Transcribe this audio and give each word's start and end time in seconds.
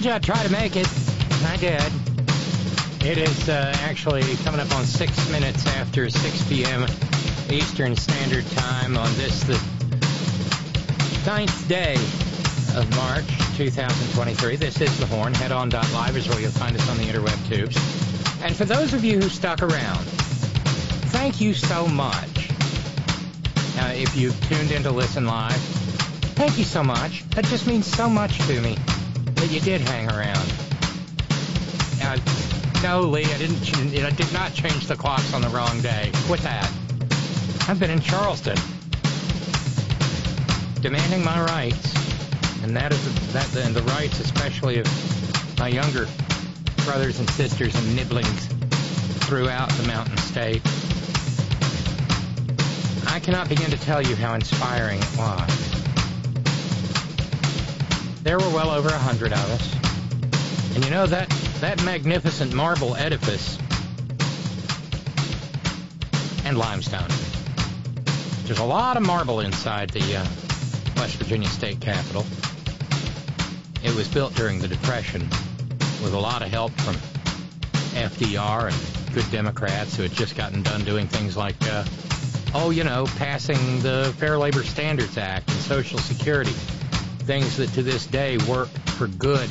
Told 0.00 0.06
you 0.06 0.12
I'd 0.12 0.22
try 0.22 0.42
to 0.42 0.50
make 0.50 0.76
it. 0.76 0.88
and 1.30 1.46
I 1.46 1.56
did. 1.58 1.92
It 3.04 3.18
is 3.18 3.50
uh, 3.50 3.70
actually 3.80 4.22
coming 4.36 4.58
up 4.58 4.74
on 4.74 4.86
six 4.86 5.30
minutes 5.30 5.66
after 5.66 6.08
6 6.08 6.48
p.m. 6.48 6.86
Eastern 7.50 7.94
Standard 7.94 8.46
Time 8.52 8.96
on 8.96 9.12
this, 9.16 9.42
the 9.42 9.60
ninth 11.26 11.68
day 11.68 11.96
of 12.74 12.88
March 12.96 13.26
2023. 13.58 14.56
This 14.56 14.80
is 14.80 14.98
The 14.98 15.04
Horn. 15.04 15.34
Head 15.34 15.52
on 15.52 15.68
live 15.68 16.16
is 16.16 16.26
where 16.30 16.40
you'll 16.40 16.50
find 16.50 16.74
us 16.74 16.88
on 16.88 16.96
the 16.96 17.04
interweb 17.04 17.46
tubes. 17.46 17.76
And 18.42 18.56
for 18.56 18.64
those 18.64 18.94
of 18.94 19.04
you 19.04 19.18
who 19.18 19.28
stuck 19.28 19.60
around, 19.60 20.04
thank 21.12 21.42
you 21.42 21.52
so 21.52 21.86
much. 21.86 22.48
Uh, 23.76 23.92
if 23.96 24.16
you've 24.16 24.40
tuned 24.48 24.70
in 24.70 24.82
to 24.84 24.92
listen 24.92 25.26
live, 25.26 25.60
thank 26.36 26.56
you 26.56 26.64
so 26.64 26.82
much. 26.82 27.28
That 27.32 27.44
just 27.44 27.66
means 27.66 27.84
so 27.84 28.08
much 28.08 28.38
to 28.46 28.62
me 28.62 28.78
that 29.40 29.50
you 29.50 29.60
did 29.60 29.80
hang 29.80 30.08
around. 30.10 30.52
Uh, 32.02 32.18
no, 32.82 33.02
Lee, 33.02 33.24
I 33.24 33.38
didn't. 33.38 34.04
I 34.04 34.10
did 34.10 34.32
not 34.32 34.52
change 34.52 34.86
the 34.86 34.96
clocks 34.96 35.32
on 35.32 35.40
the 35.40 35.48
wrong 35.48 35.80
day. 35.80 36.10
Quit 36.26 36.40
that. 36.40 36.70
I've 37.68 37.80
been 37.80 37.90
in 37.90 38.00
Charleston, 38.00 38.56
demanding 40.82 41.24
my 41.24 41.42
rights, 41.44 41.94
and 42.62 42.76
that 42.76 42.92
is 42.92 43.32
that, 43.32 43.54
and 43.56 43.74
the 43.74 43.82
rights, 43.82 44.20
especially 44.20 44.78
of 44.78 45.58
my 45.58 45.68
younger 45.68 46.06
brothers 46.84 47.18
and 47.18 47.30
sisters 47.30 47.74
and 47.74 47.96
nibblings 47.96 48.46
throughout 49.26 49.70
the 49.70 49.86
Mountain 49.86 50.18
State. 50.18 50.62
I 53.06 53.20
cannot 53.20 53.48
begin 53.48 53.70
to 53.70 53.78
tell 53.78 54.02
you 54.02 54.16
how 54.16 54.34
inspiring 54.34 54.98
it 55.00 55.16
was. 55.16 55.69
There 58.22 58.38
were 58.38 58.50
well 58.50 58.70
over 58.70 58.90
a 58.90 58.98
hundred 58.98 59.32
of 59.32 59.50
us. 59.50 60.74
And 60.74 60.84
you 60.84 60.90
know 60.90 61.06
that 61.06 61.28
that 61.60 61.82
magnificent 61.84 62.52
marble 62.52 62.94
edifice 62.94 63.58
and 66.44 66.58
limestone. 66.58 67.08
There's 68.44 68.58
a 68.58 68.64
lot 68.64 68.98
of 68.98 69.02
marble 69.04 69.40
inside 69.40 69.88
the 69.90 70.16
uh, 70.16 70.24
West 70.96 71.16
Virginia 71.16 71.48
State 71.48 71.80
Capitol. 71.80 72.26
It 73.82 73.94
was 73.94 74.06
built 74.08 74.34
during 74.34 74.58
the 74.58 74.68
Depression 74.68 75.22
with 76.02 76.12
a 76.12 76.18
lot 76.18 76.42
of 76.42 76.48
help 76.48 76.72
from 76.72 76.96
FDR 77.94 78.70
and 78.70 79.14
good 79.14 79.30
Democrats 79.30 79.96
who 79.96 80.02
had 80.02 80.12
just 80.12 80.36
gotten 80.36 80.62
done 80.62 80.84
doing 80.84 81.06
things 81.06 81.38
like, 81.38 81.56
uh, 81.62 81.84
oh, 82.54 82.68
you 82.68 82.84
know, 82.84 83.06
passing 83.16 83.80
the 83.80 84.14
Fair 84.18 84.36
Labor 84.36 84.62
Standards 84.62 85.16
Act 85.16 85.50
and 85.50 85.58
Social 85.60 85.98
Security 85.98 86.52
things 87.30 87.58
that 87.58 87.72
to 87.74 87.80
this 87.84 88.06
day 88.06 88.36
work 88.48 88.66
for 88.96 89.06
good 89.06 89.48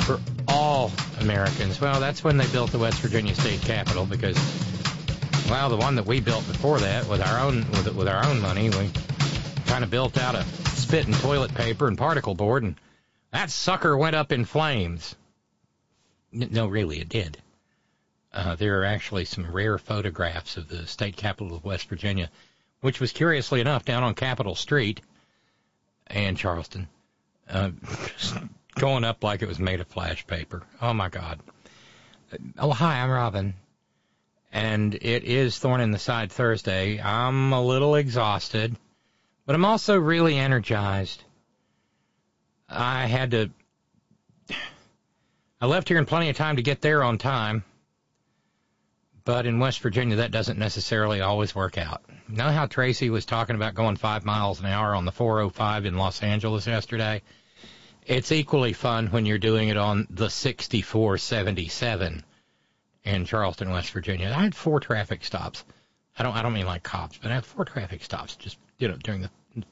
for 0.00 0.18
all 0.48 0.90
Americans. 1.20 1.80
Well, 1.80 2.00
that's 2.00 2.24
when 2.24 2.38
they 2.38 2.46
built 2.48 2.72
the 2.72 2.78
West 2.80 2.98
Virginia 2.98 3.36
State 3.36 3.60
Capitol 3.60 4.04
because, 4.04 4.34
well, 5.48 5.68
the 5.68 5.76
one 5.76 5.94
that 5.94 6.06
we 6.06 6.18
built 6.18 6.44
before 6.48 6.80
that 6.80 7.06
with 7.06 7.20
our 7.20 7.38
own 7.38 7.58
with, 7.70 7.94
with 7.94 8.08
our 8.08 8.26
own 8.26 8.40
money, 8.40 8.68
we 8.68 8.90
kind 9.66 9.84
of 9.84 9.90
built 9.90 10.18
out 10.18 10.34
of 10.34 10.44
spit 10.76 11.06
and 11.06 11.14
toilet 11.14 11.54
paper 11.54 11.86
and 11.86 11.96
particle 11.96 12.34
board, 12.34 12.64
and 12.64 12.74
that 13.30 13.48
sucker 13.48 13.96
went 13.96 14.16
up 14.16 14.32
in 14.32 14.44
flames. 14.44 15.14
No, 16.32 16.66
really, 16.66 16.98
it 16.98 17.08
did. 17.08 17.38
Uh, 18.32 18.56
there 18.56 18.80
are 18.80 18.86
actually 18.86 19.24
some 19.24 19.52
rare 19.52 19.78
photographs 19.78 20.56
of 20.56 20.66
the 20.66 20.88
state 20.88 21.16
capitol 21.16 21.56
of 21.56 21.64
West 21.64 21.88
Virginia, 21.88 22.28
which 22.80 22.98
was 22.98 23.12
curiously 23.12 23.60
enough 23.60 23.84
down 23.84 24.02
on 24.02 24.16
Capitol 24.16 24.56
Street 24.56 25.00
and 26.10 26.36
Charleston, 26.36 26.88
uh, 27.48 27.70
going 28.74 29.04
up 29.04 29.22
like 29.24 29.42
it 29.42 29.48
was 29.48 29.58
made 29.58 29.80
of 29.80 29.88
flash 29.88 30.26
paper. 30.26 30.62
Oh 30.80 30.92
my 30.92 31.08
God. 31.08 31.40
Oh, 32.58 32.72
hi, 32.72 33.00
I'm 33.00 33.10
Robin. 33.10 33.54
And 34.52 34.94
it 34.94 35.24
is 35.24 35.58
Thorn 35.58 35.80
in 35.80 35.90
the 35.90 35.98
Side 35.98 36.32
Thursday. 36.32 37.00
I'm 37.00 37.52
a 37.52 37.62
little 37.62 37.94
exhausted, 37.94 38.76
but 39.46 39.54
I'm 39.54 39.64
also 39.64 39.98
really 39.98 40.36
energized. 40.36 41.22
I 42.68 43.06
had 43.06 43.30
to, 43.32 43.50
I 45.60 45.66
left 45.66 45.88
here 45.88 45.98
in 45.98 46.06
plenty 46.06 46.30
of 46.30 46.36
time 46.36 46.56
to 46.56 46.62
get 46.62 46.80
there 46.80 47.02
on 47.02 47.18
time. 47.18 47.64
But 49.24 49.46
in 49.46 49.60
West 49.60 49.80
Virginia, 49.80 50.16
that 50.16 50.30
doesn't 50.30 50.58
necessarily 50.58 51.20
always 51.20 51.54
work 51.54 51.78
out. 51.78 52.02
Know 52.30 52.50
how 52.50 52.66
Tracy 52.66 53.10
was 53.10 53.26
talking 53.26 53.56
about 53.56 53.74
going 53.74 53.96
five 53.96 54.24
miles 54.24 54.60
an 54.60 54.66
hour 54.66 54.94
on 54.94 55.04
the 55.04 55.12
405 55.12 55.84
in 55.84 55.96
Los 55.96 56.22
Angeles 56.22 56.66
yesterday? 56.66 57.22
It's 58.06 58.30
equally 58.30 58.72
fun 58.72 59.08
when 59.08 59.26
you're 59.26 59.38
doing 59.38 59.68
it 59.68 59.76
on 59.76 60.06
the 60.10 60.30
6477 60.30 62.24
in 63.04 63.24
Charleston, 63.24 63.70
West 63.70 63.90
Virginia. 63.90 64.32
I 64.36 64.42
had 64.42 64.54
four 64.54 64.78
traffic 64.78 65.24
stops. 65.24 65.64
I 66.18 66.22
don't, 66.22 66.36
I 66.36 66.42
don't 66.42 66.52
mean 66.52 66.66
like 66.66 66.82
cops, 66.82 67.18
but 67.18 67.30
I 67.30 67.34
had 67.34 67.44
four 67.44 67.64
traffic 67.64 68.04
stops 68.04 68.36
just, 68.36 68.58
you 68.78 68.88
know, 68.88 68.96
during 68.96 69.22
the 69.22 69.30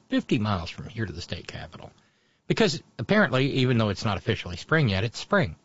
50 0.09 0.39
miles 0.39 0.69
from 0.69 0.89
here 0.89 1.05
to 1.05 1.13
the 1.13 1.21
state 1.21 1.47
capitol. 1.47 1.91
Because 2.47 2.83
apparently, 2.97 3.51
even 3.53 3.77
though 3.77 3.89
it's 3.89 4.05
not 4.05 4.17
officially 4.17 4.57
spring 4.57 4.89
yet, 4.89 5.03
it's 5.03 5.19
spring 5.19 5.55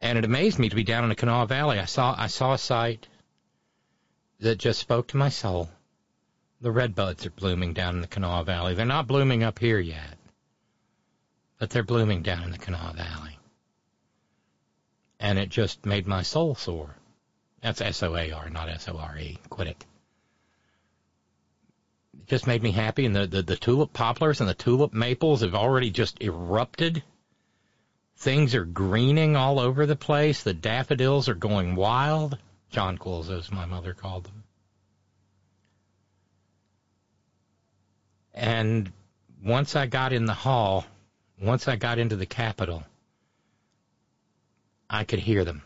and 0.00 0.16
it 0.18 0.24
amazed 0.24 0.58
me 0.58 0.68
to 0.68 0.76
be 0.76 0.84
down 0.84 1.04
in 1.04 1.10
the 1.10 1.14
Kanawha 1.14 1.46
Valley. 1.46 1.78
I 1.78 1.84
saw 1.84 2.14
I 2.16 2.26
saw 2.28 2.54
a 2.54 2.58
sight 2.58 3.06
that 4.40 4.58
just 4.58 4.80
spoke 4.80 5.08
to 5.08 5.16
my 5.16 5.28
soul. 5.28 5.70
The 6.60 6.70
red 6.70 6.94
buds 6.94 7.24
are 7.24 7.30
blooming 7.30 7.72
down 7.72 7.94
in 7.94 8.00
the 8.00 8.06
Kanawha 8.06 8.44
Valley. 8.44 8.74
They're 8.74 8.84
not 8.84 9.06
blooming 9.06 9.42
up 9.42 9.58
here 9.58 9.78
yet, 9.78 10.18
but 11.58 11.70
they're 11.70 11.82
blooming 11.82 12.22
down 12.22 12.44
in 12.44 12.50
the 12.50 12.58
Kanawha 12.58 12.94
Valley. 12.94 13.38
And 15.18 15.38
it 15.38 15.50
just 15.50 15.84
made 15.86 16.06
my 16.06 16.22
soul 16.22 16.54
soar. 16.54 16.96
That's 17.62 17.82
S 17.82 18.02
O 18.02 18.16
A 18.16 18.32
R, 18.32 18.48
not 18.48 18.70
S 18.70 18.88
O 18.88 18.96
R 18.96 19.16
E. 19.18 19.38
Quit 19.50 19.68
it. 19.68 19.86
It 22.18 22.26
just 22.26 22.46
made 22.46 22.62
me 22.62 22.72
happy, 22.72 23.04
and 23.04 23.14
the, 23.14 23.26
the, 23.26 23.42
the 23.42 23.56
tulip 23.56 23.92
poplars 23.92 24.40
and 24.40 24.48
the 24.48 24.54
tulip 24.54 24.94
maples 24.94 25.42
have 25.42 25.54
already 25.54 25.90
just 25.90 26.22
erupted. 26.22 27.02
Things 28.16 28.54
are 28.54 28.64
greening 28.64 29.36
all 29.36 29.58
over 29.58 29.84
the 29.84 29.96
place. 29.96 30.42
The 30.42 30.54
daffodils 30.54 31.28
are 31.28 31.34
going 31.34 31.74
wild. 31.74 32.38
Jonquils, 32.70 33.30
as 33.30 33.50
my 33.50 33.66
mother 33.66 33.94
called 33.94 34.24
them. 34.24 34.44
And 38.32 38.92
once 39.42 39.74
I 39.74 39.86
got 39.86 40.12
in 40.12 40.24
the 40.24 40.34
hall, 40.34 40.86
once 41.40 41.66
I 41.66 41.76
got 41.76 41.98
into 41.98 42.16
the 42.16 42.26
Capitol, 42.26 42.84
I 44.88 45.04
could 45.04 45.18
hear 45.18 45.44
them. 45.44 45.62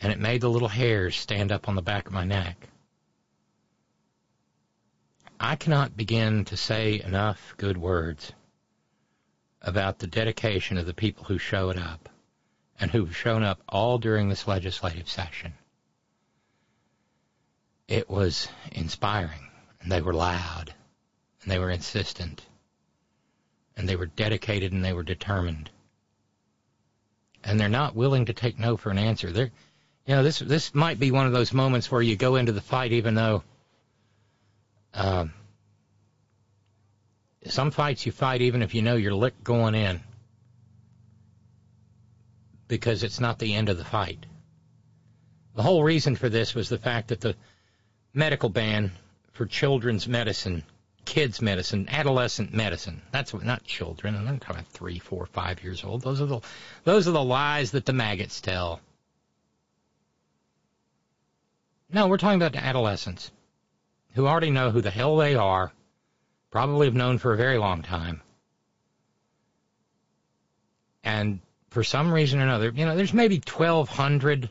And 0.00 0.12
it 0.12 0.18
made 0.18 0.40
the 0.40 0.50
little 0.50 0.68
hairs 0.68 1.16
stand 1.16 1.52
up 1.52 1.68
on 1.68 1.74
the 1.74 1.82
back 1.82 2.06
of 2.06 2.12
my 2.12 2.24
neck. 2.24 2.68
I 5.38 5.56
cannot 5.56 5.96
begin 5.96 6.44
to 6.46 6.56
say 6.56 7.00
enough 7.00 7.54
good 7.56 7.76
words 7.76 8.32
about 9.60 9.98
the 9.98 10.06
dedication 10.06 10.78
of 10.78 10.86
the 10.86 10.94
people 10.94 11.24
who 11.24 11.38
showed 11.38 11.78
up 11.78 12.08
and 12.82 12.90
who've 12.90 13.16
shown 13.16 13.44
up 13.44 13.62
all 13.68 13.96
during 13.96 14.28
this 14.28 14.48
legislative 14.48 15.08
session. 15.08 15.54
It 17.86 18.10
was 18.10 18.48
inspiring, 18.72 19.50
and 19.80 19.90
they 19.90 20.02
were 20.02 20.12
loud, 20.12 20.74
and 21.42 21.50
they 21.50 21.60
were 21.60 21.70
insistent, 21.70 22.44
and 23.76 23.88
they 23.88 23.94
were 23.94 24.06
dedicated, 24.06 24.72
and 24.72 24.84
they 24.84 24.92
were 24.92 25.04
determined. 25.04 25.70
And 27.44 27.58
they're 27.58 27.68
not 27.68 27.94
willing 27.94 28.24
to 28.24 28.32
take 28.32 28.58
no 28.58 28.76
for 28.76 28.90
an 28.90 28.98
answer. 28.98 29.30
They're, 29.30 29.52
you 30.06 30.16
know, 30.16 30.24
this 30.24 30.40
this 30.40 30.74
might 30.74 30.98
be 30.98 31.12
one 31.12 31.26
of 31.26 31.32
those 31.32 31.52
moments 31.52 31.88
where 31.88 32.02
you 32.02 32.16
go 32.16 32.34
into 32.34 32.50
the 32.50 32.60
fight 32.60 32.90
even 32.90 33.14
though 33.14 33.44
um, 34.92 35.32
some 37.46 37.70
fights 37.70 38.06
you 38.06 38.10
fight 38.10 38.40
even 38.40 38.60
if 38.60 38.74
you 38.74 38.82
know 38.82 38.96
you're 38.96 39.14
licked 39.14 39.44
going 39.44 39.76
in 39.76 40.00
because 42.72 43.02
it's 43.02 43.20
not 43.20 43.38
the 43.38 43.52
end 43.52 43.68
of 43.68 43.76
the 43.76 43.84
fight. 43.84 44.24
The 45.54 45.62
whole 45.62 45.84
reason 45.84 46.16
for 46.16 46.30
this 46.30 46.54
was 46.54 46.70
the 46.70 46.78
fact 46.78 47.08
that 47.08 47.20
the 47.20 47.36
medical 48.14 48.48
ban 48.48 48.92
for 49.32 49.44
children's 49.44 50.08
medicine, 50.08 50.62
kids 51.04 51.42
medicine, 51.42 51.86
adolescent 51.90 52.54
medicine. 52.54 53.02
That's 53.10 53.34
what, 53.34 53.44
not 53.44 53.62
children. 53.64 54.16
I'm 54.16 54.38
talking 54.38 54.60
about 54.60 54.68
three, 54.68 54.98
four, 54.98 55.26
five 55.26 55.62
years 55.62 55.84
old. 55.84 56.00
Those 56.00 56.22
are 56.22 56.26
the 56.26 56.40
those 56.84 57.06
are 57.06 57.10
the 57.10 57.22
lies 57.22 57.72
that 57.72 57.84
the 57.84 57.92
maggots 57.92 58.40
tell. 58.40 58.80
No, 61.92 62.06
we're 62.08 62.16
talking 62.16 62.40
about 62.40 62.56
adolescents 62.56 63.30
who 64.14 64.26
already 64.26 64.50
know 64.50 64.70
who 64.70 64.80
the 64.80 64.90
hell 64.90 65.18
they 65.18 65.34
are, 65.34 65.74
probably 66.50 66.86
have 66.86 66.94
known 66.94 67.18
for 67.18 67.34
a 67.34 67.36
very 67.36 67.58
long 67.58 67.82
time. 67.82 68.22
And 71.04 71.40
for 71.72 71.82
some 71.82 72.12
reason 72.12 72.38
or 72.38 72.42
another, 72.42 72.70
you 72.74 72.84
know, 72.84 72.94
there's 72.94 73.14
maybe 73.14 73.36
1,200 73.36 74.50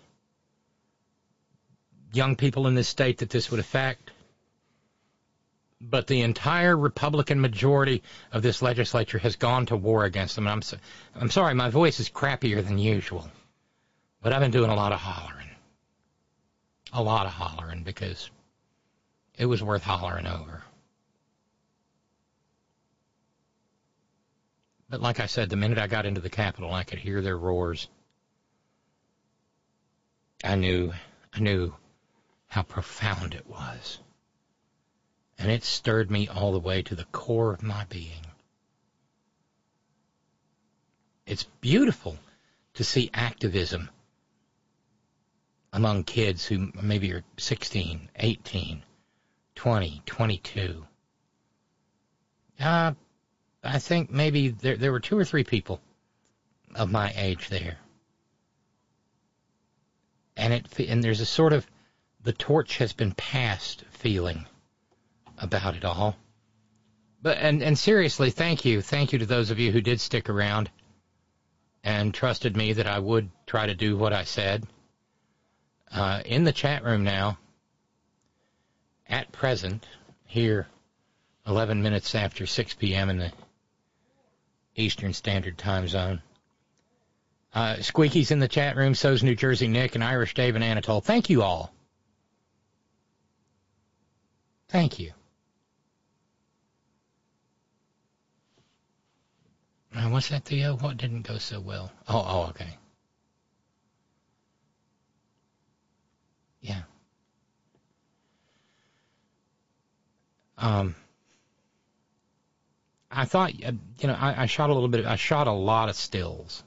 young 2.14 2.36
people 2.36 2.66
in 2.68 2.74
this 2.74 2.88
state 2.88 3.20
that 3.20 3.30
this 3.30 3.52
would 3.52 3.60
affect. 3.60 4.10
But 5.80 6.08
the 6.08 6.22
entire 6.22 6.76
Republican 6.76 7.40
majority 7.40 8.02
of 8.32 8.42
this 8.42 8.62
legislature 8.62 9.20
has 9.20 9.36
gone 9.36 9.68
to 9.68 9.76
war 9.76 10.04
against 10.04 10.36
them. 10.36 10.46
And 10.46 10.54
I'm, 10.54 10.62
so, 10.64 10.78
I'm 11.16 11.30
sorry, 11.30 11.54
my 11.54 11.70
voice 11.70 12.00
is 12.00 12.10
crappier 12.10 12.66
than 12.66 12.78
usual. 12.78 13.30
But 14.22 14.34
I've 14.34 14.42
been 14.42 14.52
doing 14.52 14.72
a 14.72 14.76
lot 14.76 14.92
of 14.92 15.00
hollering. 15.00 15.50
A 16.94 17.02
lot 17.02 17.26
of 17.28 17.32
hollering 17.32 17.84
because 17.84 18.30
it 19.38 19.46
was 19.46 19.64
worth 19.64 19.84
hollering 19.84 20.28
over. 20.28 20.64
But 24.92 25.02
like 25.02 25.22
I 25.22 25.26
said, 25.28 25.50
the 25.50 25.56
minute 25.56 25.78
I 25.78 25.88
got 25.88 26.06
into 26.06 26.20
the 26.20 26.30
Capitol, 26.30 26.74
I 26.74 26.84
could 26.84 27.00
hear 27.00 27.22
their 27.22 27.38
roars. 27.38 27.88
I 30.44 30.56
knew, 30.56 30.92
I 31.34 31.40
knew 31.40 31.74
how 32.48 32.64
profound 32.64 33.34
it 33.34 33.48
was. 33.48 34.00
And 35.40 35.50
it 35.50 35.64
stirred 35.64 36.12
me 36.12 36.28
all 36.28 36.52
the 36.52 36.60
way 36.60 36.82
to 36.82 36.94
the 36.94 37.06
core 37.06 37.54
of 37.54 37.64
my 37.64 37.86
being. 37.86 38.26
It's 41.26 41.46
beautiful 41.62 42.20
to 42.74 42.84
see 42.84 43.10
activism 43.14 43.90
among 45.72 46.04
kids 46.04 46.46
who 46.46 46.70
maybe 46.82 47.14
are 47.14 47.24
16, 47.38 48.10
18, 48.18 48.84
20, 49.56 50.02
22. 50.06 50.86
Uh, 52.60 52.94
I 53.64 53.80
think 53.80 54.10
maybe 54.10 54.50
there, 54.50 54.76
there 54.76 54.92
were 54.92 55.00
two 55.00 55.18
or 55.18 55.26
three 55.26 55.44
people 55.44 55.80
of 56.76 56.92
my 56.92 57.14
age 57.16 57.50
there. 57.50 57.78
And 60.36 60.54
it, 60.54 60.80
and 60.80 61.04
there's 61.04 61.20
a 61.20 61.26
sort 61.26 61.54
of, 61.54 61.68
the 62.24 62.34
torch 62.34 62.78
has 62.78 62.94
been 62.94 63.12
passed 63.12 63.84
feeling 63.92 64.46
about 65.38 65.76
it 65.76 65.86
all. 65.86 66.16
But 67.22 67.38
and 67.38 67.62
and 67.62 67.78
seriously, 67.78 68.32
thank 68.32 68.66
you, 68.66 68.82
thank 68.82 69.14
you 69.14 69.20
to 69.20 69.28
those 69.28 69.52
of 69.52 69.60
you 69.60 69.72
who 69.72 69.82
did 69.82 70.02
stick 70.02 70.28
around 70.28 70.72
and 71.84 72.14
trusted 72.14 72.58
me 72.58 72.74
that 72.74 72.88
I 72.88 72.98
would 72.98 73.30
try 73.46 73.68
to 73.68 73.76
do 73.76 73.96
what 73.96 74.14
I 74.14 74.24
said. 74.24 74.66
Uh, 75.92 76.22
in 76.26 76.46
the 76.46 76.52
chat 76.52 76.84
room 76.84 77.04
now, 77.04 77.38
at 79.08 79.32
present, 79.32 79.86
here, 80.26 80.68
11 81.46 81.84
minutes 81.84 82.16
after 82.16 82.48
6 82.48 82.74
p.m. 82.76 83.10
in 83.10 83.18
the 83.18 83.32
Eastern 84.76 85.14
Standard 85.14 85.58
Time 85.58 85.88
Zone. 85.88 86.22
Uh, 87.54 87.82
Squeaky's 87.82 88.32
in 88.32 88.40
the 88.40 88.48
chat 88.48 88.78
room, 88.78 88.96
so's 88.96 89.24
New 89.24 89.36
Jersey 89.36 89.68
Nick 89.68 89.96
and 89.96 90.04
Irish 90.04 90.34
Dave 90.34 90.56
and 90.56 90.64
Anatole. 90.64 91.02
Thank 91.02 91.30
you 91.30 91.44
all. 91.44 91.74
Thank 94.70 95.00
you. 95.00 95.12
Uh, 99.94 100.08
what's 100.10 100.30
that, 100.30 100.46
Theo? 100.46 100.78
What 100.78 100.96
didn't 100.96 101.28
go 101.28 101.38
so 101.38 101.60
well? 101.60 101.92
Oh, 102.08 102.26
oh, 102.26 102.50
okay. 102.52 102.78
Yeah. 106.62 106.84
Um, 110.58 110.96
I 113.12 113.26
thought, 113.26 113.52
uh, 113.66 113.74
you 114.00 114.08
know, 114.08 114.14
I, 114.14 114.44
I 114.44 114.46
shot 114.46 114.70
a 114.70 114.74
little 114.74 114.90
bit. 114.90 115.06
I 115.06 115.18
shot 115.18 115.48
a 115.48 115.52
lot 115.52 115.90
of 115.90 115.96
stills, 115.96 116.64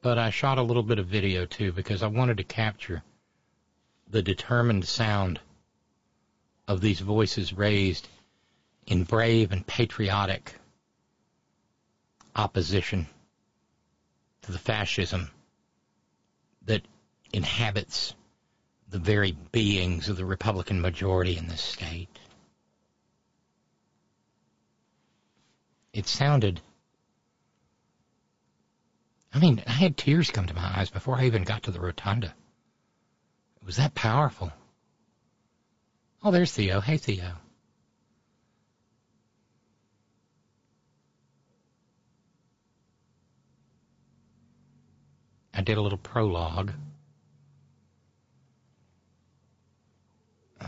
but 0.00 0.18
I 0.18 0.30
shot 0.30 0.58
a 0.58 0.62
little 0.62 0.82
bit 0.82 0.98
of 0.98 1.06
video 1.06 1.44
too 1.44 1.72
because 1.72 2.02
I 2.02 2.06
wanted 2.06 2.38
to 2.38 2.44
capture 2.44 3.02
the 4.08 4.22
determined 4.22 4.86
sound 4.86 5.40
of 6.66 6.80
these 6.80 7.00
voices 7.00 7.52
raised 7.52 8.08
in 8.86 9.04
brave 9.04 9.52
and 9.52 9.66
patriotic 9.66 10.54
opposition 12.34 13.06
to 14.42 14.52
the 14.52 14.58
fascism 14.58 15.30
that 16.64 16.82
inhabits 17.32 18.14
the 18.88 18.98
very 18.98 19.32
beings 19.32 20.08
of 20.08 20.16
the 20.16 20.24
Republican 20.24 20.80
majority 20.80 21.36
in 21.36 21.48
this 21.48 21.62
state. 21.62 22.18
It 25.92 26.06
sounded. 26.06 26.60
I 29.32 29.38
mean, 29.38 29.62
I 29.66 29.72
had 29.72 29.96
tears 29.96 30.30
come 30.30 30.46
to 30.46 30.54
my 30.54 30.78
eyes 30.78 30.90
before 30.90 31.16
I 31.16 31.26
even 31.26 31.44
got 31.44 31.64
to 31.64 31.70
the 31.70 31.80
rotunda. 31.80 32.34
It 33.60 33.66
was 33.66 33.76
that 33.76 33.94
powerful. 33.94 34.52
Oh, 36.22 36.30
there's 36.30 36.52
Theo. 36.52 36.80
Hey, 36.80 36.96
Theo. 36.96 37.32
I 45.54 45.60
did 45.60 45.76
a 45.76 45.82
little 45.82 45.98
prologue. 45.98 46.72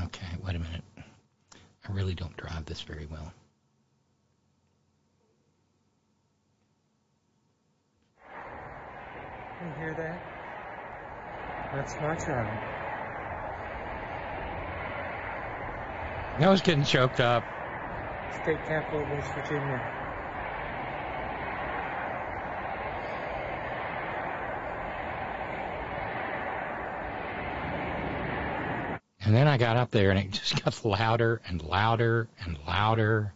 Okay, 0.02 0.26
wait 0.42 0.56
a 0.56 0.58
minute. 0.58 0.84
I 1.88 1.92
really 1.92 2.14
don't 2.14 2.36
drive 2.36 2.64
this 2.66 2.82
very 2.82 3.06
well. 3.06 3.32
Can 9.58 9.68
you 9.68 9.75
hear 9.75 9.94
that? 9.94 10.20
That's 11.73 11.94
my 12.00 12.14
child. 12.16 12.49
I 16.40 16.49
was 16.49 16.61
getting 16.61 16.84
choked 16.84 17.20
up. 17.20 17.44
State 18.42 18.58
capital 18.66 19.02
of 19.02 19.11
West 19.11 19.32
Virginia. 19.34 19.80
And 29.25 29.34
then 29.34 29.49
I 29.49 29.56
got 29.56 29.76
up 29.76 29.90
there 29.90 30.11
and 30.11 30.18
it 30.18 30.30
just 30.32 30.62
got 30.64 30.84
louder 30.99 31.40
and 31.49 31.62
louder 31.62 32.28
and 32.44 32.58
louder. 32.66 33.32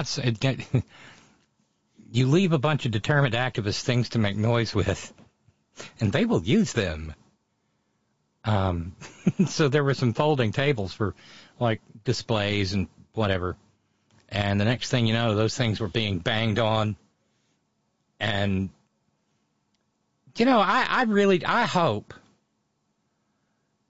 It 0.00 0.38
you 2.10 2.26
leave 2.28 2.52
a 2.52 2.58
bunch 2.58 2.86
of 2.86 2.92
determined 2.92 3.34
activists 3.34 3.82
things 3.82 4.10
to 4.10 4.18
make 4.18 4.36
noise 4.36 4.74
with, 4.74 5.12
and 6.00 6.12
they 6.12 6.24
will 6.24 6.42
use 6.42 6.72
them. 6.72 7.14
Um, 8.44 8.96
so 9.46 9.68
there 9.68 9.84
were 9.84 9.94
some 9.94 10.14
folding 10.14 10.52
tables 10.52 10.92
for 10.92 11.14
like 11.60 11.80
displays 12.04 12.72
and 12.72 12.88
whatever. 13.12 13.56
And 14.28 14.60
the 14.60 14.64
next 14.64 14.90
thing 14.90 15.06
you 15.06 15.14
know, 15.14 15.34
those 15.34 15.56
things 15.56 15.80
were 15.80 15.88
being 15.88 16.18
banged 16.18 16.58
on. 16.58 16.96
And, 18.20 18.70
you 20.36 20.44
know, 20.44 20.58
I, 20.58 20.86
I 20.88 21.02
really, 21.04 21.44
I 21.44 21.64
hope, 21.64 22.14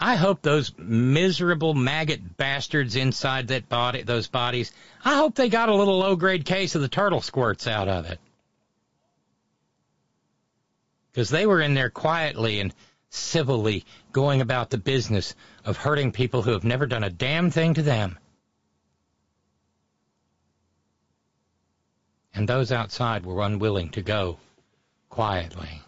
I 0.00 0.14
hope 0.14 0.43
those 0.43 0.73
miserable 0.78 1.75
maggot 1.75 2.37
bastards 2.37 2.95
inside 2.95 3.49
that 3.49 3.69
body, 3.69 4.02
those 4.02 4.28
bodies, 4.28 4.73
I 5.05 5.17
hope 5.17 5.35
they 5.35 5.49
got 5.49 5.69
a 5.69 5.75
little 5.75 5.99
low 5.99 6.14
grade 6.14 6.45
case 6.45 6.76
of 6.76 6.83
the 6.83 6.88
turtle 6.88 7.21
squirts 7.21 7.67
out 7.67 7.88
of 7.88 8.07
it. 8.07 8.21
Because 11.11 11.31
they 11.31 11.47
were 11.47 11.61
in 11.61 11.75
there 11.75 11.90
quietly 11.90 12.61
and 12.61 12.73
civilly 13.11 13.85
going 14.12 14.40
about 14.40 14.71
the 14.71 14.78
business 14.78 15.35
of 15.64 15.76
hurting 15.76 16.12
people 16.12 16.43
who 16.43 16.52
have 16.52 16.64
never 16.64 16.87
done 16.87 17.02
a 17.02 17.11
damn 17.11 17.50
thing 17.50 17.75
to 17.75 17.83
them. 17.83 18.19
And 22.35 22.49
those 22.49 22.71
outside 22.71 23.26
were 23.26 23.43
unwilling 23.43 23.90
to 23.90 24.02
go 24.02 24.38
quietly. 25.09 25.83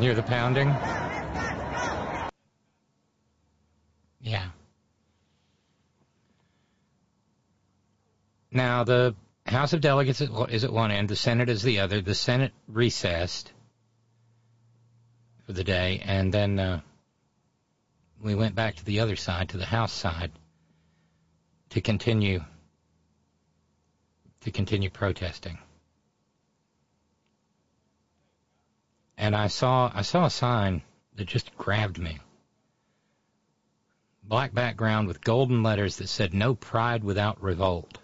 Hear 0.00 0.14
the 0.14 0.22
pounding? 0.22 0.68
Yeah. 4.22 4.48
Now, 8.50 8.84
the 8.84 9.14
House 9.44 9.74
of 9.74 9.82
Delegates 9.82 10.22
is 10.22 10.64
at 10.64 10.72
one 10.72 10.90
end, 10.90 11.10
the 11.10 11.16
Senate 11.16 11.50
is 11.50 11.62
the 11.62 11.80
other. 11.80 12.00
The 12.00 12.14
Senate 12.14 12.52
recessed 12.66 13.52
for 15.44 15.52
the 15.52 15.64
day, 15.64 16.00
and 16.02 16.32
then 16.32 16.58
uh, 16.58 16.80
we 18.22 18.34
went 18.34 18.54
back 18.54 18.76
to 18.76 18.84
the 18.86 19.00
other 19.00 19.16
side, 19.16 19.50
to 19.50 19.58
the 19.58 19.66
House 19.66 19.92
side, 19.92 20.32
to 21.70 21.82
continue 21.82 22.42
to 24.40 24.50
continue 24.50 24.88
protesting. 24.88 25.58
And 29.20 29.36
I 29.36 29.48
saw 29.48 29.92
I 29.94 30.00
saw 30.00 30.24
a 30.24 30.30
sign 30.30 30.80
that 31.16 31.26
just 31.26 31.54
grabbed 31.58 31.98
me. 31.98 32.18
Black 34.24 34.54
background 34.54 35.08
with 35.08 35.22
golden 35.22 35.62
letters 35.62 35.96
that 35.98 36.08
said 36.08 36.32
"No 36.32 36.54
pride 36.54 37.04
without 37.04 37.42
revolt." 37.42 37.98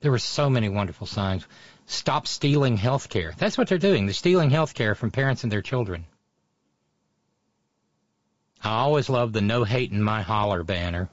There 0.00 0.10
were 0.10 0.18
so 0.18 0.50
many 0.50 0.68
wonderful 0.68 1.06
signs. 1.06 1.46
Stop 1.86 2.26
stealing 2.26 2.76
health 2.76 3.08
care. 3.08 3.32
That's 3.38 3.56
what 3.56 3.68
they're 3.68 3.78
doing. 3.78 4.06
They're 4.06 4.12
stealing 4.12 4.50
health 4.50 4.74
care 4.74 4.96
from 4.96 5.12
parents 5.12 5.44
and 5.44 5.52
their 5.52 5.62
children. 5.62 6.04
I 8.60 8.70
always 8.70 9.08
loved 9.08 9.34
the 9.34 9.40
No 9.40 9.62
Hate 9.62 9.92
in 9.92 10.02
My 10.02 10.22
Holler 10.22 10.64
banner. 10.64 11.08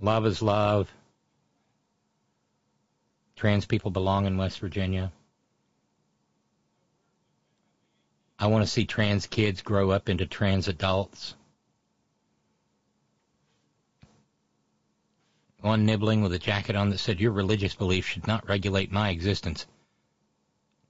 Love 0.00 0.24
is 0.24 0.40
love. 0.40 0.90
Trans 3.38 3.66
people 3.66 3.92
belong 3.92 4.26
in 4.26 4.36
West 4.36 4.58
Virginia. 4.58 5.12
I 8.36 8.48
want 8.48 8.64
to 8.64 8.70
see 8.70 8.84
trans 8.84 9.28
kids 9.28 9.62
grow 9.62 9.92
up 9.92 10.08
into 10.08 10.26
trans 10.26 10.66
adults. 10.66 11.36
One 15.60 15.86
nibbling 15.86 16.20
with 16.20 16.32
a 16.32 16.40
jacket 16.40 16.74
on 16.74 16.90
that 16.90 16.98
said, 16.98 17.20
Your 17.20 17.30
religious 17.30 17.76
belief 17.76 18.08
should 18.08 18.26
not 18.26 18.48
regulate 18.48 18.90
my 18.90 19.10
existence. 19.10 19.66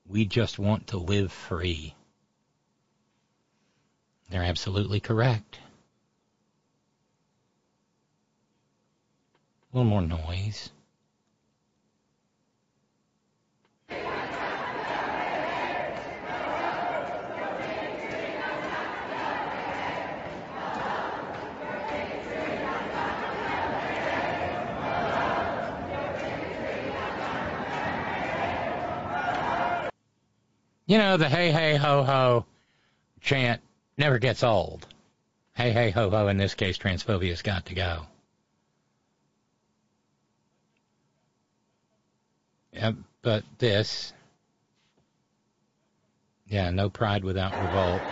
We 0.06 0.24
just 0.24 0.58
want 0.58 0.86
to 0.86 0.96
live 0.96 1.30
free. 1.30 1.94
They're 4.30 4.42
absolutely 4.42 5.00
correct. 5.00 5.58
A 9.70 9.76
little 9.76 9.90
more 9.90 10.00
noise. 10.00 10.70
You 30.88 30.96
know, 30.96 31.18
the 31.18 31.28
hey, 31.28 31.52
hey, 31.52 31.76
ho, 31.76 32.02
ho 32.02 32.46
chant 33.20 33.60
never 33.98 34.18
gets 34.18 34.42
old. 34.42 34.86
Hey, 35.54 35.70
hey, 35.70 35.90
ho, 35.90 36.08
ho, 36.08 36.28
in 36.28 36.38
this 36.38 36.54
case, 36.54 36.78
transphobia's 36.78 37.42
got 37.42 37.66
to 37.66 37.74
go. 37.74 38.06
Yeah, 42.72 42.92
but 43.20 43.44
this, 43.58 44.14
yeah, 46.46 46.70
no 46.70 46.88
pride 46.88 47.22
without 47.22 47.58
revolt. 47.58 48.02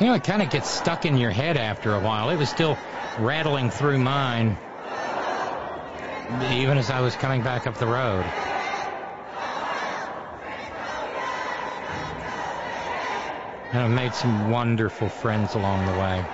You 0.00 0.06
know, 0.06 0.14
it 0.14 0.22
kind 0.22 0.42
of 0.42 0.50
gets 0.50 0.70
stuck 0.70 1.06
in 1.06 1.16
your 1.16 1.32
head 1.32 1.56
after 1.56 1.92
a 1.94 2.00
while. 2.00 2.30
It 2.30 2.36
was 2.36 2.48
still 2.48 2.78
rattling 3.18 3.68
through 3.68 3.98
mine, 3.98 4.56
even 6.52 6.78
as 6.78 6.88
I 6.88 7.00
was 7.00 7.16
coming 7.16 7.42
back 7.42 7.66
up 7.66 7.76
the 7.78 7.86
road. 7.88 8.24
And 13.72 13.82
I've 13.82 13.90
made 13.90 14.14
some 14.14 14.50
wonderful 14.50 15.08
friends 15.08 15.56
along 15.56 15.84
the 15.86 15.98
way. 15.98 16.24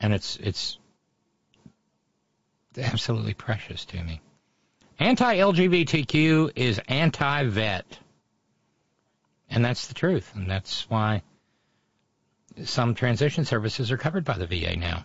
And 0.00 0.12
it's 0.12 0.36
it's 0.36 0.78
absolutely 2.76 3.32
precious 3.32 3.86
to 3.86 4.02
me. 4.02 4.20
Anti-LGBTQ 4.98 6.52
is 6.56 6.78
anti-vet. 6.88 7.98
And 9.48 9.64
that's 9.64 9.86
the 9.86 9.94
truth. 9.94 10.30
And 10.34 10.48
that's 10.48 10.88
why 10.90 11.22
some 12.64 12.94
transition 12.94 13.44
services 13.44 13.90
are 13.90 13.96
covered 13.96 14.24
by 14.24 14.38
the 14.38 14.46
VA 14.46 14.76
now. 14.76 15.04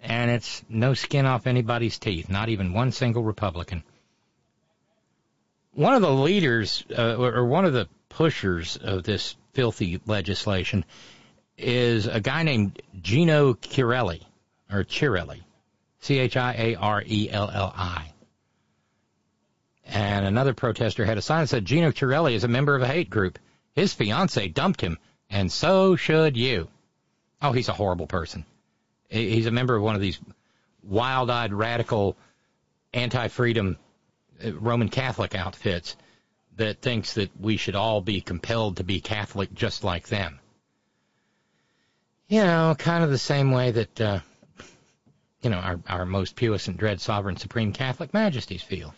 And 0.00 0.30
it's 0.30 0.62
no 0.68 0.94
skin 0.94 1.26
off 1.26 1.46
anybody's 1.46 1.98
teeth, 1.98 2.28
not 2.28 2.48
even 2.48 2.74
one 2.74 2.92
single 2.92 3.22
Republican. 3.22 3.82
One 5.72 5.94
of 5.94 6.02
the 6.02 6.12
leaders, 6.12 6.84
uh, 6.96 7.16
or 7.16 7.46
one 7.46 7.64
of 7.64 7.72
the 7.72 7.88
pushers 8.08 8.76
of 8.76 9.02
this 9.02 9.34
filthy 9.54 10.00
legislation 10.06 10.84
is 11.56 12.06
a 12.06 12.20
guy 12.20 12.42
named 12.42 12.80
Geno 13.00 13.54
Chiarelli, 13.54 14.22
or 14.70 14.84
Chiarelli, 14.84 15.40
C-H-I-A-R-E-L-L-I. 16.00 18.10
And 19.86 20.26
another 20.26 20.54
protester 20.54 21.04
had 21.04 21.18
a 21.18 21.22
sign 21.22 21.42
that 21.42 21.48
said 21.48 21.64
Geno 21.64 21.92
Chiarelli 21.92 22.34
is 22.34 22.44
a 22.44 22.48
member 22.48 22.74
of 22.74 22.82
a 22.82 22.86
hate 22.86 23.10
group. 23.10 23.38
His 23.74 23.92
fiance 23.92 24.48
dumped 24.48 24.80
him, 24.80 24.98
and 25.30 25.50
so 25.50 25.96
should 25.96 26.36
you. 26.36 26.68
Oh, 27.44 27.52
he's 27.52 27.68
a 27.68 27.74
horrible 27.74 28.06
person. 28.06 28.46
He's 29.10 29.44
a 29.44 29.50
member 29.50 29.76
of 29.76 29.82
one 29.82 29.94
of 29.94 30.00
these 30.00 30.18
wild-eyed, 30.82 31.52
radical, 31.52 32.16
anti-freedom 32.94 33.76
uh, 34.42 34.54
Roman 34.54 34.88
Catholic 34.88 35.34
outfits 35.34 35.94
that 36.56 36.80
thinks 36.80 37.12
that 37.14 37.38
we 37.38 37.58
should 37.58 37.74
all 37.74 38.00
be 38.00 38.22
compelled 38.22 38.78
to 38.78 38.84
be 38.84 39.02
Catholic 39.02 39.52
just 39.52 39.84
like 39.84 40.08
them. 40.08 40.40
You 42.28 42.44
know, 42.44 42.74
kind 42.78 43.04
of 43.04 43.10
the 43.10 43.18
same 43.18 43.50
way 43.50 43.72
that, 43.72 44.00
uh, 44.00 44.20
you 45.42 45.50
know, 45.50 45.58
our, 45.58 45.78
our 45.86 46.06
most 46.06 46.36
puissant, 46.36 46.78
dread, 46.78 46.98
sovereign, 47.02 47.36
supreme 47.36 47.74
Catholic 47.74 48.14
majesties 48.14 48.62
feel. 48.62 48.94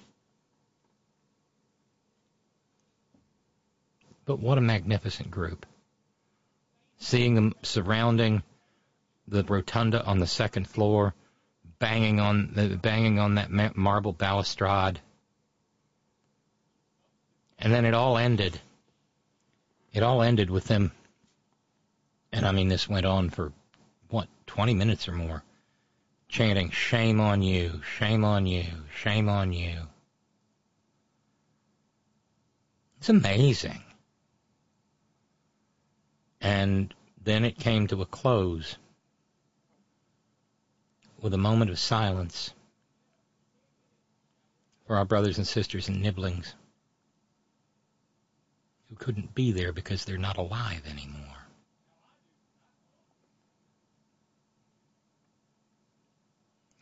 But 4.24 4.38
what 4.38 4.56
a 4.56 4.60
magnificent 4.60 5.32
group. 5.32 5.66
Seeing 6.98 7.34
them 7.34 7.54
surrounding 7.62 8.42
the 9.28 9.44
rotunda 9.44 10.04
on 10.04 10.18
the 10.18 10.26
second 10.26 10.66
floor, 10.68 11.14
banging 11.78 12.20
on 12.20 12.52
the 12.54 12.76
banging 12.76 13.18
on 13.18 13.34
that 13.34 13.76
marble 13.76 14.12
balustrade. 14.12 15.00
And 17.58 17.72
then 17.72 17.84
it 17.84 17.94
all 17.94 18.16
ended. 18.16 18.60
It 19.92 20.02
all 20.02 20.22
ended 20.22 20.50
with 20.50 20.64
them 20.64 20.92
and 22.36 22.46
I 22.46 22.52
mean 22.52 22.68
this 22.68 22.88
went 22.88 23.06
on 23.06 23.30
for 23.30 23.52
what, 24.10 24.28
20 24.46 24.74
minutes 24.74 25.08
or 25.08 25.12
more 25.12 25.42
chanting 26.28 26.70
shame 26.70 27.20
on 27.20 27.40
you, 27.42 27.80
shame 27.98 28.24
on 28.24 28.46
you, 28.46 28.64
shame 28.94 29.28
on 29.28 29.52
you. 29.52 29.78
It's 32.98 33.08
amazing. 33.08 33.82
And 36.40 36.92
then 37.22 37.44
it 37.44 37.58
came 37.58 37.86
to 37.88 38.02
a 38.02 38.06
close 38.06 38.76
with 41.20 41.34
a 41.34 41.38
moment 41.38 41.70
of 41.70 41.78
silence 41.78 42.52
for 44.86 44.96
our 44.96 45.04
brothers 45.04 45.38
and 45.38 45.46
sisters 45.46 45.88
in 45.88 46.00
Nibblings 46.00 46.54
who 48.88 48.96
couldn't 48.96 49.34
be 49.34 49.50
there 49.50 49.72
because 49.72 50.04
they're 50.04 50.18
not 50.18 50.36
alive 50.36 50.82
anymore. 50.88 51.22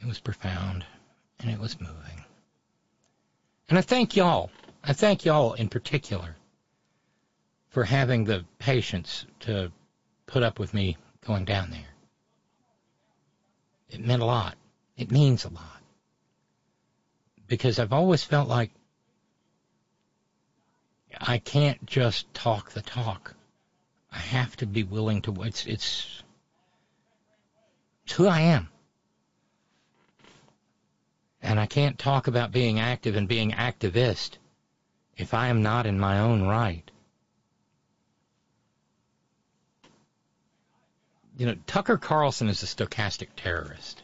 It 0.00 0.06
was 0.06 0.20
profound 0.20 0.84
and 1.40 1.50
it 1.50 1.58
was 1.58 1.80
moving. 1.80 2.24
And 3.70 3.78
I 3.78 3.80
thank 3.80 4.16
y'all. 4.16 4.50
I 4.82 4.92
thank 4.92 5.24
y'all 5.24 5.54
in 5.54 5.68
particular 5.68 6.36
for 7.74 7.82
having 7.82 8.22
the 8.22 8.44
patience 8.60 9.26
to 9.40 9.72
put 10.26 10.44
up 10.44 10.60
with 10.60 10.72
me 10.72 10.96
going 11.26 11.44
down 11.44 11.72
there. 11.72 11.92
It 13.90 13.98
meant 13.98 14.22
a 14.22 14.24
lot. 14.24 14.56
It 14.96 15.10
means 15.10 15.44
a 15.44 15.48
lot. 15.48 15.82
Because 17.48 17.80
I've 17.80 17.92
always 17.92 18.22
felt 18.22 18.48
like 18.48 18.70
I 21.20 21.38
can't 21.38 21.84
just 21.84 22.32
talk 22.32 22.70
the 22.70 22.80
talk. 22.80 23.34
I 24.12 24.18
have 24.18 24.56
to 24.58 24.66
be 24.66 24.84
willing 24.84 25.20
to. 25.22 25.42
It's 25.42 25.66
it's, 25.66 26.22
it's 28.04 28.14
who 28.14 28.28
I 28.28 28.40
am, 28.40 28.68
and 31.42 31.58
I 31.58 31.66
can't 31.66 31.98
talk 31.98 32.28
about 32.28 32.52
being 32.52 32.78
active 32.78 33.16
and 33.16 33.26
being 33.26 33.50
activist 33.50 34.38
if 35.16 35.34
I 35.34 35.48
am 35.48 35.62
not 35.62 35.86
in 35.86 35.98
my 35.98 36.20
own 36.20 36.42
right. 36.42 36.88
You 41.36 41.46
know, 41.46 41.56
Tucker 41.66 41.96
Carlson 41.96 42.48
is 42.48 42.62
a 42.62 42.66
stochastic 42.66 43.28
terrorist. 43.36 44.02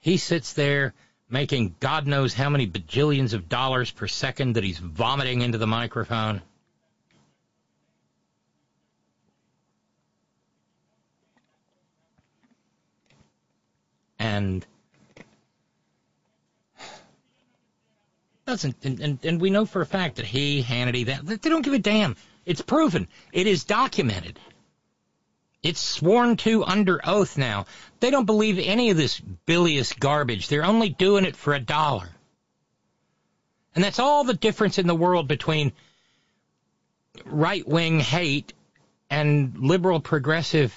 He 0.00 0.16
sits 0.16 0.52
there 0.52 0.94
making 1.28 1.74
God 1.80 2.06
knows 2.06 2.32
how 2.32 2.48
many 2.48 2.66
bajillions 2.66 3.34
of 3.34 3.48
dollars 3.48 3.90
per 3.90 4.06
second 4.06 4.54
that 4.54 4.64
he's 4.64 4.78
vomiting 4.78 5.42
into 5.42 5.58
the 5.58 5.66
microphone. 5.66 6.40
And 14.18 14.66
doesn't 18.46 18.76
and, 18.82 18.98
and, 19.00 19.18
and 19.24 19.40
we 19.40 19.50
know 19.50 19.66
for 19.66 19.82
a 19.82 19.86
fact 19.86 20.16
that 20.16 20.24
he, 20.24 20.62
Hannity, 20.62 21.06
that 21.06 21.26
they 21.26 21.50
don't 21.50 21.62
give 21.62 21.74
a 21.74 21.78
damn. 21.78 22.16
It's 22.48 22.62
proven. 22.62 23.08
It 23.30 23.46
is 23.46 23.64
documented. 23.64 24.40
It's 25.62 25.78
sworn 25.78 26.38
to 26.38 26.64
under 26.64 26.98
oath 27.06 27.36
now. 27.36 27.66
They 28.00 28.10
don't 28.10 28.24
believe 28.24 28.58
any 28.58 28.88
of 28.88 28.96
this 28.96 29.20
bilious 29.20 29.92
garbage. 29.92 30.48
They're 30.48 30.64
only 30.64 30.88
doing 30.88 31.26
it 31.26 31.36
for 31.36 31.52
a 31.52 31.60
dollar. 31.60 32.08
And 33.74 33.84
that's 33.84 33.98
all 33.98 34.24
the 34.24 34.32
difference 34.32 34.78
in 34.78 34.86
the 34.86 34.94
world 34.94 35.28
between 35.28 35.72
right 37.26 37.68
wing 37.68 38.00
hate 38.00 38.54
and 39.10 39.58
liberal 39.58 40.00
progressive 40.00 40.74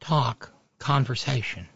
talk, 0.00 0.50
conversation. 0.80 1.68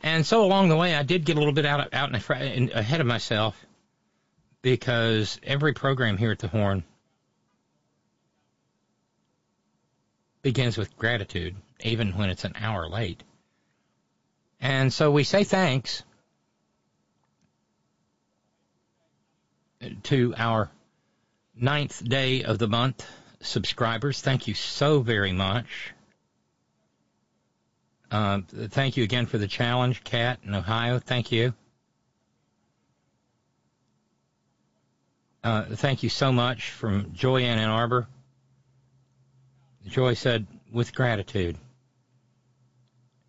And 0.00 0.24
so 0.24 0.44
along 0.44 0.68
the 0.68 0.76
way, 0.76 0.94
I 0.94 1.02
did 1.02 1.24
get 1.24 1.34
a 1.34 1.40
little 1.40 1.54
bit 1.54 1.66
out, 1.66 1.92
out 1.92 2.14
in, 2.40 2.70
ahead 2.72 3.00
of 3.00 3.06
myself 3.08 3.65
because 4.62 5.38
every 5.42 5.72
program 5.72 6.16
here 6.16 6.32
at 6.32 6.38
the 6.38 6.48
Horn 6.48 6.84
begins 10.42 10.76
with 10.76 10.96
gratitude, 10.96 11.56
even 11.80 12.16
when 12.16 12.30
it's 12.30 12.44
an 12.44 12.54
hour 12.56 12.88
late. 12.88 13.22
And 14.60 14.92
so 14.92 15.10
we 15.10 15.24
say 15.24 15.44
thanks 15.44 16.02
to 20.04 20.34
our 20.36 20.70
ninth 21.54 22.02
day 22.02 22.42
of 22.42 22.58
the 22.58 22.68
month 22.68 23.06
subscribers. 23.40 24.20
Thank 24.20 24.48
you 24.48 24.54
so 24.54 25.00
very 25.00 25.32
much. 25.32 25.94
Uh, 28.10 28.40
thank 28.48 28.96
you 28.96 29.04
again 29.04 29.26
for 29.26 29.38
the 29.38 29.48
challenge, 29.48 30.04
Kat 30.04 30.38
in 30.44 30.54
Ohio. 30.54 30.98
Thank 30.98 31.32
you. 31.32 31.54
Uh, 35.46 35.64
thank 35.76 36.02
you 36.02 36.08
so 36.08 36.32
much 36.32 36.72
from 36.72 37.12
Joy 37.12 37.42
Ann 37.42 37.60
Ann 37.60 37.68
Arbor. 37.68 38.08
Joy 39.86 40.14
said, 40.14 40.44
with 40.72 40.92
gratitude. 40.92 41.56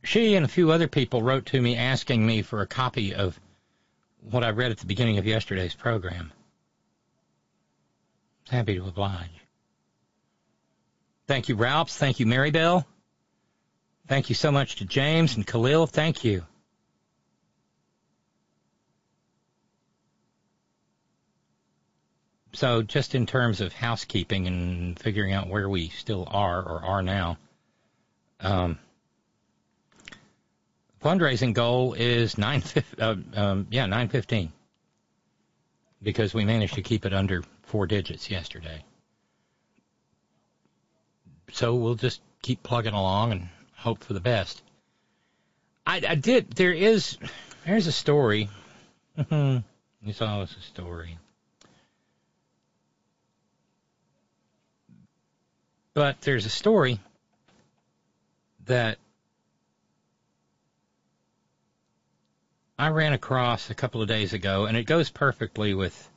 She 0.03 0.34
and 0.34 0.43
a 0.43 0.47
few 0.47 0.71
other 0.71 0.88
people 0.88 1.21
wrote 1.21 1.45
to 1.47 1.62
me 1.62 1.75
asking 1.75 2.25
me 2.25 2.41
for 2.41 2.62
a 2.62 2.65
copy 2.65 3.13
of 3.13 3.39
what 4.32 4.43
I 4.43 4.49
read 4.49 4.71
at 4.71 4.80
the 4.80 4.88
beginning 4.88 5.19
of 5.19 5.27
yesterday's 5.27 5.75
program. 5.75 6.32
Happy 8.49 8.73
to 8.73 8.88
oblige. 8.88 9.45
Thank 11.27 11.49
you, 11.49 11.56
Ralphs. 11.56 11.95
Thank 11.95 12.19
you, 12.19 12.25
Marybell. 12.25 12.84
Thank 14.08 14.30
you 14.30 14.36
so 14.36 14.51
much 14.51 14.77
to 14.77 14.86
James 14.86 15.36
and 15.36 15.45
Khalil. 15.45 15.86
Thank 15.86 16.23
you. 16.23 16.47
So, 22.58 22.82
just 22.82 23.13
in 23.13 23.28
terms 23.28 23.62
of 23.62 23.72
housekeeping 23.72 24.48
and 24.48 24.98
figuring 24.98 25.32
out 25.32 25.48
where 25.48 25.70
we 25.70 25.89
still 25.89 26.28
are 26.28 26.60
or 26.60 26.84
are 26.84 27.04
now, 27.04 27.38
um, 28.39 28.80
fundraising 31.00 31.54
goal 31.54 31.93
is 31.93 32.36
nine 32.36 32.63
uh, 33.00 33.15
um, 33.36 33.67
yeah 33.70 33.86
nine 33.86 34.10
fifteen 34.10 34.52
because 36.02 36.34
we 36.34 36.46
managed 36.46 36.74
to 36.74 36.82
keep 36.82 37.06
it 37.06 37.13
under 37.13 37.43
four 37.62 37.86
digits 37.86 38.32
yesterday. 38.32 38.84
So 41.52 41.76
we'll 41.76 41.93
just 41.93 42.22
keep 42.41 42.63
plugging 42.63 42.96
along 42.96 43.34
and 43.34 43.50
hope 43.76 44.04
for 44.04 44.13
the 44.13 44.20
best. 44.20 44.63
I, 45.86 46.02
I 46.10 46.15
did. 46.15 46.54
There 46.54 46.74
is. 46.74 47.20
There's 47.67 47.86
a 47.86 47.91
story. 47.91 48.50
you 49.30 49.63
saw 50.12 50.41
us 50.41 50.56
a 50.58 50.62
story. 50.62 51.20
But 55.98 56.22
there's 56.22 56.46
a 56.46 56.50
story 56.52 57.00
that 58.68 59.00
I 62.78 62.90
ran 62.90 63.14
across 63.14 63.72
a 63.72 63.74
couple 63.74 64.04
of 64.04 64.08
days 64.08 64.34
ago, 64.34 64.68
and 64.68 64.78
it 64.78 64.86
goes 64.86 65.10
perfectly 65.10 65.74
with, 65.74 66.12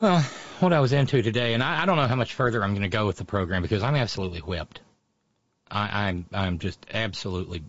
well, 0.00 0.22
what 0.58 0.72
I 0.72 0.80
was 0.80 0.92
into 0.92 1.22
today. 1.22 1.54
And 1.54 1.62
I, 1.62 1.82
I 1.82 1.86
don't 1.86 1.94
know 1.94 2.08
how 2.08 2.16
much 2.16 2.34
further 2.34 2.64
I'm 2.64 2.72
going 2.72 2.82
to 2.82 2.88
go 2.88 3.06
with 3.06 3.16
the 3.16 3.24
program 3.24 3.62
because 3.62 3.84
I'm 3.84 3.94
absolutely 3.94 4.40
whipped. 4.40 4.80
I, 5.70 6.08
I'm 6.08 6.26
I'm 6.32 6.58
just 6.58 6.84
absolutely. 6.92 7.62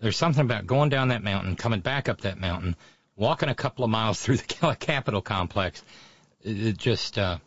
There's 0.00 0.18
something 0.18 0.44
about 0.44 0.66
going 0.66 0.90
down 0.90 1.08
that 1.08 1.24
mountain, 1.24 1.56
coming 1.56 1.80
back 1.80 2.10
up 2.10 2.20
that 2.20 2.38
mountain, 2.38 2.76
walking 3.16 3.48
a 3.48 3.54
couple 3.54 3.82
of 3.82 3.90
miles 3.90 4.20
through 4.20 4.36
the 4.36 4.76
Capitol 4.78 5.22
complex. 5.22 5.82
It 6.42 6.76
just 6.76 7.16
uh, 7.16 7.38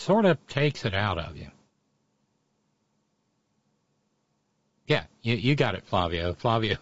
sort 0.00 0.24
of 0.24 0.44
takes 0.46 0.84
it 0.84 0.94
out 0.94 1.18
of 1.18 1.36
you. 1.36 1.48
Yeah, 4.86 5.04
you, 5.22 5.36
you 5.36 5.54
got 5.54 5.74
it, 5.74 5.84
Flavio. 5.84 6.34
Flavio. 6.34 6.76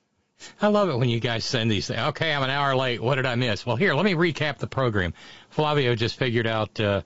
I 0.62 0.68
love 0.68 0.88
it 0.88 0.96
when 0.96 1.08
you 1.08 1.18
guys 1.18 1.44
send 1.44 1.70
these 1.70 1.88
things. 1.88 1.98
Okay, 1.98 2.32
I'm 2.32 2.42
an 2.42 2.50
hour 2.50 2.76
late. 2.76 3.02
What 3.02 3.16
did 3.16 3.26
I 3.26 3.34
miss? 3.34 3.66
Well, 3.66 3.76
here, 3.76 3.94
let 3.94 4.04
me 4.04 4.14
recap 4.14 4.58
the 4.58 4.68
program. 4.68 5.14
Flavio 5.50 5.94
just 5.96 6.16
figured 6.16 6.46
out, 6.46 6.78
uh, 6.78 7.02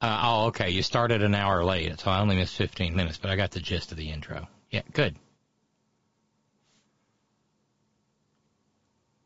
uh, 0.00 0.20
oh, 0.24 0.46
okay, 0.46 0.70
you 0.70 0.82
started 0.82 1.22
an 1.22 1.34
hour 1.34 1.64
late, 1.64 2.00
so 2.00 2.10
I 2.10 2.20
only 2.20 2.36
missed 2.36 2.56
15 2.56 2.96
minutes, 2.96 3.18
but 3.18 3.30
I 3.30 3.36
got 3.36 3.52
the 3.52 3.60
gist 3.60 3.92
of 3.92 3.98
the 3.98 4.10
intro. 4.10 4.48
Yeah, 4.70 4.82
good. 4.92 5.16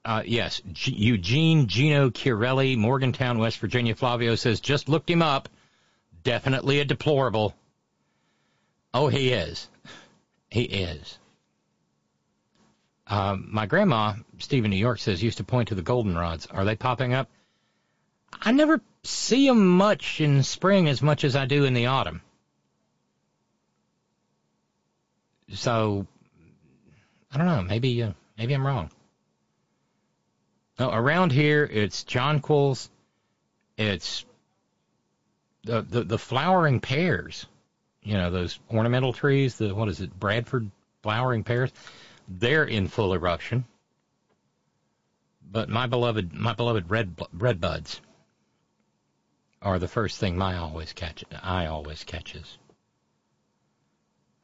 Uh, 0.05 0.23
yes, 0.27 0.61
G- 0.73 0.95
Eugene 0.95 1.69
Geno 1.69 2.11
Chiarelli, 2.11 2.77
Morgantown, 2.77 3.38
West 3.38 3.59
Virginia. 3.59 3.95
Flavio 3.95 4.35
says, 4.35 4.61
just 4.61 4.88
looked 4.88 5.09
him 5.09 5.23
up. 5.23 5.49
Definitely 6.25 6.81
a 6.81 6.85
deplorable. 6.85 7.55
Oh, 8.93 9.09
he 9.09 9.33
is. 9.33 9.69
He 10.51 10.62
is. 10.62 11.19
Um, 13.07 13.49
my 13.51 13.67
grandma, 13.67 14.15
Steve 14.38 14.65
in 14.65 14.71
New 14.71 14.77
York, 14.77 14.99
says 14.99 15.23
used 15.23 15.38
to 15.38 15.45
point 15.45 15.69
to 15.69 15.75
the 15.75 15.83
goldenrods. 15.83 16.47
Are 16.51 16.65
they 16.65 16.77
popping 16.77 17.15
up? 17.15 17.29
I 18.41 18.53
never 18.53 18.81
see 19.05 19.47
them 19.47 19.69
much 19.69 20.21
in 20.21 20.43
spring 20.43 20.88
as 20.88 21.03
much 21.03 21.25
as 21.25 21.37
I 21.37 21.47
do 21.47 21.65
in 21.65 21.75
the 21.75 21.87
autumn. 21.87 22.23
So, 25.53 26.07
I 27.31 27.38
don't 27.38 27.47
know. 27.47 27.62
Maybe 27.62 28.03
uh, 28.03 28.12
maybe 28.38 28.55
I'm 28.55 28.67
wrong. 28.67 28.91
No, 30.83 30.90
around 30.90 31.31
here 31.31 31.62
it's 31.73 32.03
jonquils, 32.03 32.88
it's 33.77 34.25
the, 35.62 35.83
the 35.83 36.03
the 36.03 36.18
flowering 36.18 36.81
pears. 36.81 37.47
You 38.03 38.14
know 38.14 38.33
those 38.33 38.59
ornamental 38.68 39.12
trees. 39.12 39.55
The 39.55 39.73
what 39.77 39.88
is 39.88 40.01
it? 40.01 40.18
Bradford 40.18 40.73
flowering 41.05 41.45
pears. 41.45 41.71
They're 42.27 42.64
in 42.64 42.88
full 42.88 43.14
eruption. 43.14 43.64
But 45.49 45.68
my 45.68 45.87
beloved 45.87 46.33
my 46.33 46.53
beloved 46.53 46.90
red 46.90 47.14
red 47.33 47.61
buds 47.61 48.01
are 49.62 49.79
the 49.79 49.87
first 49.87 50.18
thing 50.18 50.37
my 50.37 50.57
always 50.57 50.92
catch 50.92 51.23
I 51.45 51.66
always 51.66 52.03
catches. 52.03 52.59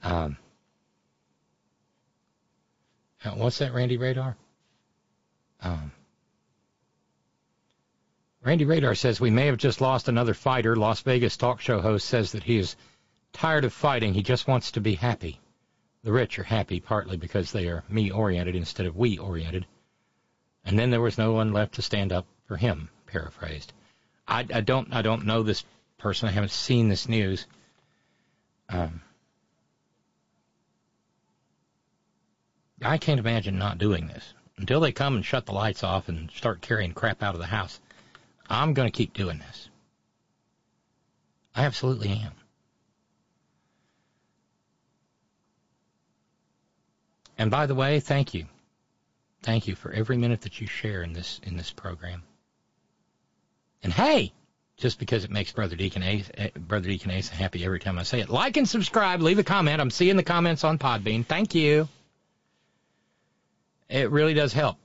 Um, 0.05 0.37
what's 3.35 3.59
that, 3.59 3.74
Randy 3.74 3.96
Radar? 3.96 4.37
Um, 5.61 5.90
Randy 8.42 8.64
Radar 8.64 8.94
says 8.94 9.20
we 9.20 9.31
may 9.31 9.46
have 9.46 9.57
just 9.57 9.81
lost 9.81 10.09
another 10.09 10.35
fighter. 10.35 10.77
Las 10.77 11.01
Vegas 11.03 11.37
talk 11.37 11.61
show 11.61 11.81
host 11.81 12.07
says 12.07 12.33
that 12.33 12.44
he 12.44 12.59
is 12.59 12.77
tired 13.33 13.64
of 13.64 13.72
fighting. 13.72 14.14
He 14.14 14.22
just 14.22 14.46
wants 14.46 14.72
to 14.72 14.81
be 14.81 14.94
happy. 14.94 15.40
The 16.05 16.12
rich 16.12 16.38
are 16.38 16.44
happy 16.44 16.81
partly 16.81 17.16
because 17.16 17.51
they 17.51 17.66
are 17.66 17.85
me 17.88 18.11
oriented 18.11 18.55
instead 18.55 18.87
of 18.87 18.96
we 18.96 19.18
oriented. 19.18 19.66
And 20.64 20.79
then 20.79 20.90
there 20.90 21.01
was 21.01 21.18
no 21.18 21.33
one 21.33 21.53
left 21.53 21.74
to 21.74 21.83
stand 21.83 22.12
up 22.12 22.27
for 22.46 22.57
him, 22.57 22.88
paraphrased. 23.07 23.72
I, 24.27 24.46
I 24.53 24.61
don't 24.61 24.92
I 24.92 25.03
don't 25.03 25.27
know 25.27 25.42
this 25.42 25.64
person. 25.98 26.29
I 26.29 26.33
haven't 26.33 26.53
seen 26.53 26.88
this 26.88 27.09
news. 27.09 27.46
Um, 28.68 29.03
I 32.83 32.98
can't 32.98 33.18
imagine 33.18 33.59
not 33.59 33.79
doing 33.79 34.07
this 34.07 34.35
until 34.57 34.81
they 34.81 34.92
come 34.92 35.16
and 35.16 35.24
shut 35.24 35.46
the 35.46 35.53
lights 35.53 35.83
off 35.83 36.09
and 36.09 36.31
start 36.31 36.61
carrying 36.61 36.92
crap 36.92 37.22
out 37.22 37.35
of 37.35 37.40
the 37.40 37.46
house. 37.46 37.81
I'm 38.48 38.74
going 38.74 38.90
to 38.90 38.96
keep 38.96 39.12
doing 39.12 39.38
this. 39.38 39.68
I 41.54 41.64
absolutely 41.64 42.11
am. 42.11 42.32
And 47.37 47.50
by 47.50 47.66
the 47.66 47.74
way, 47.74 48.00
thank 48.00 48.34
you. 48.34 48.46
Thank 49.42 49.68
you 49.68 49.74
for 49.74 49.92
every 49.92 50.16
minute 50.16 50.42
that 50.42 50.61
you 50.61 50.66
share 50.66 51.02
in 51.02 51.12
this 51.12 51.40
in 51.44 51.56
this 51.56 51.70
program. 51.70 52.22
And 53.82 53.92
hey, 53.92 54.32
just 54.76 54.98
because 54.98 55.24
it 55.24 55.30
makes 55.30 55.52
Brother 55.52 55.76
Deacon 55.76 56.02
Ace, 56.02 56.30
eh, 56.34 56.50
Brother 56.56 56.88
Deacon 56.88 57.11
Ace 57.12 57.28
happy 57.28 57.64
every 57.64 57.78
time 57.78 57.98
I 57.98 58.02
say 58.02 58.20
it, 58.20 58.28
like 58.28 58.56
and 58.56 58.68
subscribe, 58.68 59.20
leave 59.20 59.38
a 59.38 59.44
comment. 59.44 59.80
I'm 59.80 59.90
seeing 59.90 60.16
the 60.16 60.22
comments 60.22 60.64
on 60.64 60.78
Podbean. 60.78 61.24
Thank 61.24 61.54
you. 61.54 61.88
It 63.88 64.11
really 64.11 64.34
does 64.34 64.52
help. 64.52 64.76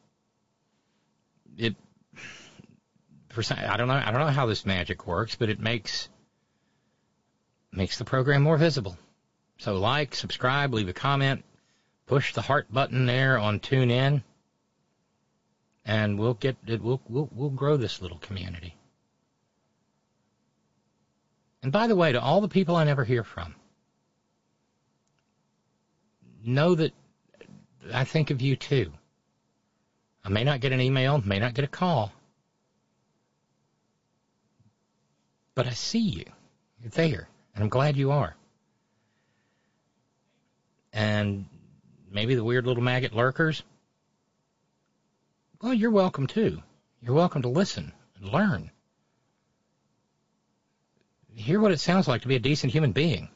It 1.58 1.76
for 3.34 3.42
some, 3.42 3.58
I 3.60 3.78
don't 3.78 3.88
know 3.88 3.96
I 3.96 4.12
don't 4.12 4.22
know 4.22 4.28
how 4.28 4.46
this 4.46 4.66
magic 4.66 5.08
works, 5.08 5.36
but 5.36 5.50
it 5.50 5.60
makes 5.60 6.08
makes 7.72 7.98
the 7.98 8.06
program 8.06 8.44
more 8.44 8.58
visible. 8.58 8.98
So 9.58 9.76
like, 9.76 10.14
subscribe, 10.14 10.74
leave 10.74 10.88
a 10.88 10.94
comment, 10.94 11.44
push 12.06 12.34
the 12.34 12.42
heart 12.42 12.72
button 12.72 13.08
there 13.08 13.40
on 13.40 13.60
TuneIn, 13.60 14.24
and 15.84 16.20
we'll 16.20 16.36
get 16.36 16.58
it. 16.68 16.82
We'll 16.82 17.02
we'll 17.10 17.30
we'll 17.34 17.50
grow 17.50 17.76
this 17.76 18.02
little 18.02 18.20
community. 18.20 18.76
And 21.64 21.72
by 21.72 21.88
the 21.88 21.96
way, 21.96 22.12
to 22.12 22.22
all 22.22 22.42
the 22.42 22.48
people 22.48 22.76
I 22.76 22.84
never 22.84 23.04
hear 23.04 23.24
from, 23.24 23.56
know 26.46 26.76
that 26.76 26.94
I 27.92 28.04
think 28.04 28.30
of 28.30 28.42
you 28.42 28.56
too. 28.56 28.92
I 30.24 30.30
may 30.30 30.44
not 30.44 30.60
get 30.60 30.72
an 30.72 30.82
email, 30.82 31.20
may 31.26 31.40
not 31.40 31.54
get 31.54 31.66
a 31.66 31.70
call, 31.70 32.12
but 35.56 35.68
I 35.68 35.72
see 35.72 36.00
you. 36.00 36.26
You're 36.82 36.92
there, 36.92 37.28
and 37.54 37.64
I'm 37.64 37.70
glad 37.70 37.98
you 37.98 38.12
are. 38.12 38.36
And 40.92 41.46
maybe 42.12 42.36
the 42.36 42.44
weird 42.44 42.66
little 42.66 42.84
maggot 42.84 43.14
lurkers, 43.14 43.64
well, 45.62 45.74
you're 45.74 45.92
welcome 45.92 46.28
too. 46.28 46.62
You're 47.02 47.16
welcome 47.16 47.42
to 47.44 47.50
listen 47.50 47.94
and 48.18 48.30
learn. 48.32 48.72
Hear 51.34 51.60
what 51.60 51.72
it 51.72 51.80
sounds 51.80 52.08
like 52.08 52.22
to 52.22 52.28
be 52.28 52.36
a 52.36 52.40
decent 52.40 52.74
human 52.74 52.92
being. 52.92 53.30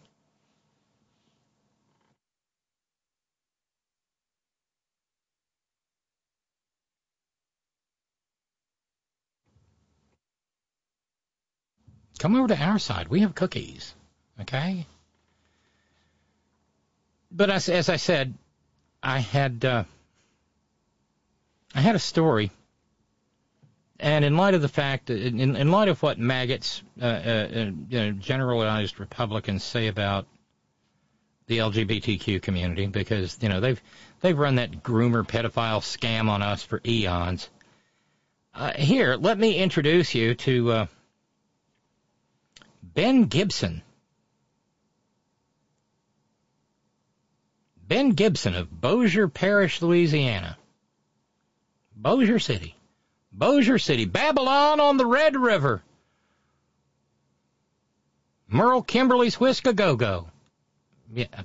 Come 12.18 12.36
over 12.36 12.48
to 12.48 12.58
our 12.58 12.80
side. 12.80 13.08
We 13.08 13.22
have 13.22 13.36
cookies. 13.36 13.94
Okay? 14.42 14.86
But 17.32 17.50
as, 17.50 17.70
as 17.70 17.90
I 17.90 17.98
said, 17.98 18.34
I 19.04 19.20
had 19.20 19.64
uh, 19.66 19.84
I 21.76 21.82
had 21.82 21.96
a 21.96 22.00
story, 22.00 22.52
and 24.00 24.24
in 24.26 24.38
light 24.38 24.54
of 24.54 24.62
the 24.62 24.68
fact, 24.68 25.10
in, 25.10 25.56
in 25.56 25.72
light 25.72 25.90
of 25.90 26.02
what 26.02 26.18
maggots, 26.18 26.82
uh, 27.02 27.06
uh, 27.06 27.08
uh, 27.08 27.72
you 27.90 28.00
know, 28.00 28.12
generalized 28.12 29.00
Republicans 29.00 29.64
say 29.64 29.88
about 29.88 30.26
the 31.48 31.60
LGBTQ 31.60 32.42
community, 32.42 32.88
because 32.88 33.38
you 33.42 33.50
know 33.50 33.60
they've 33.60 33.82
they've 34.22 34.38
run 34.38 34.56
that 34.56 34.84
groomer 34.84 35.28
pedophile 35.28 35.82
scam 35.82 36.30
on 36.30 36.42
us 36.42 36.64
for 36.64 36.82
eons. 36.86 37.50
Uh, 38.54 38.74
here, 38.74 39.16
let 39.16 39.38
me 39.38 39.58
introduce 39.58 40.16
you 40.16 40.34
to 40.34 40.72
uh, 40.72 40.86
Ben 42.98 43.26
Gibson. 43.26 43.84
Ben 47.88 48.10
Gibson 48.10 48.56
of 48.56 48.82
Bossier 48.82 49.28
Parish, 49.28 49.84
Louisiana. 49.84 50.58
Bossier 51.96 52.40
City. 52.40 52.76
Bossier 53.32 53.78
City. 53.78 54.06
Babylon 54.06 54.80
on 54.80 54.98
the 54.98 55.06
Red 55.06 55.36
River. 55.36 55.84
Merle 58.48 58.82
Kimberly's 58.82 59.40
Whisk 59.40 59.68
a 59.68 59.74
Go 59.74 59.96
Go. 59.96 60.32
Yeah. 61.14 61.44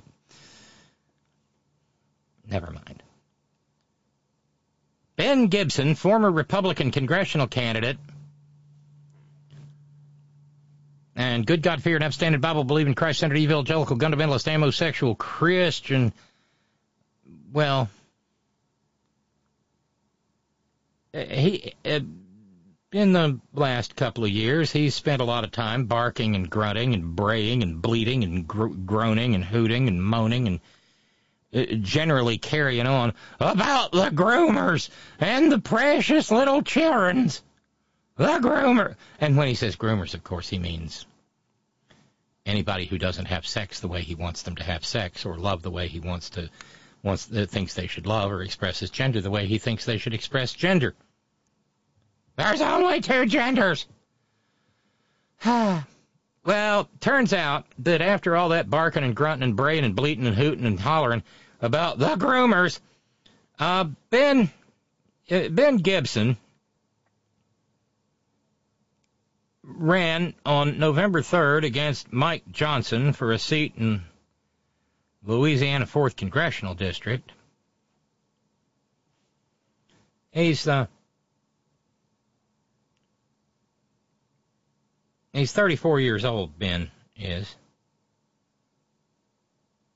Never 2.49 2.71
mind. 2.71 3.03
Ben 5.17 5.45
Gibson, 5.49 5.93
former 5.93 6.31
Republican 6.31 6.89
congressional 6.89 7.45
candidate, 7.45 7.99
and 11.15 11.45
good 11.45 11.61
God 11.61 11.83
fearing, 11.83 12.03
upstanding, 12.03 12.41
Bible 12.41 12.63
believing, 12.63 12.95
Christ 12.95 13.19
centered, 13.19 13.37
evangelical, 13.37 13.97
fundamentalist, 13.97 14.49
homosexual, 14.49 15.15
Christian, 15.15 16.11
well, 17.51 17.89
he 21.13 21.73
uh, 21.85 21.99
in 22.91 23.13
the 23.13 23.39
last 23.53 23.95
couple 23.95 24.23
of 24.23 24.29
years 24.31 24.71
he's 24.71 24.95
spent 24.95 25.21
a 25.21 25.25
lot 25.25 25.43
of 25.43 25.51
time 25.51 25.85
barking 25.85 26.35
and 26.35 26.49
grunting 26.49 26.93
and 26.93 27.15
braying 27.15 27.61
and 27.61 27.81
bleating 27.81 28.23
and 28.23 28.47
gro- 28.47 28.69
groaning 28.69 29.35
and 29.35 29.43
hooting 29.43 29.87
and 29.87 30.03
moaning 30.03 30.47
and 30.47 30.59
uh, 31.53 31.75
generally 31.81 32.39
carrying 32.39 32.87
on 32.87 33.13
about 33.39 33.91
the 33.91 34.09
groomers 34.09 34.89
and 35.19 35.51
the 35.51 35.59
precious 35.59 36.31
little 36.31 36.63
childrens. 36.63 37.43
The 38.15 38.39
groomer. 38.39 38.95
And 39.19 39.37
when 39.37 39.47
he 39.47 39.55
says 39.55 39.75
groomers, 39.75 40.13
of 40.13 40.23
course, 40.23 40.49
he 40.49 40.59
means 40.59 41.05
anybody 42.45 42.85
who 42.85 42.97
doesn't 42.97 43.25
have 43.25 43.47
sex 43.47 43.79
the 43.79 43.87
way 43.87 44.01
he 44.01 44.15
wants 44.15 44.43
them 44.43 44.55
to 44.57 44.63
have 44.63 44.85
sex 44.85 45.25
or 45.25 45.37
love 45.37 45.63
the 45.63 45.71
way 45.71 45.87
he 45.87 45.99
wants 45.99 46.29
to 46.31 46.49
wants 47.01 47.29
uh, 47.31 47.45
thinks 47.49 47.73
they 47.73 47.87
should 47.87 48.07
love 48.07 48.31
or 48.31 48.41
express 48.41 48.79
his 48.79 48.89
gender 48.89 49.21
the 49.21 49.31
way 49.31 49.45
he 49.45 49.57
thinks 49.57 49.85
they 49.85 49.97
should 49.97 50.13
express 50.13 50.53
gender. 50.53 50.95
There's 52.35 52.61
only 52.61 53.01
two 53.01 53.25
genders. 53.25 53.85
well, 55.45 56.89
turns 56.99 57.33
out 57.33 57.65
that 57.79 58.01
after 58.01 58.35
all 58.35 58.49
that 58.49 58.69
barking 58.69 59.03
and 59.03 59.15
grunting 59.15 59.49
and 59.49 59.55
braying 59.55 59.83
and 59.83 59.95
bleating 59.95 60.27
and 60.27 60.35
hooting 60.35 60.65
and 60.65 60.79
hollering 60.79 61.23
about 61.61 61.99
the 61.99 62.15
groomers, 62.15 62.79
uh, 63.59 63.85
Ben 64.09 64.49
uh, 65.29 65.49
Ben 65.49 65.77
Gibson 65.77 66.37
ran 69.63 70.33
on 70.45 70.77
November 70.77 71.21
3rd 71.21 71.65
against 71.65 72.11
Mike 72.11 72.43
Johnson 72.51 73.13
for 73.13 73.31
a 73.31 73.39
seat 73.39 73.73
in 73.77 74.03
Louisiana 75.23 75.85
4th 75.85 76.15
Congressional 76.15 76.73
District. 76.73 77.31
He's 80.31 80.67
uh, 80.67 80.87
he's 85.31 85.53
34 85.53 85.99
years 85.99 86.25
old. 86.25 86.57
Ben 86.57 86.89
is. 87.15 87.55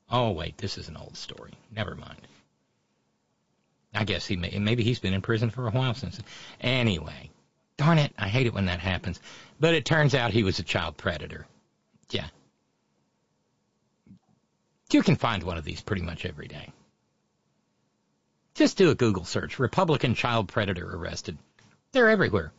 Oh 0.09 0.31
wait, 0.31 0.57
this 0.57 0.77
is 0.77 0.87
an 0.87 0.95
old 0.95 1.17
story. 1.17 1.53
Never 1.75 1.95
mind. 1.95 2.21
I 3.93 4.03
guess 4.03 4.27
he 4.27 4.35
may, 4.35 4.57
maybe 4.59 4.83
he's 4.83 4.99
been 4.99 5.15
in 5.15 5.21
prison 5.21 5.49
for 5.49 5.67
a 5.67 5.71
while 5.71 5.95
since. 5.95 6.19
Anyway, 6.61 7.31
darn 7.77 7.99
it, 7.99 8.13
I 8.17 8.27
hate 8.27 8.47
it 8.47 8.53
when 8.53 8.65
that 8.65 8.79
happens. 8.79 9.19
But 9.59 9.75
it 9.75 9.85
turns 9.85 10.13
out 10.13 10.31
he 10.31 10.43
was 10.43 10.59
a 10.59 10.63
child 10.63 10.97
predator. 10.97 11.47
Yeah. 12.09 12.27
You 14.91 15.03
can 15.03 15.15
find 15.15 15.43
one 15.43 15.57
of 15.57 15.63
these 15.63 15.81
pretty 15.81 16.01
much 16.01 16.25
every 16.25 16.47
day. 16.47 16.71
Just 18.55 18.77
do 18.77 18.89
a 18.89 18.95
Google 18.95 19.25
search. 19.25 19.59
Republican 19.59 20.15
child 20.15 20.47
predator 20.47 20.89
arrested. 20.95 21.37
They're 21.91 22.09
everywhere. 22.09 22.51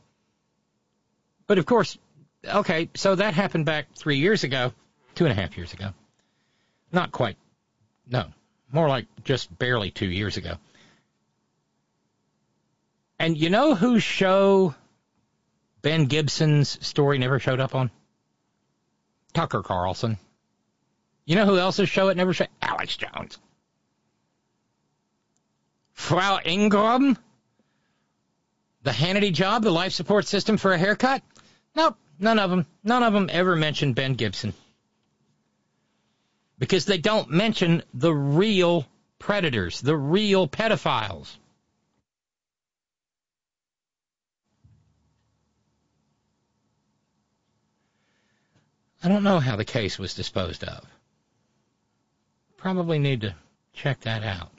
But 1.47 1.59
of 1.59 1.67
course, 1.67 1.99
okay, 2.45 2.89
so 2.95 3.15
that 3.15 3.35
happened 3.35 3.65
back 3.65 3.87
three 3.97 4.19
years 4.19 4.45
ago, 4.45 4.73
two 5.15 5.25
and 5.27 5.33
a 5.37 5.41
half 5.41 5.57
years 5.57 5.73
ago. 5.73 5.91
Not 6.93 7.11
quite. 7.11 7.37
No. 8.07 8.27
More 8.71 8.89
like 8.89 9.07
just 9.25 9.57
barely 9.59 9.91
two 9.91 10.07
years 10.07 10.37
ago. 10.37 10.55
And 13.19 13.37
you 13.37 13.51
know 13.51 13.75
whose 13.75 14.03
show 14.03 14.75
Ben 15.83 16.07
Gibson's 16.07 16.85
story 16.87 17.19
never 17.19 17.39
showed 17.39 17.61
up 17.61 17.75
on? 17.75 17.91
Tucker 19.33 19.63
Carlson. 19.63 20.19
You 21.25 21.37
know 21.37 21.47
who 21.47 21.59
else's 21.59 21.89
show 21.89 22.09
it 22.09 22.17
never 22.17 22.33
showed? 22.33 22.49
Alex 22.63 22.97
Jones. 22.97 23.39
Frau 25.93 26.39
Ingraham? 26.45 27.19
The 28.83 28.91
Hannity 28.91 29.33
job, 29.33 29.63
the 29.63 29.71
life 29.71 29.93
support 29.93 30.27
system 30.27 30.57
for 30.57 30.73
a 30.73 30.79
haircut? 30.79 31.23
Nope, 31.75 31.97
none 32.19 32.39
of 32.39 32.51
them. 32.51 32.67
None 32.83 33.03
of 33.03 33.13
them 33.13 33.29
ever 33.31 33.57
mentioned 33.57 33.95
Ben 33.95 34.15
Gibson. 34.15 34.55
Because 36.59 36.87
they 36.87 36.99
don't 36.99 37.31
mention 37.31 37.83
the 37.93 38.13
real 38.13 38.87
predators, 39.19 39.81
the 39.81 39.97
real 39.97 40.49
pedophiles. 40.49 41.37
I 49.03 49.09
don't 49.09 49.23
know 49.23 49.39
how 49.39 49.57
the 49.57 49.65
case 49.65 49.99
was 49.99 50.15
disposed 50.15 50.65
of. 50.65 50.85
Probably 52.57 52.99
need 52.99 53.21
to 53.21 53.35
check 53.73 54.01
that 54.01 54.25
out. 54.25 54.51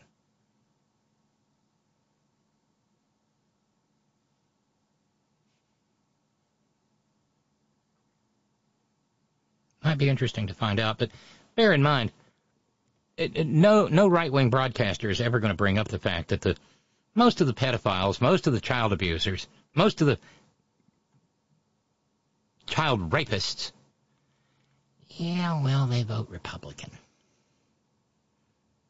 Might 9.84 9.98
be 9.98 10.10
interesting 10.10 10.48
to 10.48 10.54
find 10.54 10.80
out, 10.80 10.98
but 11.00 11.10
bear 11.56 11.74
in 11.74 11.82
mind, 11.82 12.12
it, 13.18 13.36
it, 13.36 13.48
no 13.48 13.88
no 13.88 14.08
right 14.08 14.32
wing 14.32 14.50
broadcaster 14.50 15.10
is 15.10 15.20
ever 15.20 15.40
going 15.40 15.52
to 15.52 15.58
bring 15.58 15.78
up 15.78 15.88
the 15.88 16.00
fact 16.00 16.30
that 16.30 16.42
the 16.42 16.56
most 17.16 17.42
of 17.42 17.48
the 17.48 17.54
pedophiles, 17.54 18.22
most 18.22 18.48
of 18.48 18.54
the 18.54 18.62
child 18.62 18.94
abusers, 18.94 19.48
most 19.74 20.00
of 20.00 20.08
the 20.08 20.18
child 22.68 23.10
rapists 23.10 23.72
yeah, 25.10 25.62
well, 25.64 25.88
they 25.88 26.04
vote 26.04 26.30
Republican. 26.30 26.92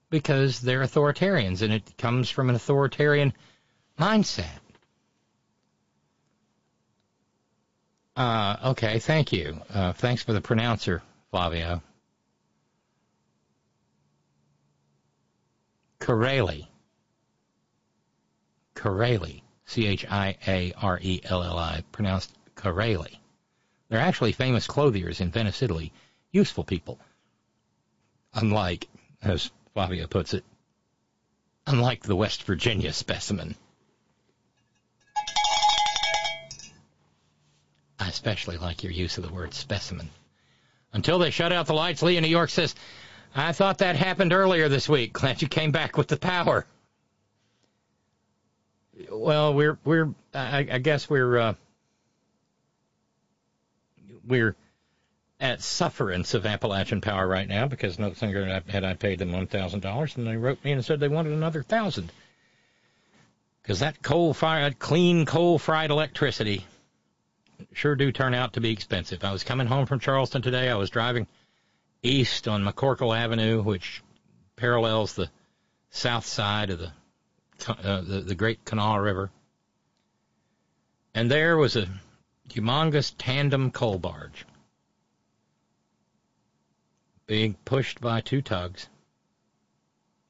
Because 0.09 0.59
they're 0.59 0.81
authoritarians, 0.81 1.61
and 1.61 1.71
it 1.71 1.97
comes 1.97 2.29
from 2.29 2.49
an 2.49 2.55
authoritarian 2.55 3.33
mindset. 3.99 4.59
Uh, 8.15 8.57
okay, 8.65 8.99
thank 8.99 9.31
you. 9.31 9.61
Uh, 9.73 9.93
thanks 9.93 10.23
for 10.23 10.33
the 10.33 10.41
pronouncer, 10.41 11.01
Flavio. 11.31 11.81
Chiarelli. 16.01 16.67
Chiarelli. 18.75 19.41
C-H-I-A-R-E-L-L-I, 19.65 20.23
pronounced 21.91 22.33
Chiarelli. 22.55 23.19
They're 23.87 23.99
actually 23.99 24.31
famous 24.31 24.65
clothiers 24.65 25.21
in 25.21 25.29
Venice, 25.29 25.61
Italy 25.61 25.93
useful 26.31 26.63
people. 26.63 26.99
Unlike, 28.33 28.87
as 29.21 29.51
Flavio 29.73 30.07
puts 30.07 30.33
it, 30.33 30.43
unlike 31.65 32.03
the 32.03 32.15
West 32.15 32.43
Virginia 32.43 32.93
specimen. 32.93 33.55
I 37.99 38.07
especially 38.07 38.57
like 38.57 38.83
your 38.83 38.93
use 38.93 39.17
of 39.17 39.27
the 39.27 39.33
word 39.33 39.53
specimen. 39.53 40.09
Until 40.93 41.19
they 41.19 41.29
shut 41.29 41.51
out 41.51 41.67
the 41.67 41.73
lights, 41.73 42.01
Lee 42.01 42.17
in 42.17 42.23
New 42.23 42.29
York 42.29 42.49
says, 42.49 42.73
I 43.35 43.51
thought 43.51 43.79
that 43.79 43.95
happened 43.95 44.33
earlier 44.33 44.69
this 44.69 44.89
week. 44.89 45.13
Glad 45.13 45.41
you 45.41 45.47
came 45.47 45.71
back 45.71 45.97
with 45.97 46.07
the 46.07 46.17
power. 46.17 46.65
Well, 49.11 49.53
we're 49.53 49.77
we're 49.85 50.13
I, 50.33 50.67
I 50.71 50.77
guess 50.79 51.09
we're 51.09 51.37
uh, 51.37 51.53
we're 54.27 54.55
at 55.39 55.61
sufferance 55.61 56.33
of 56.33 56.45
Appalachian 56.45 57.01
Power 57.01 57.27
right 57.27 57.47
now 57.47 57.67
because 57.67 57.97
no 57.97 58.13
sooner 58.13 58.61
had 58.67 58.83
I 58.83 58.93
paid 58.93 59.19
them 59.19 59.31
one 59.31 59.47
thousand 59.47 59.81
dollars, 59.81 60.17
and 60.17 60.27
they 60.27 60.35
wrote 60.35 60.63
me 60.63 60.73
and 60.73 60.83
said 60.83 60.99
they 60.99 61.07
wanted 61.07 61.33
another 61.33 61.63
thousand. 61.63 62.11
Because 63.61 63.79
that 63.79 64.01
coal 64.01 64.33
fired, 64.33 64.79
clean 64.79 65.25
coal 65.25 65.59
fried 65.59 65.91
electricity 65.91 66.65
sure 67.73 67.95
do 67.95 68.11
turn 68.11 68.33
out 68.33 68.53
to 68.53 68.61
be 68.61 68.71
expensive. 68.71 69.23
I 69.23 69.31
was 69.31 69.43
coming 69.43 69.67
home 69.67 69.85
from 69.85 69.99
Charleston 69.99 70.41
today. 70.41 70.69
I 70.69 70.75
was 70.75 70.89
driving 70.89 71.27
east 72.01 72.47
on 72.47 72.63
McCorkle 72.63 73.17
Avenue, 73.17 73.61
which 73.61 74.01
parallels 74.55 75.13
the 75.13 75.29
south 75.89 76.25
side 76.25 76.69
of 76.69 76.79
the 76.79 76.91
uh, 77.67 78.01
the, 78.01 78.21
the 78.21 78.35
Great 78.35 78.63
Kanawha 78.63 79.01
River, 79.01 79.31
and 81.13 81.29
there 81.29 81.57
was 81.57 81.75
a 81.75 81.87
humongous 82.49 83.13
tandem 83.17 83.69
coal 83.71 83.99
barge 83.99 84.45
being 87.29 87.53
pushed 87.63 88.01
by 88.01 88.19
two 88.19 88.41
tugs, 88.41 88.87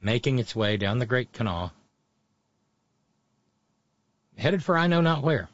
making 0.02 0.38
its 0.38 0.54
way 0.54 0.76
down 0.76 1.00
the 1.00 1.06
Great 1.06 1.32
Kanawha, 1.32 1.72
headed 4.38 4.62
for 4.62 4.78
I 4.78 4.88
know 4.88 5.00
not 5.00 5.24
where, 5.24 5.48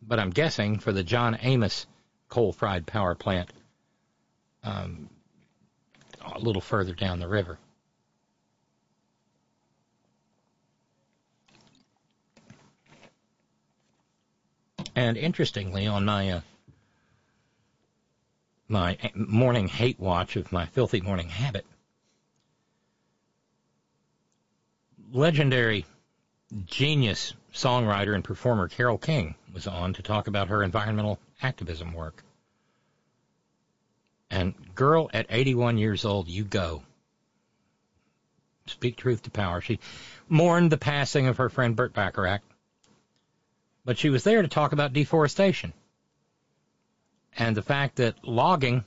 but 0.00 0.18
I'm 0.18 0.30
guessing 0.30 0.78
for 0.78 0.90
the 0.90 1.02
John 1.02 1.36
Amos 1.42 1.86
coal-fired 2.30 2.86
power 2.86 3.14
plant 3.14 3.50
um, 4.64 5.10
a 6.22 6.38
little 6.38 6.62
further 6.62 6.94
down 6.94 7.20
the 7.20 7.28
river. 7.28 7.58
And 14.96 15.18
interestingly, 15.18 15.86
on 15.86 16.06
my 16.06 16.30
uh, 16.30 16.40
my 18.70 18.96
morning 19.14 19.66
hate 19.66 19.98
watch 19.98 20.36
of 20.36 20.52
my 20.52 20.64
filthy 20.66 21.00
morning 21.00 21.28
habit. 21.28 21.66
Legendary 25.12 25.84
genius 26.66 27.34
songwriter 27.52 28.14
and 28.14 28.22
performer 28.22 28.68
Carole 28.68 28.96
King 28.96 29.34
was 29.52 29.66
on 29.66 29.92
to 29.94 30.02
talk 30.02 30.28
about 30.28 30.48
her 30.48 30.62
environmental 30.62 31.18
activism 31.42 31.92
work. 31.92 32.22
And 34.30 34.54
girl, 34.76 35.10
at 35.12 35.26
81 35.28 35.76
years 35.78 36.04
old, 36.04 36.28
you 36.28 36.44
go. 36.44 36.84
Speak 38.66 38.96
truth 38.96 39.22
to 39.24 39.30
power. 39.30 39.60
She 39.60 39.80
mourned 40.28 40.70
the 40.70 40.78
passing 40.78 41.26
of 41.26 41.38
her 41.38 41.48
friend 41.48 41.74
Burt 41.74 41.92
Bacharach, 41.92 42.42
but 43.84 43.98
she 43.98 44.10
was 44.10 44.22
there 44.22 44.42
to 44.42 44.48
talk 44.48 44.70
about 44.70 44.92
deforestation 44.92 45.72
and 47.36 47.56
the 47.56 47.62
fact 47.62 47.96
that 47.96 48.24
logging 48.24 48.84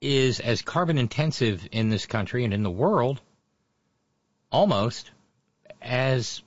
is 0.00 0.40
as 0.40 0.62
carbon 0.62 0.98
intensive 0.98 1.68
in 1.72 1.90
this 1.90 2.06
country 2.06 2.44
and 2.44 2.54
in 2.54 2.62
the 2.62 2.70
world 2.70 3.20
almost 4.50 5.10
as 5.82 6.42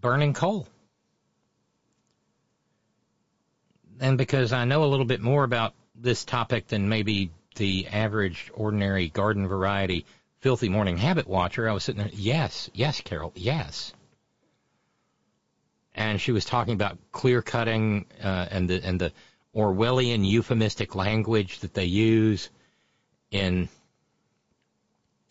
burning 0.00 0.32
coal. 0.32 0.66
And 4.00 4.16
because 4.16 4.52
I 4.52 4.64
know 4.64 4.84
a 4.84 4.86
little 4.86 5.04
bit 5.04 5.20
more 5.20 5.44
about 5.44 5.74
this 5.94 6.24
topic 6.24 6.68
than 6.68 6.88
maybe 6.88 7.30
the 7.56 7.88
average, 7.88 8.50
ordinary 8.54 9.08
garden 9.08 9.46
variety 9.46 10.06
filthy 10.38 10.70
morning 10.70 10.96
habit 10.96 11.26
watcher, 11.26 11.68
I 11.68 11.72
was 11.72 11.84
sitting 11.84 12.02
there, 12.02 12.10
yes, 12.14 12.70
yes, 12.72 13.00
Carol, 13.02 13.32
yes. 13.34 13.92
and 15.94 16.20
she 16.20 16.32
was 16.32 16.44
talking 16.44 16.74
about 16.74 16.98
clear 17.12 17.42
cutting 17.42 18.06
uh, 18.22 18.46
and 18.50 18.70
the 18.70 18.84
and 18.84 19.00
the 19.00 19.12
Orwellian 19.54 20.24
euphemistic 20.24 20.94
language 20.94 21.60
that 21.60 21.74
they 21.74 21.86
use 21.86 22.50
in 23.30 23.68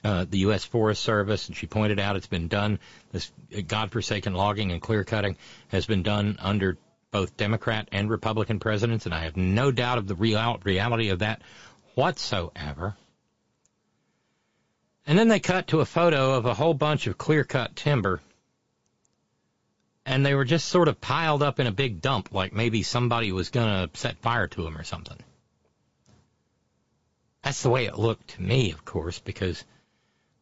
uh, 0.03 0.25
the 0.29 0.39
U.S. 0.39 0.63
Forest 0.63 1.03
Service, 1.03 1.47
and 1.47 1.55
she 1.55 1.67
pointed 1.67 1.99
out 1.99 2.15
it's 2.15 2.27
been 2.27 2.47
done. 2.47 2.79
This 3.11 3.31
godforsaken 3.67 4.33
logging 4.33 4.71
and 4.71 4.81
clear 4.81 5.03
cutting 5.03 5.37
has 5.69 5.85
been 5.85 6.03
done 6.03 6.37
under 6.39 6.77
both 7.11 7.37
Democrat 7.37 7.87
and 7.91 8.09
Republican 8.09 8.59
presidents, 8.59 9.05
and 9.05 9.13
I 9.13 9.23
have 9.23 9.35
no 9.35 9.71
doubt 9.71 9.97
of 9.97 10.07
the 10.07 10.15
real 10.15 10.59
reality 10.63 11.09
of 11.09 11.19
that 11.19 11.41
whatsoever. 11.95 12.95
And 15.07 15.17
then 15.17 15.27
they 15.27 15.39
cut 15.39 15.67
to 15.67 15.79
a 15.79 15.85
photo 15.85 16.33
of 16.33 16.45
a 16.45 16.53
whole 16.53 16.73
bunch 16.73 17.07
of 17.07 17.17
clear 17.17 17.43
cut 17.43 17.75
timber, 17.75 18.21
and 20.09 20.25
they 20.25 20.33
were 20.33 20.43
just 20.43 20.67
sort 20.69 20.87
of 20.87 20.99
piled 20.99 21.43
up 21.43 21.59
in 21.59 21.67
a 21.67 21.71
big 21.71 22.01
dump, 22.01 22.29
like 22.33 22.51
maybe 22.51 22.81
somebody 22.81 23.31
was 23.31 23.51
going 23.51 23.67
to 23.87 23.99
set 23.99 24.17
fire 24.17 24.47
to 24.47 24.63
them 24.63 24.75
or 24.75 24.83
something. 24.83 25.19
That's 27.43 27.61
the 27.61 27.69
way 27.69 27.85
it 27.85 27.99
looked 27.99 28.29
to 28.29 28.41
me, 28.41 28.71
of 28.71 28.83
course, 28.83 29.19
because, 29.19 29.63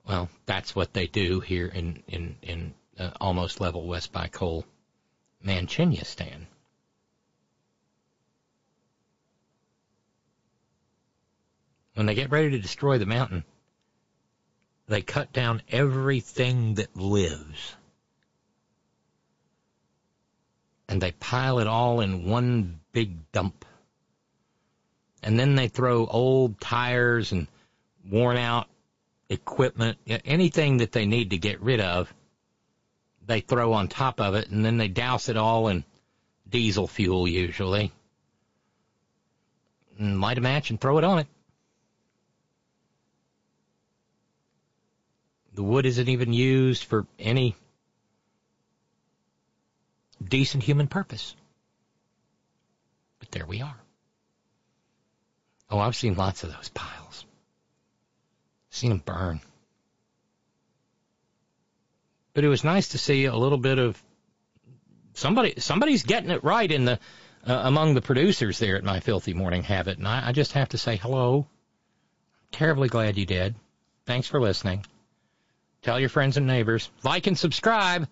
well, 0.07 0.29
that's 0.45 0.73
what 0.73 0.93
they 0.93 1.05
do 1.05 1.41
here 1.41 1.67
in 1.67 2.01
in 2.07 2.37
in 2.41 2.73
uh, 2.97 3.11
almost 3.19 3.59
level 3.59 3.85
West 3.85 4.13
by 4.13 4.29
Coal, 4.29 4.65
Manchinistan. 5.45 6.47
When 11.95 12.05
they 12.05 12.15
get 12.15 12.31
ready 12.31 12.51
to 12.51 12.59
destroy 12.59 12.99
the 12.99 13.05
mountain, 13.05 13.43
they 14.87 15.01
cut 15.01 15.33
down 15.33 15.61
everything 15.69 16.75
that 16.75 16.95
lives. 16.95 17.76
And 20.89 21.01
they 21.01 21.11
pile 21.11 21.59
it 21.59 21.67
all 21.67 21.99
in 21.99 22.29
one 22.29 22.79
big 22.91 23.31
dump 23.31 23.65
and 25.23 25.39
then 25.39 25.55
they 25.55 25.67
throw 25.67 26.05
old 26.05 26.59
tires 26.61 27.31
and 27.31 27.47
worn 28.09 28.37
out 28.37 28.67
equipment, 29.29 29.97
anything 30.23 30.77
that 30.77 30.93
they 30.93 31.05
need 31.05 31.31
to 31.31 31.37
get 31.37 31.59
rid 31.61 31.81
of, 31.81 32.13
they 33.25 33.41
throw 33.41 33.73
on 33.73 33.89
top 33.89 34.21
of 34.21 34.35
it, 34.35 34.49
and 34.49 34.63
then 34.63 34.77
they 34.77 34.87
douse 34.87 35.27
it 35.27 35.35
all 35.35 35.67
in 35.67 35.83
diesel 36.49 36.87
fuel 36.87 37.27
usually, 37.27 37.91
and 39.99 40.21
light 40.21 40.37
a 40.37 40.41
match 40.41 40.69
and 40.69 40.79
throw 40.79 40.97
it 40.97 41.03
on 41.03 41.19
it. 41.19 41.27
The 45.55 45.63
wood 45.63 45.85
isn't 45.85 46.07
even 46.07 46.31
used 46.31 46.85
for 46.85 47.05
any 47.19 47.55
decent 50.27 50.63
human 50.63 50.87
purpose. 50.87 51.35
But 53.19 53.31
there 53.31 53.45
we 53.45 53.61
are. 53.61 53.77
Oh, 55.69 55.79
I've 55.79 55.95
seen 55.95 56.15
lots 56.15 56.43
of 56.43 56.53
those 56.53 56.69
piles. 56.69 57.25
Seen 58.69 58.89
them 58.89 59.01
burn. 59.03 59.41
But 62.33 62.43
it 62.43 62.49
was 62.49 62.63
nice 62.63 62.89
to 62.89 62.97
see 62.97 63.25
a 63.25 63.35
little 63.35 63.57
bit 63.57 63.79
of 63.79 64.01
somebody. 65.13 65.55
Somebody's 65.57 66.03
getting 66.03 66.29
it 66.29 66.43
right 66.43 66.71
in 66.71 66.85
the 66.85 66.99
uh, 67.45 67.61
among 67.63 67.93
the 67.93 68.01
producers 68.01 68.59
there 68.59 68.77
at 68.77 68.83
my 68.83 68.99
filthy 68.99 69.33
morning 69.33 69.63
habit, 69.63 69.97
and 69.97 70.07
I, 70.07 70.29
I 70.29 70.31
just 70.33 70.51
have 70.53 70.69
to 70.69 70.77
say 70.77 70.97
hello. 70.97 71.47
Terribly 72.51 72.87
glad 72.89 73.17
you 73.17 73.25
did. 73.25 73.55
Thanks 74.05 74.27
for 74.27 74.39
listening. 74.39 74.85
Tell 75.81 75.99
your 75.99 76.09
friends 76.09 76.37
and 76.37 76.47
neighbors. 76.47 76.89
Like 77.03 77.27
and 77.27 77.37
subscribe. 77.37 78.07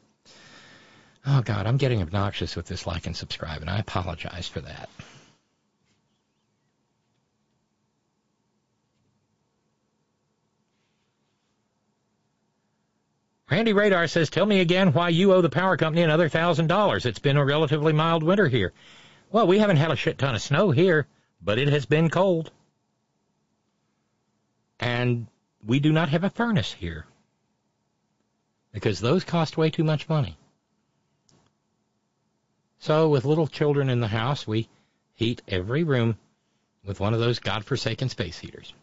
Oh 1.27 1.41
God, 1.41 1.65
I'm 1.65 1.77
getting 1.77 2.01
obnoxious 2.01 2.55
with 2.55 2.67
this 2.67 2.85
like 2.85 3.07
and 3.07 3.17
subscribe, 3.17 3.61
and 3.61 3.69
I 3.69 3.79
apologize 3.79 4.47
for 4.47 4.61
that. 4.61 4.89
Randy 13.49 13.73
Radar 13.73 14.07
says, 14.07 14.29
tell 14.29 14.45
me 14.45 14.59
again 14.59 14.91
why 14.93 15.09
you 15.09 15.33
owe 15.33 15.41
the 15.41 15.49
power 15.49 15.77
company 15.77 16.01
another 16.03 16.29
thousand 16.29 16.67
dollars. 16.67 17.05
It's 17.05 17.19
been 17.19 17.37
a 17.37 17.45
relatively 17.45 17.93
mild 17.93 18.23
winter 18.23 18.47
here. 18.47 18.73
Well, 19.31 19.47
we 19.47 19.59
haven't 19.59 19.77
had 19.77 19.91
a 19.91 19.95
shit 19.95 20.17
ton 20.17 20.35
of 20.35 20.41
snow 20.41 20.71
here, 20.71 21.07
but 21.41 21.57
it 21.57 21.69
has 21.69 21.85
been 21.85 22.09
cold. 22.09 22.51
And 24.79 25.27
we 25.65 25.79
do 25.79 25.91
not 25.91 26.09
have 26.09 26.23
a 26.23 26.29
furnace 26.29 26.73
here. 26.73 27.05
Because 28.73 28.99
those 28.99 29.23
cost 29.23 29.57
way 29.57 29.69
too 29.69 29.83
much 29.83 30.09
money. 30.09 30.37
So 32.79 33.09
with 33.09 33.25
little 33.25 33.47
children 33.47 33.89
in 33.89 33.99
the 33.99 34.07
house, 34.07 34.45
we 34.45 34.69
heat 35.15 35.41
every 35.47 35.83
room 35.83 36.17
with 36.85 36.99
one 36.99 37.13
of 37.13 37.19
those 37.19 37.39
godforsaken 37.39 38.09
space 38.09 38.37
heaters. 38.37 38.73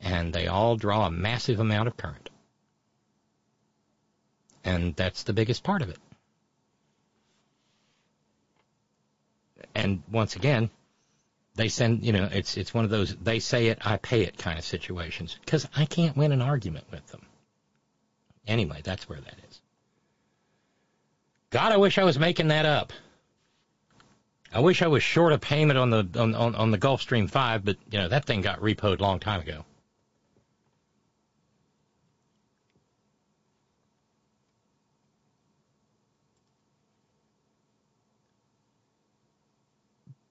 And 0.00 0.32
they 0.32 0.46
all 0.46 0.76
draw 0.76 1.06
a 1.06 1.10
massive 1.10 1.60
amount 1.60 1.88
of 1.88 1.96
current. 1.96 2.30
And 4.64 4.96
that's 4.96 5.24
the 5.24 5.32
biggest 5.32 5.62
part 5.62 5.82
of 5.82 5.90
it. 5.90 5.98
And 9.74 10.02
once 10.10 10.36
again, 10.36 10.70
they 11.54 11.68
send, 11.68 12.04
you 12.04 12.12
know, 12.12 12.28
it's, 12.30 12.56
it's 12.56 12.74
one 12.74 12.84
of 12.84 12.90
those 12.90 13.14
they 13.16 13.38
say 13.38 13.68
it, 13.68 13.78
I 13.84 13.96
pay 13.96 14.22
it 14.22 14.38
kind 14.38 14.58
of 14.58 14.64
situations 14.64 15.36
because 15.44 15.68
I 15.76 15.84
can't 15.84 16.16
win 16.16 16.32
an 16.32 16.42
argument 16.42 16.86
with 16.90 17.06
them. 17.08 17.22
Anyway, 18.46 18.80
that's 18.82 19.08
where 19.08 19.20
that 19.20 19.36
is. 19.48 19.60
God, 21.54 21.70
I 21.70 21.76
wish 21.76 21.98
I 21.98 22.02
was 22.02 22.18
making 22.18 22.48
that 22.48 22.66
up. 22.66 22.92
I 24.52 24.58
wish 24.58 24.82
I 24.82 24.88
was 24.88 25.04
short 25.04 25.32
a 25.32 25.38
payment 25.38 25.78
on 25.78 25.88
the 25.88 26.04
on, 26.16 26.34
on, 26.34 26.56
on 26.56 26.72
the 26.72 26.78
Gulfstream 26.78 27.30
5, 27.30 27.64
but 27.64 27.76
you 27.92 27.98
know 28.00 28.08
that 28.08 28.24
thing 28.24 28.40
got 28.40 28.58
repoed 28.58 28.98
a 28.98 29.02
long 29.02 29.20
time 29.20 29.40
ago. 29.40 29.64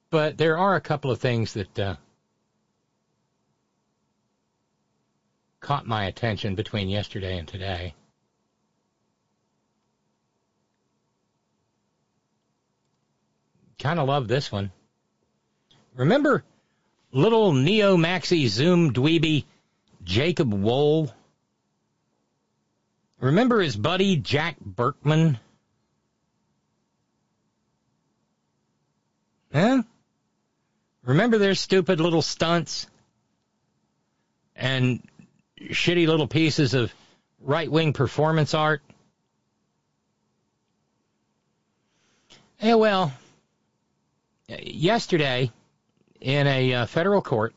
But 0.10 0.38
there 0.38 0.58
are 0.58 0.76
a 0.76 0.82
couple 0.82 1.10
of 1.10 1.20
things 1.20 1.54
that 1.54 1.80
uh, 1.80 1.96
caught 5.62 5.88
my 5.88 6.04
attention 6.04 6.56
between 6.56 6.90
yesterday 6.90 7.38
and 7.38 7.48
today. 7.48 7.94
Kind 13.84 14.00
of 14.00 14.08
love 14.08 14.30
this 14.30 14.50
one. 14.50 14.72
Remember 15.94 16.46
little 17.12 17.52
Neo 17.52 17.98
Maxi 17.98 18.48
Zoom 18.48 18.94
dweeby 18.94 19.44
Jacob 20.06 20.54
Wohl? 20.54 21.14
Remember 23.20 23.60
his 23.60 23.76
buddy 23.76 24.16
Jack 24.16 24.58
Burkman? 24.62 25.38
Huh? 29.52 29.84
Remember 31.04 31.38
their 31.38 31.54
stupid 31.54 32.00
little 32.00 32.22
stunts 32.22 32.88
and 34.56 35.06
shitty 35.60 36.08
little 36.08 36.28
pieces 36.28 36.74
of 36.74 36.94
right 37.42 37.70
wing 37.70 37.92
performance 37.92 38.54
art? 38.54 38.82
Yeah, 42.62 42.76
well, 42.76 43.12
yesterday 44.48 45.52
in 46.22 46.48
a 46.48 46.74
uh, 46.74 46.86
federal 46.86 47.22
court, 47.22 47.54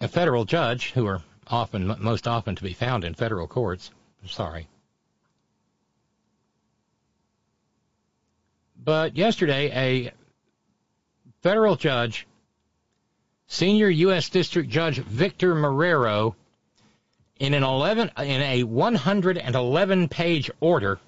a 0.00 0.08
federal 0.08 0.44
judge, 0.44 0.92
who 0.92 1.06
are 1.06 1.22
often, 1.46 1.94
most 1.98 2.26
often 2.26 2.54
to 2.56 2.62
be 2.62 2.72
found 2.72 3.04
in 3.04 3.14
federal 3.14 3.46
courts, 3.46 3.90
sorry, 4.26 4.68
But 8.84 9.16
yesterday, 9.16 9.70
a 9.70 10.12
federal 11.40 11.76
judge, 11.76 12.26
senior 13.46 13.88
U.S. 13.88 14.28
District 14.28 14.68
Judge 14.68 14.98
Victor 14.98 15.54
Marrero, 15.54 16.34
in 17.38 17.54
an 17.54 17.62
11 17.62 18.10
in 18.18 18.42
a 18.42 18.64
111 18.64 20.08
page 20.08 20.50
order, 20.60 20.98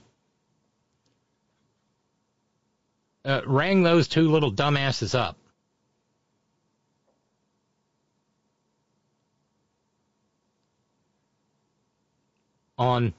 uh, 3.24 3.40
rang 3.46 3.82
those 3.82 4.08
two 4.08 4.30
little 4.30 4.52
dumbasses 4.52 5.14
up. 5.14 5.38
On 12.76 13.14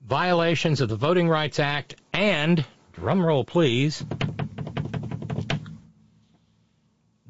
violations 0.00 0.80
of 0.80 0.88
the 0.88 0.96
Voting 0.96 1.28
Rights 1.28 1.58
Act 1.58 1.96
and 2.12 2.64
drum 2.92 3.24
roll 3.24 3.44
please, 3.44 4.04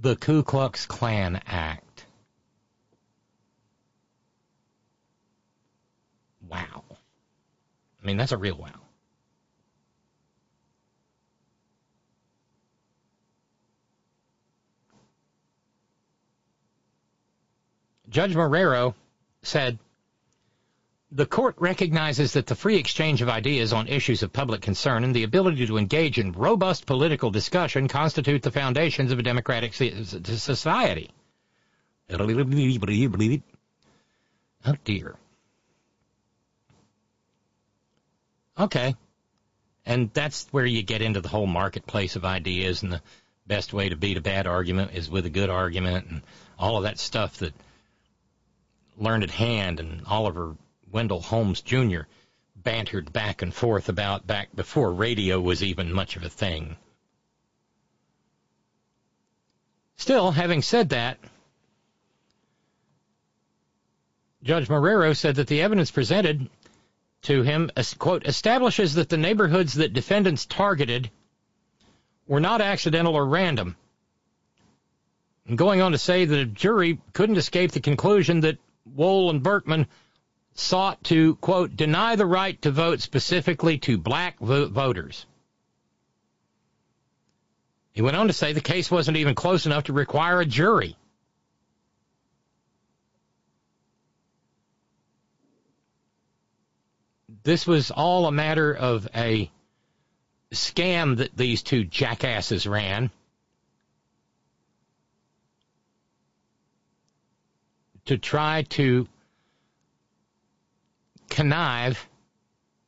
the 0.00 0.14
Ku 0.14 0.44
Klux 0.44 0.86
Klan 0.86 1.40
Act. 1.46 2.06
Wow. 6.48 6.84
I 8.00 8.06
mean, 8.06 8.16
that's 8.16 8.32
a 8.32 8.36
real 8.36 8.56
wow. 8.56 8.85
Judge 18.08 18.34
Marrero 18.34 18.94
said, 19.42 19.78
the 21.12 21.26
court 21.26 21.54
recognizes 21.58 22.32
that 22.32 22.46
the 22.46 22.54
free 22.54 22.76
exchange 22.76 23.22
of 23.22 23.28
ideas 23.28 23.72
on 23.72 23.86
issues 23.88 24.22
of 24.22 24.32
public 24.32 24.60
concern 24.60 25.04
and 25.04 25.14
the 25.14 25.22
ability 25.22 25.66
to 25.66 25.78
engage 25.78 26.18
in 26.18 26.32
robust 26.32 26.84
political 26.86 27.30
discussion 27.30 27.88
constitute 27.88 28.42
the 28.42 28.50
foundations 28.50 29.12
of 29.12 29.18
a 29.18 29.22
democratic 29.22 29.72
society. 29.72 31.10
Oh 34.66 34.74
dear. 34.84 35.16
Okay. 38.58 38.94
And 39.84 40.10
that's 40.12 40.48
where 40.50 40.66
you 40.66 40.82
get 40.82 41.02
into 41.02 41.20
the 41.20 41.28
whole 41.28 41.46
marketplace 41.46 42.16
of 42.16 42.24
ideas 42.24 42.82
and 42.82 42.92
the 42.92 43.02
best 43.46 43.72
way 43.72 43.88
to 43.88 43.96
beat 43.96 44.16
a 44.16 44.20
bad 44.20 44.48
argument 44.48 44.90
is 44.94 45.08
with 45.08 45.24
a 45.26 45.30
good 45.30 45.50
argument 45.50 46.06
and 46.08 46.22
all 46.58 46.76
of 46.76 46.82
that 46.82 46.98
stuff 46.98 47.36
that 47.38 47.54
Learned 48.96 49.30
Hand 49.30 49.80
and 49.80 50.02
Oliver 50.06 50.56
Wendell 50.90 51.20
Holmes 51.20 51.60
Jr. 51.60 52.02
bantered 52.56 53.12
back 53.12 53.42
and 53.42 53.52
forth 53.52 53.88
about 53.88 54.26
back 54.26 54.54
before 54.54 54.92
radio 54.92 55.40
was 55.40 55.62
even 55.62 55.92
much 55.92 56.16
of 56.16 56.24
a 56.24 56.28
thing. 56.28 56.76
Still, 59.96 60.30
having 60.30 60.62
said 60.62 60.90
that, 60.90 61.18
Judge 64.42 64.68
Marrero 64.68 65.16
said 65.16 65.36
that 65.36 65.48
the 65.48 65.62
evidence 65.62 65.90
presented 65.90 66.48
to 67.22 67.42
him, 67.42 67.70
quote, 67.98 68.26
establishes 68.26 68.94
that 68.94 69.08
the 69.08 69.16
neighborhoods 69.16 69.74
that 69.74 69.92
defendants 69.92 70.46
targeted 70.46 71.10
were 72.28 72.40
not 72.40 72.60
accidental 72.60 73.14
or 73.14 73.26
random. 73.26 73.76
And 75.46 75.58
going 75.58 75.80
on 75.80 75.92
to 75.92 75.98
say 75.98 76.24
that 76.24 76.38
a 76.38 76.46
jury 76.46 76.98
couldn't 77.12 77.36
escape 77.36 77.72
the 77.72 77.80
conclusion 77.80 78.40
that 78.40 78.58
Wohl 78.94 79.30
and 79.30 79.42
Burkman 79.42 79.86
sought 80.54 81.02
to, 81.04 81.36
quote, 81.36 81.76
deny 81.76 82.16
the 82.16 82.26
right 82.26 82.60
to 82.62 82.70
vote 82.70 83.00
specifically 83.00 83.78
to 83.78 83.98
black 83.98 84.38
vo- 84.40 84.68
voters. 84.68 85.26
He 87.92 88.02
went 88.02 88.16
on 88.16 88.26
to 88.26 88.32
say 88.32 88.52
the 88.52 88.60
case 88.60 88.90
wasn't 88.90 89.16
even 89.16 89.34
close 89.34 89.66
enough 89.66 89.84
to 89.84 89.92
require 89.92 90.40
a 90.40 90.46
jury. 90.46 90.96
This 97.42 97.66
was 97.66 97.90
all 97.90 98.26
a 98.26 98.32
matter 98.32 98.74
of 98.74 99.08
a 99.14 99.50
scam 100.52 101.18
that 101.18 101.36
these 101.36 101.62
two 101.62 101.84
jackasses 101.84 102.66
ran. 102.66 103.10
To 108.06 108.18
try 108.18 108.62
to 108.62 109.08
connive 111.28 112.08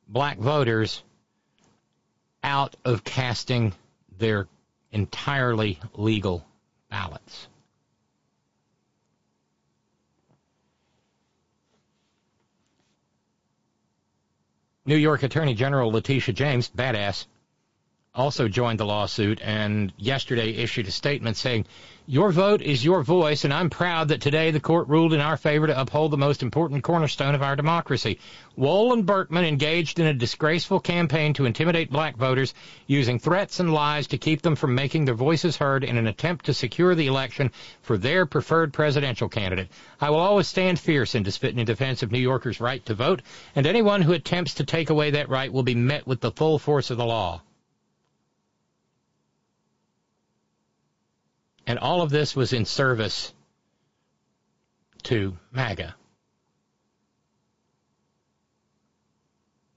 black 0.07 0.37
voters 0.37 1.03
out 2.43 2.75
of 2.85 3.03
casting 3.03 3.73
their 4.17 4.47
entirely 4.91 5.79
legal 5.93 6.45
ballots. 6.89 7.47
New 14.85 14.95
York 14.95 15.21
Attorney 15.21 15.53
General 15.53 15.91
Letitia 15.91 16.33
James, 16.33 16.69
badass, 16.69 17.27
also 18.15 18.47
joined 18.47 18.79
the 18.79 18.85
lawsuit 18.85 19.39
and 19.41 19.93
yesterday 19.97 20.49
issued 20.49 20.87
a 20.87 20.91
statement 20.91 21.37
saying 21.37 21.65
your 22.09 22.31
vote 22.31 22.63
is 22.63 22.83
your 22.83 23.03
voice, 23.03 23.43
and 23.43 23.53
I'm 23.53 23.69
proud 23.69 24.07
that 24.07 24.19
today 24.19 24.49
the 24.49 24.59
court 24.59 24.87
ruled 24.87 25.13
in 25.13 25.21
our 25.21 25.37
favor 25.37 25.67
to 25.67 25.79
uphold 25.79 26.09
the 26.09 26.17
most 26.17 26.41
important 26.41 26.81
cornerstone 26.81 27.35
of 27.35 27.43
our 27.43 27.55
democracy. 27.55 28.17
Wohl 28.55 28.93
and 28.93 29.05
Burkman 29.05 29.45
engaged 29.45 29.99
in 29.99 30.07
a 30.07 30.13
disgraceful 30.15 30.79
campaign 30.79 31.33
to 31.33 31.45
intimidate 31.45 31.91
black 31.91 32.17
voters, 32.17 32.55
using 32.87 33.19
threats 33.19 33.59
and 33.59 33.71
lies 33.71 34.07
to 34.07 34.17
keep 34.17 34.41
them 34.41 34.55
from 34.55 34.73
making 34.73 35.05
their 35.05 35.13
voices 35.13 35.57
heard 35.57 35.83
in 35.83 35.97
an 35.97 36.07
attempt 36.07 36.45
to 36.45 36.53
secure 36.55 36.95
the 36.95 37.05
election 37.05 37.51
for 37.83 37.95
their 37.95 38.25
preferred 38.25 38.73
presidential 38.73 39.29
candidate. 39.29 39.67
I 40.01 40.09
will 40.09 40.17
always 40.17 40.47
stand 40.47 40.79
fierce 40.79 41.13
in 41.13 41.21
defense 41.21 42.01
of 42.01 42.11
New 42.11 42.17
Yorkers' 42.17 42.59
right 42.59 42.83
to 42.87 42.95
vote, 42.95 43.21
and 43.55 43.67
anyone 43.67 44.01
who 44.01 44.13
attempts 44.13 44.55
to 44.55 44.63
take 44.63 44.89
away 44.89 45.11
that 45.11 45.29
right 45.29 45.53
will 45.53 45.61
be 45.61 45.75
met 45.75 46.07
with 46.07 46.21
the 46.21 46.31
full 46.31 46.57
force 46.57 46.89
of 46.89 46.97
the 46.97 47.05
law. 47.05 47.43
And 51.69 51.77
all 51.77 52.01
of 52.01 52.09
this 52.09 52.35
was 52.35 52.51
in 52.51 52.65
service 52.65 53.31
to 55.03 55.37
MAGA. 55.51 55.95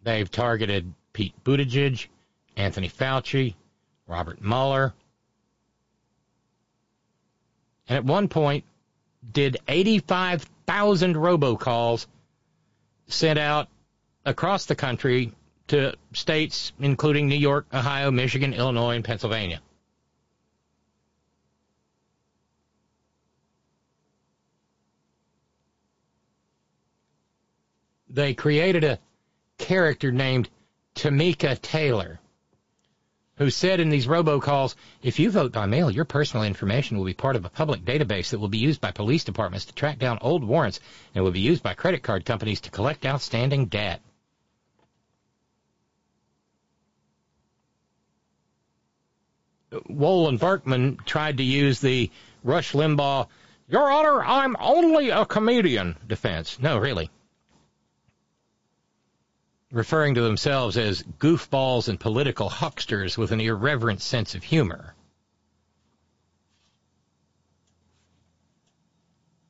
They've 0.02 0.30
targeted 0.30 0.94
Pete 1.12 1.34
Buttigieg, 1.44 2.06
Anthony 2.56 2.88
Fauci, 2.88 3.56
Robert 4.06 4.40
Mueller. 4.40 4.94
And 7.86 7.98
at 7.98 8.06
one 8.06 8.26
point, 8.28 8.64
did 9.30 9.58
85,000 9.68 11.14
robocalls 11.14 12.06
sent 13.06 13.38
out 13.38 13.68
across 14.24 14.64
the 14.64 14.74
country 14.74 15.32
to 15.66 15.92
states 16.14 16.72
including 16.80 17.28
New 17.28 17.36
York, 17.36 17.66
Ohio, 17.70 18.10
Michigan, 18.10 18.54
Illinois, 18.54 18.94
and 18.94 19.04
Pennsylvania. 19.04 19.60
They 28.12 28.34
created 28.34 28.84
a 28.84 28.98
character 29.56 30.12
named 30.12 30.50
Tamika 30.94 31.58
Taylor, 31.62 32.20
who 33.36 33.48
said 33.48 33.80
in 33.80 33.88
these 33.88 34.06
robocalls, 34.06 34.74
if 35.02 35.18
you 35.18 35.30
vote 35.30 35.52
by 35.52 35.64
mail, 35.64 35.90
your 35.90 36.04
personal 36.04 36.44
information 36.44 36.98
will 36.98 37.06
be 37.06 37.14
part 37.14 37.36
of 37.36 37.46
a 37.46 37.48
public 37.48 37.86
database 37.86 38.28
that 38.28 38.38
will 38.38 38.48
be 38.48 38.58
used 38.58 38.82
by 38.82 38.90
police 38.90 39.24
departments 39.24 39.64
to 39.64 39.74
track 39.74 39.98
down 39.98 40.18
old 40.20 40.44
warrants 40.44 40.78
and 41.14 41.24
will 41.24 41.30
be 41.30 41.40
used 41.40 41.62
by 41.62 41.72
credit 41.72 42.02
card 42.02 42.26
companies 42.26 42.60
to 42.60 42.70
collect 42.70 43.06
outstanding 43.06 43.64
debt. 43.66 44.02
Wohl 49.88 50.28
and 50.28 50.38
Burkman 50.38 50.98
tried 51.06 51.38
to 51.38 51.42
use 51.42 51.80
the 51.80 52.10
Rush 52.44 52.72
Limbaugh, 52.74 53.28
Your 53.70 53.90
Honor, 53.90 54.22
I'm 54.22 54.54
only 54.60 55.08
a 55.08 55.24
comedian 55.24 55.96
defense. 56.06 56.58
No, 56.60 56.76
really 56.76 57.08
referring 59.72 60.14
to 60.14 60.20
themselves 60.20 60.76
as 60.76 61.02
goofballs 61.18 61.88
and 61.88 61.98
political 61.98 62.50
hucksters 62.50 63.16
with 63.16 63.32
an 63.32 63.40
irreverent 63.40 64.02
sense 64.02 64.34
of 64.34 64.44
humor. 64.44 64.94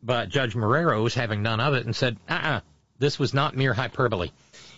But 0.00 0.28
Judge 0.28 0.54
Marrero 0.54 1.02
was 1.02 1.14
having 1.14 1.42
none 1.42 1.60
of 1.60 1.74
it 1.74 1.84
and 1.84 1.94
said, 1.94 2.16
uh 2.28 2.32
uh-uh, 2.34 2.48
uh 2.48 2.60
this 2.98 3.18
was 3.18 3.34
not 3.34 3.56
mere 3.56 3.74
hyperbole. 3.74 4.30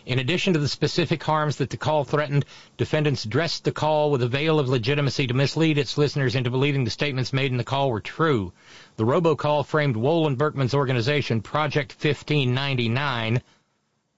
In 0.07 0.19
addition 0.19 0.55
to 0.55 0.59
the 0.59 0.69
specific 0.69 1.23
harms 1.23 1.57
that 1.57 1.69
the 1.69 1.77
call 1.77 2.05
threatened, 2.05 2.47
defendants 2.79 3.25
dressed 3.25 3.65
the 3.65 3.73
call 3.73 4.11
with 4.11 4.23
a 4.23 4.29
veil 4.29 4.59
of 4.59 4.69
legitimacy 4.69 5.27
to 5.27 5.35
mislead 5.35 5.77
its 5.77 5.99
listeners 5.99 6.35
into 6.35 6.51
believing 6.51 6.85
the 6.85 6.91
statements 6.91 7.35
made 7.35 7.51
in 7.51 7.59
the 7.59 7.65
call 7.65 7.91
were 7.91 8.01
true. 8.01 8.53
The 8.97 9.05
robocall 9.05 9.67
framed 9.67 9.97
Wohl 9.97 10.27
and 10.27 10.39
Burkman's 10.39 10.75
organization, 10.75 11.43
Project 11.43 11.93
1599, 11.93 13.43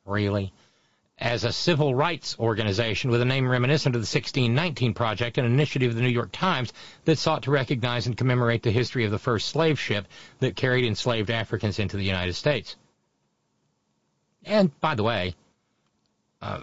really, 0.05 0.53
as 1.19 1.45
a 1.45 1.53
civil 1.53 1.95
rights 1.95 2.37
organization 2.39 3.11
with 3.11 3.23
a 3.23 3.25
name 3.25 3.49
reminiscent 3.49 3.95
of 3.95 4.03
the 4.03 4.07
1619 4.07 4.93
Project, 4.93 5.39
an 5.39 5.47
initiative 5.47 5.91
of 5.91 5.97
the 5.97 6.03
New 6.03 6.09
York 6.09 6.31
Times 6.31 6.73
that 7.05 7.19
sought 7.19 7.45
to 7.45 7.51
recognize 7.51 8.07
and 8.07 8.17
commemorate 8.17 8.63
the 8.63 8.71
history 8.71 9.05
of 9.05 9.11
the 9.11 9.19
first 9.19 9.49
slave 9.49 9.81
ship 9.81 10.07
that 10.41 10.57
carried 10.57 10.85
enslaved 10.85 11.31
Africans 11.31 11.79
into 11.79 11.97
the 11.97 12.05
United 12.05 12.35
States. 12.35 12.77
And, 14.45 14.79
by 14.81 14.95
the 14.95 15.03
way, 15.03 15.35
uh, 16.43 16.61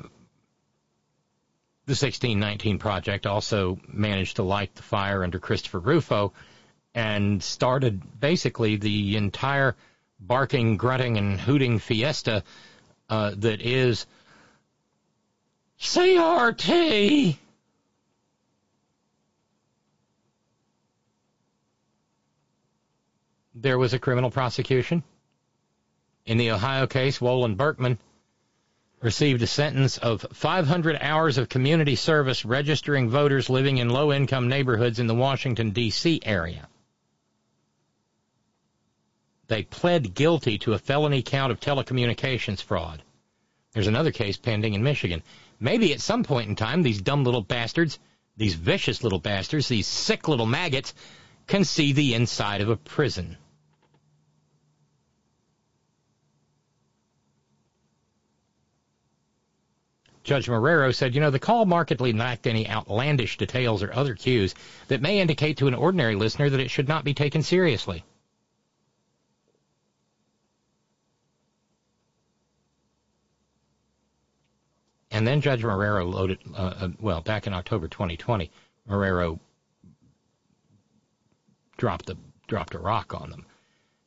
the 1.85 1.91
1619 1.91 2.77
Project 2.77 3.25
also 3.25 3.79
managed 3.87 4.35
to 4.35 4.43
light 4.43 4.73
the 4.75 4.83
fire 4.83 5.23
under 5.23 5.39
Christopher 5.39 5.79
Rufo 5.79 6.31
and 6.93 7.41
started 7.41 8.19
basically 8.19 8.75
the 8.75 9.17
entire 9.17 9.75
barking, 10.19 10.77
grunting, 10.77 11.17
and 11.17 11.41
hooting 11.41 11.79
fiesta 11.79 12.43
uh, 13.09 13.31
that 13.35 13.59
is 13.61 14.05
CRT. 15.83 17.37
There 23.53 23.77
was 23.77 23.93
a 23.93 23.99
criminal 23.99 24.31
prosecution. 24.31 25.03
In 26.25 26.37
the 26.37 26.51
Ohio 26.51 26.87
case, 26.87 27.19
Wohl 27.19 27.47
Burkman 27.49 27.99
received 29.01 29.41
a 29.41 29.47
sentence 29.47 29.97
of 29.97 30.25
500 30.31 30.97
hours 31.01 31.37
of 31.37 31.49
community 31.49 31.95
service 31.95 32.45
registering 32.45 33.09
voters 33.09 33.49
living 33.49 33.77
in 33.77 33.89
low 33.89 34.13
income 34.13 34.47
neighborhoods 34.47 34.99
in 34.99 35.07
the 35.07 35.13
Washington, 35.13 35.71
D.C. 35.71 36.21
area. 36.23 36.69
They 39.47 39.63
pled 39.63 40.13
guilty 40.13 40.57
to 40.59 40.73
a 40.73 40.79
felony 40.79 41.21
count 41.21 41.51
of 41.51 41.59
telecommunications 41.59 42.63
fraud. 42.63 43.03
There's 43.73 43.87
another 43.87 44.11
case 44.11 44.37
pending 44.37 44.75
in 44.75 44.83
Michigan. 44.83 45.23
Maybe 45.63 45.93
at 45.93 46.01
some 46.01 46.25
point 46.25 46.49
in 46.49 46.57
time, 46.57 46.83
these 46.83 47.01
dumb 47.01 47.23
little 47.23 47.41
bastards, 47.41 47.97
these 48.35 48.53
vicious 48.53 49.01
little 49.01 49.19
bastards, 49.19 49.69
these 49.69 49.87
sick 49.87 50.27
little 50.27 50.45
maggots, 50.45 50.93
can 51.47 51.63
see 51.63 51.93
the 51.93 52.15
inside 52.15 52.59
of 52.59 52.67
a 52.67 52.75
prison. 52.75 53.37
Judge 60.25 60.47
Marrero 60.47 60.93
said, 60.93 61.15
you 61.15 61.21
know, 61.21 61.31
the 61.31 61.39
call 61.39 61.65
markedly 61.65 62.11
lacked 62.11 62.45
any 62.45 62.69
outlandish 62.69 63.37
details 63.37 63.81
or 63.81 63.93
other 63.93 64.15
cues 64.15 64.53
that 64.89 65.01
may 65.01 65.21
indicate 65.21 65.55
to 65.57 65.67
an 65.67 65.73
ordinary 65.73 66.15
listener 66.15 66.49
that 66.49 66.59
it 66.59 66.71
should 66.71 66.89
not 66.89 67.05
be 67.05 67.13
taken 67.13 67.41
seriously. 67.41 68.03
And 75.23 75.27
then 75.29 75.39
Judge 75.39 75.61
Marrero 75.61 76.13
loaded, 76.13 76.39
uh, 76.53 76.73
uh, 76.81 76.89
well, 76.99 77.21
back 77.21 77.47
in 77.47 77.53
October 77.53 77.87
2020, 77.87 78.51
Marrero 78.89 79.39
dropped 81.77 82.07
the 82.07 82.17
dropped 82.47 82.75
a 82.75 82.77
rock 82.77 83.13
on 83.13 83.29
them. 83.29 83.45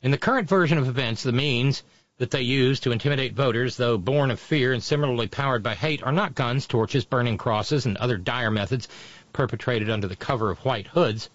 In 0.02 0.10
the 0.10 0.18
current 0.18 0.46
version 0.46 0.76
of 0.76 0.86
events, 0.86 1.22
the 1.22 1.32
means 1.32 1.82
that 2.18 2.32
they 2.32 2.42
use 2.42 2.80
to 2.80 2.92
intimidate 2.92 3.32
voters, 3.32 3.78
though 3.78 3.96
born 3.96 4.30
of 4.30 4.38
fear 4.38 4.74
and 4.74 4.82
similarly 4.82 5.26
powered 5.26 5.62
by 5.62 5.74
hate, 5.74 6.02
are 6.02 6.12
not 6.12 6.34
guns, 6.34 6.66
torches, 6.66 7.06
burning 7.06 7.38
crosses, 7.38 7.86
and 7.86 7.96
other 7.96 8.18
dire 8.18 8.50
methods 8.50 8.86
perpetrated 9.32 9.88
under 9.88 10.08
the 10.08 10.16
cover 10.16 10.50
of 10.50 10.58
white 10.66 10.88
hoods. 10.88 11.30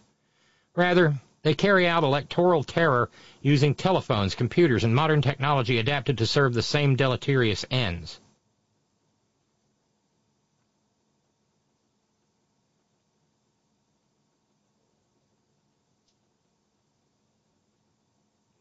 Rather, 0.75 1.19
they 1.41 1.55
carry 1.55 1.87
out 1.87 2.03
electoral 2.03 2.63
terror 2.63 3.09
using 3.41 3.73
telephones, 3.73 4.35
computers, 4.35 4.83
and 4.83 4.93
modern 4.93 5.23
technology 5.23 5.79
adapted 5.79 6.19
to 6.19 6.27
serve 6.27 6.53
the 6.53 6.61
same 6.61 6.95
deleterious 6.95 7.65
ends. 7.71 8.19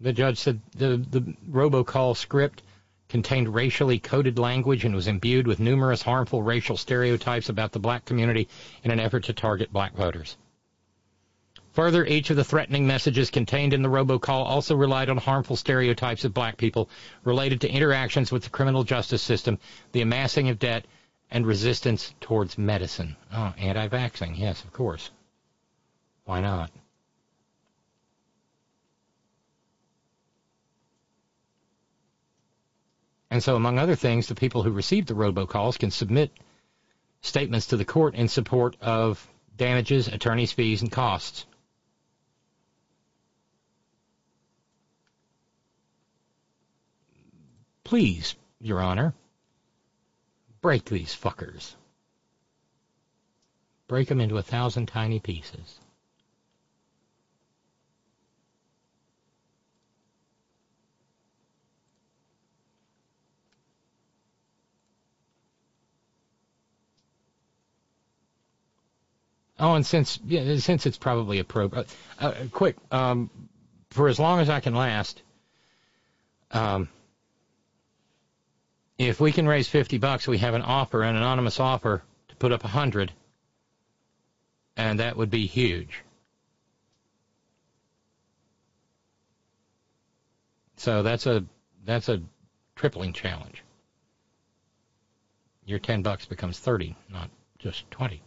The 0.01 0.13
judge 0.13 0.39
said 0.39 0.61
the, 0.75 0.97
the 0.97 1.21
robocall 1.49 2.17
script 2.17 2.63
contained 3.09 3.55
racially 3.55 3.99
coded 3.99 4.39
language 4.39 4.85
and 4.85 4.95
was 4.95 5.09
imbued 5.09 5.47
with 5.47 5.61
numerous 5.61 6.03
harmful 6.03 6.43
racial 6.43 6.77
stereotypes 6.77 7.49
about 7.49 7.73
the 7.73 7.81
black 7.81 8.05
community 8.05 8.49
in 8.83 8.91
an 8.91 9.01
effort 9.01 9.25
to 9.25 9.33
target 9.33 9.73
black 9.73 9.95
voters. 9.95 10.37
Further, 11.73 12.05
each 12.07 12.31
of 12.31 12.37
the 12.37 12.45
threatening 12.45 12.87
messages 12.87 13.31
contained 13.31 13.73
in 13.73 13.83
the 13.83 13.89
robocall 13.89 14.45
also 14.45 14.75
relied 14.75 15.09
on 15.09 15.17
harmful 15.19 15.57
stereotypes 15.57 16.25
of 16.25 16.35
black 16.35 16.57
people 16.57 16.89
related 17.25 17.61
to 17.61 17.71
interactions 17.71 18.33
with 18.33 18.45
the 18.45 18.51
criminal 18.51 18.85
justice 18.85 19.23
system, 19.23 19.59
the 19.93 20.03
amassing 20.03 20.49
of 20.49 20.59
debt, 20.59 20.85
and 21.31 21.47
resistance 21.47 22.15
towards 22.21 22.59
medicine. 22.59 23.17
Oh, 23.33 23.55
anti-vaxxing, 23.57 24.37
yes, 24.37 24.65
of 24.65 24.73
course. 24.73 25.11
Why 26.25 26.41
not? 26.41 26.71
And 33.31 33.43
so, 33.43 33.55
among 33.55 33.79
other 33.79 33.95
things, 33.95 34.27
the 34.27 34.35
people 34.35 34.63
who 34.63 34.73
received 34.73 35.09
the 35.09 35.15
robocalls 35.15 35.79
can 35.79 35.91
submit 35.91 36.33
statements 37.23 37.67
to 37.69 37.77
the 37.77 37.85
court 37.85 38.15
in 38.15 38.29
support 38.29 38.77
of 38.81 39.27
damages, 39.57 40.09
attorney's 40.09 40.53
fees, 40.53 40.83
and 40.83 40.91
costs. 40.91 41.47
Please, 47.85 48.37
Your 48.61 48.81
Honor, 48.81 49.15
break 50.61 50.85
these 50.85 51.15
fuckers. 51.15 51.75
Break 53.89 54.09
them 54.09 54.21
into 54.21 54.39
a 54.39 54.43
thousand 54.43 54.87
tiny 54.87 55.19
pieces. 55.19 55.80
Oh, 69.61 69.75
and 69.75 69.85
since 69.85 70.19
yeah, 70.27 70.57
since 70.57 70.87
it's 70.87 70.97
probably 70.97 71.39
appropriate, 71.39 71.95
uh, 72.19 72.29
uh, 72.29 72.35
quick, 72.51 72.77
um, 72.91 73.29
for 73.91 74.09
as 74.09 74.19
long 74.19 74.41
as 74.41 74.49
I 74.49 74.61
can 74.61 74.75
last, 74.75 75.21
um, 76.51 76.89
if 78.97 79.21
we 79.21 79.33
can 79.33 79.47
raise 79.47 79.69
fifty 79.69 79.99
bucks, 79.99 80.27
we 80.27 80.39
have 80.39 80.55
an 80.55 80.63
offer, 80.63 81.03
an 81.03 81.15
anonymous 81.15 81.61
offer 81.61 82.03
to 82.29 82.37
put 82.37 82.53
up 82.53 82.65
a 82.65 82.69
hundred, 82.69 83.13
and 84.79 84.99
that 84.99 85.19
would 85.19 85.31
be 85.31 85.47
huge. 85.47 86.03
So 90.79 91.03
that's 91.03 91.27
a 91.27 91.45
that's 91.85 92.09
a 92.09 92.23
tripling 92.77 93.13
challenge. 93.13 93.63
Your 95.67 95.79
ten 95.79 96.01
bucks 96.01 96.25
becomes 96.25 96.59
thirty, 96.59 96.97
not 97.11 97.29
just 97.59 97.91
twenty. 97.91 98.23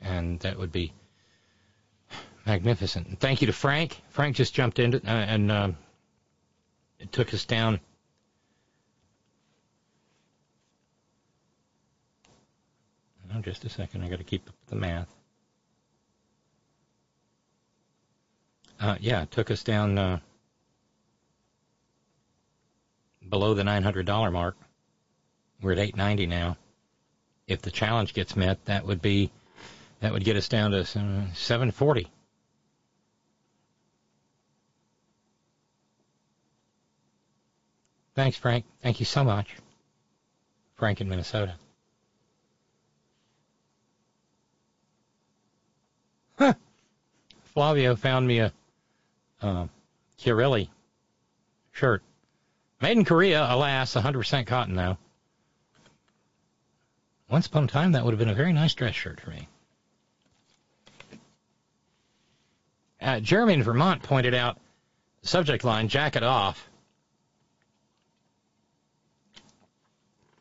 And 0.00 0.40
that 0.40 0.58
would 0.58 0.72
be 0.72 0.92
magnificent. 2.46 3.06
And 3.06 3.20
thank 3.20 3.40
you 3.40 3.46
to 3.46 3.52
Frank. 3.52 4.00
Frank 4.10 4.36
just 4.36 4.54
jumped 4.54 4.78
in 4.78 4.94
uh, 4.94 5.00
and 5.04 5.50
uh, 5.50 5.70
it 6.98 7.12
took 7.12 7.32
us 7.34 7.44
down. 7.44 7.80
Oh, 13.34 13.40
just 13.40 13.64
a 13.64 13.68
second. 13.68 14.02
I 14.02 14.08
got 14.08 14.18
to 14.18 14.24
keep 14.24 14.48
up 14.48 14.54
the 14.66 14.76
math. 14.76 15.08
Uh, 18.80 18.96
yeah, 18.98 19.22
it 19.22 19.30
took 19.30 19.50
us 19.50 19.62
down 19.62 19.98
uh, 19.98 20.18
below 23.28 23.54
the 23.54 23.62
$900 23.62 24.32
mark. 24.32 24.56
We're 25.62 25.72
at 25.72 25.78
890 25.78 26.26
now. 26.26 26.56
If 27.46 27.62
the 27.62 27.70
challenge 27.70 28.14
gets 28.14 28.34
met, 28.36 28.64
that 28.64 28.86
would 28.86 29.02
be 29.02 29.30
that 30.00 30.12
would 30.12 30.24
get 30.24 30.36
us 30.36 30.48
down 30.48 30.70
to 30.72 30.84
740. 30.84 32.10
Thanks, 38.14 38.36
Frank. 38.36 38.64
Thank 38.82 39.00
you 39.00 39.06
so 39.06 39.24
much. 39.24 39.54
Frank 40.76 41.00
in 41.00 41.08
Minnesota. 41.08 41.54
Huh. 46.38 46.54
Flavio 47.54 47.96
found 47.96 48.26
me 48.26 48.40
a 48.40 48.52
uh, 49.42 49.66
shirt. 51.72 52.02
Made 52.80 52.96
in 52.96 53.04
Korea, 53.04 53.46
alas, 53.48 53.94
100% 53.94 54.46
cotton 54.46 54.74
though. 54.74 54.96
Once 57.28 57.46
upon 57.46 57.64
a 57.64 57.68
time, 57.68 57.92
that 57.92 58.04
would 58.04 58.12
have 58.12 58.18
been 58.18 58.28
a 58.28 58.34
very 58.34 58.52
nice 58.52 58.74
dress 58.74 58.94
shirt 58.94 59.20
for 59.20 59.30
me. 59.30 59.48
Uh, 63.00 63.20
Jeremy 63.20 63.54
in 63.54 63.62
Vermont 63.62 64.02
pointed 64.02 64.34
out 64.34 64.58
the 65.22 65.28
subject 65.28 65.64
line, 65.64 65.88
jacket 65.88 66.22
off. 66.22 66.68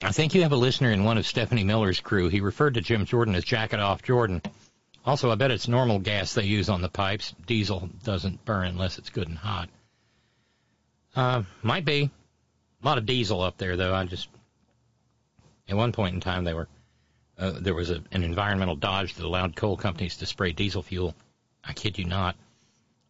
I 0.02 0.12
think 0.12 0.34
you 0.34 0.44
have 0.44 0.52
a 0.52 0.58
listener 0.58 0.92
in 0.92 1.04
one 1.04 1.18
of 1.18 1.26
Stephanie 1.26 1.64
Miller's 1.64 2.00
crew. 2.00 2.30
He 2.30 2.42
referred 2.42 2.76
to 2.76 2.82
Jim 2.82 3.06
Jordan 3.06 3.36
as 3.36 3.44
jacket 3.44 3.80
off 3.80 4.02
Jordan. 4.02 4.42
Also, 5.06 5.32
I 5.32 5.36
bet 5.36 5.52
it's 5.52 5.68
normal 5.68 6.00
gas 6.00 6.34
they 6.34 6.44
use 6.44 6.70
on 6.70 6.82
the 6.82 6.90
pipes. 6.90 7.34
Diesel 7.46 7.90
doesn't 8.04 8.46
burn 8.46 8.68
unless 8.68 8.98
it's 8.98 9.10
good 9.10 9.28
and 9.28 9.38
hot. 9.38 9.70
Uh, 11.16 11.44
might 11.64 11.86
be. 11.86 12.10
A 12.82 12.86
lot 12.86 12.98
of 12.98 13.06
diesel 13.06 13.42
up 13.42 13.58
there, 13.58 13.76
though. 13.76 13.94
I 13.94 14.06
just, 14.06 14.30
at 15.68 15.76
one 15.76 15.92
point 15.92 16.16
in 16.16 16.22
time, 16.22 16.46
they 16.46 16.54
were, 16.54 16.68
uh, 17.38 17.54
there 17.60 17.74
was 17.74 17.90
a, 17.90 18.02
an 18.12 18.24
environmental 18.24 18.76
dodge 18.76 19.16
that 19.16 19.26
allowed 19.26 19.56
coal 19.56 19.76
companies 19.76 20.18
to 20.18 20.26
spray 20.26 20.54
diesel 20.54 20.84
fuel. 20.84 21.14
I 21.64 21.74
kid 21.74 21.98
you 21.98 22.06
not 22.06 22.38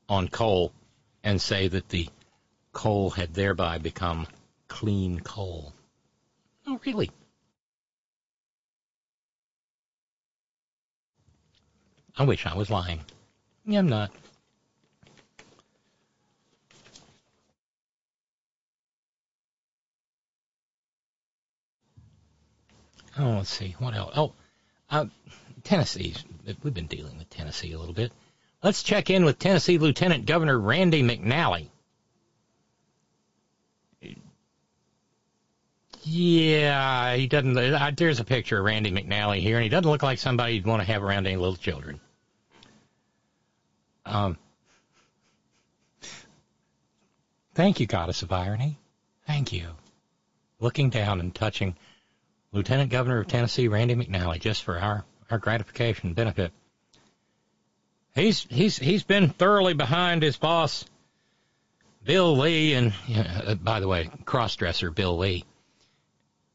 on 0.09 0.27
coal 0.27 0.73
and 1.23 1.41
say 1.41 1.67
that 1.67 1.89
the 1.89 2.09
coal 2.73 3.11
had 3.11 3.33
thereby 3.33 3.77
become 3.77 4.27
clean 4.67 5.19
coal. 5.19 5.73
Oh, 6.67 6.79
really? 6.85 7.11
I 12.17 12.23
wish 12.23 12.45
I 12.45 12.55
was 12.55 12.69
lying. 12.69 12.99
I'm 13.71 13.87
not. 13.87 14.11
Oh, 23.17 23.37
let's 23.37 23.49
see. 23.49 23.75
What 23.79 23.93
else? 23.95 24.13
Oh, 24.15 24.33
uh, 24.89 25.05
We've 26.63 26.73
been 26.73 26.87
dealing 26.87 27.17
with 27.17 27.29
Tennessee 27.29 27.73
a 27.73 27.79
little 27.79 27.93
bit. 27.93 28.11
Let's 28.61 28.83
check 28.83 29.09
in 29.09 29.23
with 29.23 29.39
Tennessee 29.39 29.77
Lieutenant 29.77 30.25
Governor 30.25 30.59
Randy 30.59 31.01
McNally. 31.01 31.69
Yeah, 36.03 37.15
he 37.15 37.27
doesn't. 37.27 37.57
Uh, 37.57 37.91
there's 37.95 38.19
a 38.19 38.25
picture 38.25 38.57
of 38.57 38.65
Randy 38.65 38.91
McNally 38.91 39.41
here, 39.41 39.57
and 39.57 39.63
he 39.63 39.69
doesn't 39.69 39.89
look 39.89 40.03
like 40.03 40.17
somebody 40.17 40.55
you'd 40.55 40.65
want 40.65 40.81
to 40.81 40.87
have 40.91 41.03
around 41.03 41.27
any 41.27 41.35
little 41.35 41.55
children. 41.55 41.99
Um, 44.05 44.37
thank 47.53 47.79
you, 47.79 47.85
Goddess 47.85 48.23
of 48.23 48.31
Irony. 48.31 48.79
Thank 49.27 49.53
you. 49.53 49.67
Looking 50.59 50.89
down 50.89 51.19
and 51.19 51.33
touching 51.33 51.75
Lieutenant 52.51 52.89
Governor 52.89 53.19
of 53.19 53.27
Tennessee 53.27 53.67
Randy 53.67 53.95
McNally 53.95 54.39
just 54.39 54.63
for 54.63 54.79
our, 54.79 55.05
our 55.29 55.37
gratification 55.37 56.07
and 56.07 56.15
benefit. 56.15 56.51
He's 58.15 58.45
he's 58.49 58.77
he's 58.77 59.03
been 59.03 59.29
thoroughly 59.29 59.73
behind 59.73 60.23
his 60.23 60.37
boss, 60.37 60.85
Bill 62.03 62.37
Lee, 62.37 62.73
and 62.73 62.93
uh, 63.15 63.55
by 63.55 63.79
the 63.79 63.87
way, 63.87 64.09
crossdresser 64.25 64.93
Bill 64.93 65.17
Lee, 65.17 65.45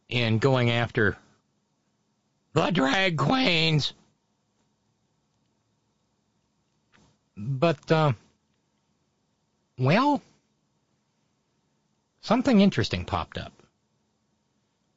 in 0.09 0.39
going 0.39 0.71
after 0.71 1.17
the 2.53 2.71
drag 2.71 3.17
queens. 3.19 3.93
But 7.37 7.91
uh, 7.91 8.13
well, 9.79 10.23
something 12.21 12.61
interesting 12.61 13.05
popped 13.05 13.39
up 13.39 13.53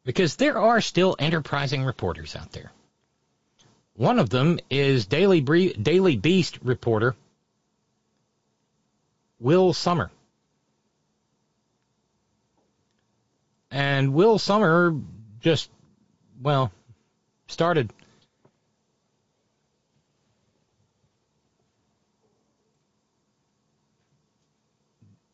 because 0.03 0.35
there 0.35 0.57
are 0.57 0.81
still 0.81 1.15
enterprising 1.19 1.83
reporters 1.83 2.35
out 2.35 2.51
there. 2.51 2.71
One 3.97 4.19
of 4.19 4.29
them 4.29 4.59
is 4.69 5.07
Daily, 5.07 5.41
Bre- 5.41 5.73
Daily 5.81 6.15
Beast 6.17 6.59
reporter 6.61 7.15
Will 9.39 9.73
Sommer. 9.73 10.11
And 13.71 14.13
Will 14.13 14.37
Sommer 14.37 14.95
just, 15.39 15.71
well, 16.39 16.71
started 17.47 17.91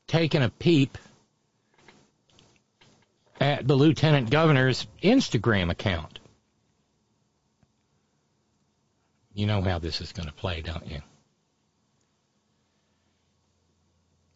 taking 0.07 0.41
a 0.41 0.49
peep 0.49 0.97
at 3.41 3.67
the 3.67 3.75
lieutenant 3.75 4.29
governor's 4.29 4.87
Instagram 5.03 5.69
account. 5.69 6.19
You 9.33 9.47
know 9.47 9.61
how 9.61 9.79
this 9.79 9.99
is 9.99 10.11
going 10.11 10.27
to 10.27 10.33
play, 10.33 10.61
don't 10.61 10.87
you? 10.87 11.01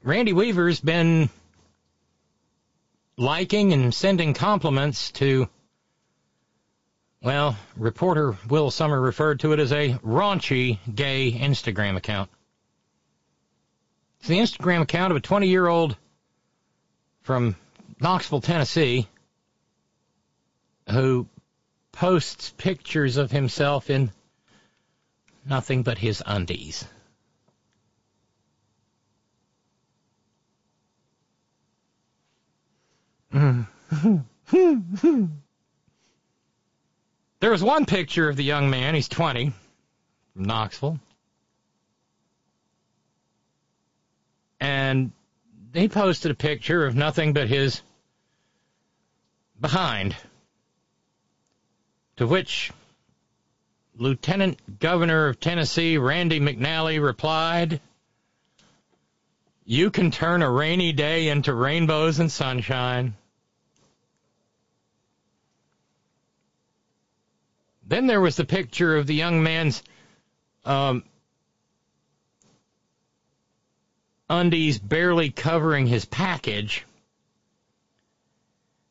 Randy 0.04 0.34
Weaver's 0.34 0.80
been 0.80 1.30
liking 3.18 3.74
and 3.74 3.94
sending 3.94 4.34
compliments 4.34 5.12
to, 5.12 5.50
well, 7.22 7.58
reporter 7.76 8.38
Will 8.48 8.72
Sommer 8.72 9.00
referred 9.00 9.42
to 9.42 9.54
it 9.54 9.60
as 9.60 9.72
a 9.72 9.94
raunchy 10.04 10.80
gay 10.94 11.32
Instagram 11.32 11.98
account. 11.98 12.30
It's 14.20 14.30
the 14.30 14.40
Instagram 14.40 14.82
account 14.82 15.12
of 15.12 15.18
a 15.18 15.22
20 15.22 15.48
year 15.48 15.68
old 15.68 15.96
from 17.22 17.56
Knoxville, 18.00 18.42
Tennessee, 18.42 19.08
who 20.90 21.28
posts 21.92 22.54
pictures 22.58 23.18
of 23.18 23.32
himself 23.32 23.90
in 23.90 24.12
nothing 25.48 25.84
but 25.84 25.98
his 25.98 26.22
undies. 26.26 26.86
there 33.32 33.68
was 37.42 37.64
one 37.64 37.86
picture 37.86 38.30
of 38.30 38.36
the 38.36 38.44
young 38.44 38.70
man, 38.70 38.96
he's 38.96 39.08
20, 39.08 39.52
from 40.34 40.44
Knoxville. 40.44 41.00
And 44.60 45.12
he 45.74 45.88
posted 45.88 46.32
a 46.32 46.36
picture 46.36 46.86
of 46.86 46.96
nothing 46.96 47.34
but 47.34 47.48
his 47.48 47.82
behind. 49.60 50.16
To 52.18 52.26
which 52.26 52.72
Lieutenant 54.00 54.80
Governor 54.80 55.28
of 55.28 55.40
Tennessee 55.40 55.98
Randy 55.98 56.40
McNally 56.40 57.02
replied, 57.04 57.82
You 59.66 59.90
can 59.90 60.12
turn 60.12 60.44
a 60.44 60.52
rainy 60.52 60.94
day 60.94 61.30
into 61.30 61.52
rainbows 61.52 62.20
and 62.20 62.32
sunshine. 62.32 63.16
Then 67.88 68.06
there 68.06 68.22
was 68.22 68.36
the 68.36 68.46
picture 68.46 68.98
of 68.98 69.08
the 69.08 69.16
young 69.16 69.42
man's 69.42 69.82
um, 70.64 71.04
undies 74.30 74.78
barely 74.78 75.32
covering 75.32 75.88
his 75.88 76.06
package. 76.06 76.86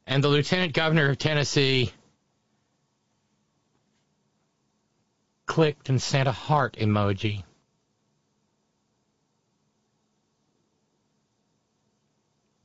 And 0.04 0.24
the 0.24 0.28
Lieutenant 0.28 0.72
Governor 0.72 1.10
of 1.10 1.18
Tennessee 1.18 1.92
clicked 5.46 5.88
and 5.88 6.02
sent 6.02 6.28
a 6.28 6.32
heart 6.32 6.76
emoji. 6.78 7.44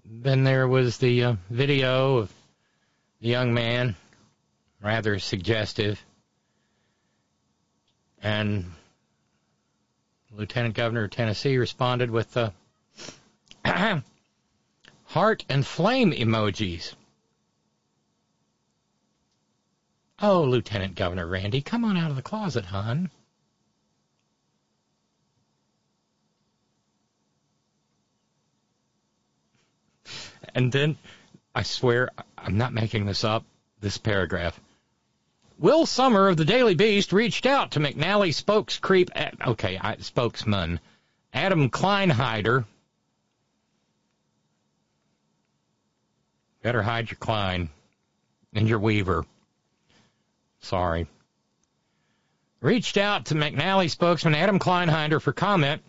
Then 0.04 0.44
there 0.44 0.68
was 0.68 0.98
the 0.98 1.24
uh, 1.24 1.36
video 1.50 2.18
of 2.18 2.34
the 3.22 3.30
young 3.30 3.54
man, 3.54 3.96
rather 4.82 5.20
suggestive, 5.20 6.04
and 8.22 8.72
Lieutenant 10.32 10.76
Governor 10.76 11.06
of 11.06 11.12
Tennessee 11.12 11.58
responded 11.58 12.12
with 12.12 12.34
the 12.34 12.54
heart 15.06 15.46
and 15.50 15.66
flame 15.66 16.12
emojis. 16.12 16.94
Oh, 20.24 20.44
Lieutenant 20.44 20.94
Governor 20.94 21.26
Randy, 21.26 21.62
come 21.62 21.84
on 21.84 21.98
out 21.98 22.12
of 22.12 22.16
the 22.16 22.22
closet, 22.22 22.66
hon. 22.66 23.10
And 30.54 30.72
then, 30.72 30.98
I 31.56 31.64
swear, 31.64 32.10
I'm 32.38 32.58
not 32.58 32.72
making 32.72 33.06
this 33.06 33.24
up, 33.24 33.46
this 33.80 33.98
paragraph. 33.98 34.60
Will 35.58 35.88
Sommer 35.88 36.28
of 36.28 36.38
the 36.38 36.46
Daily 36.46 36.76
Beast 36.76 37.14
reached 37.14 37.48
out 37.48 37.72
to 37.72 37.80
McNally 37.80 38.30
spokescreep, 38.30 39.10
okay, 39.48 39.80
spokesman, 40.00 40.80
Adam 41.34 41.70
Kleinheider. 41.70 42.66
Better 46.62 46.84
hide 46.84 47.10
your 47.10 47.18
Klein 47.18 47.70
and 48.54 48.68
your 48.68 48.80
Weaver. 48.80 49.26
Sorry. 50.62 51.08
Reached 52.62 52.98
out 52.98 53.26
to 53.26 53.36
McNally 53.36 53.90
spokesman 53.90 54.36
Adam 54.36 54.60
Kleinheider 54.60 55.22
for 55.22 55.34
comment, 55.34 55.82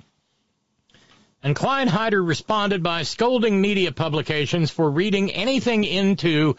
and 1.42 1.54
Kleinheider 1.54 2.26
responded 2.26 2.82
by 2.82 3.02
scolding 3.02 3.60
media 3.60 3.92
publications 3.92 4.70
for 4.70 4.90
reading 4.90 5.30
anything 5.30 5.84
into 5.84 6.56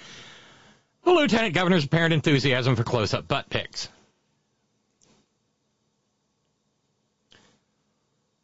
the 1.04 1.12
lieutenant 1.12 1.54
governor's 1.54 1.86
apparent 1.86 2.14
enthusiasm 2.14 2.76
for 2.76 2.84
close-up 2.84 3.28
butt 3.28 3.50
pics. 3.50 3.90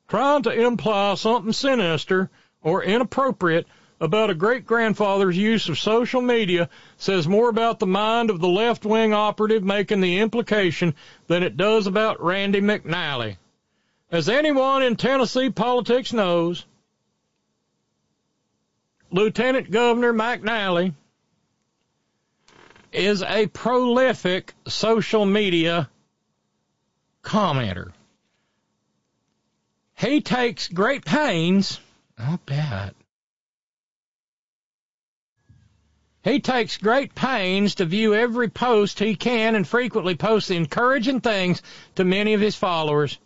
Trying 0.08 0.44
to 0.44 0.52
imply 0.52 1.14
something 1.16 1.54
sinister 1.54 2.32
or 2.64 2.84
inappropriate 2.84 3.68
about 4.00 4.30
a 4.30 4.36
great 4.36 4.66
grandfather's 4.66 5.38
use 5.38 5.68
of 5.68 5.78
social 5.78 6.22
media 6.22 6.70
says 6.98 7.28
more 7.28 7.50
about 7.50 7.80
the 7.80 7.88
mind 7.88 8.30
of 8.30 8.40
the 8.40 8.48
left 8.48 8.86
wing 8.86 9.14
operative 9.14 9.64
making 9.64 10.02
the 10.02 10.20
implication 10.20 10.96
than 11.28 11.44
it 11.44 11.58
does 11.58 11.88
about 11.88 12.24
Randy 12.24 12.62
McNally. 12.62 13.38
As 14.12 14.30
anyone 14.30 14.82
in 14.82 14.96
Tennessee 14.96 15.50
politics 15.50 16.14
knows, 16.14 16.66
Lieutenant 19.12 19.70
Governor 19.70 20.14
McNally 20.14 20.94
is 22.92 23.22
a 23.22 23.48
prolific 23.48 24.54
social 24.68 25.26
media 25.26 25.90
commenter. 27.24 27.92
He 29.96 30.22
takes 30.22 30.68
great 30.68 31.04
pains, 31.06 31.80
I'll 32.18 32.40
bet, 32.46 32.96
He 36.30 36.40
takes 36.40 36.78
great 36.78 37.16
pains 37.16 37.74
to 37.76 37.86
view 37.86 38.14
every 38.14 38.50
post 38.50 39.00
he 39.00 39.16
can 39.16 39.56
and 39.56 39.68
frequently 39.68 40.14
posts 40.14 40.52
encouraging 40.52 41.22
things 41.22 41.64
to 41.96 42.04
many 42.04 42.36
of 42.36 42.40
his 42.40 42.56
followers. 42.56 43.18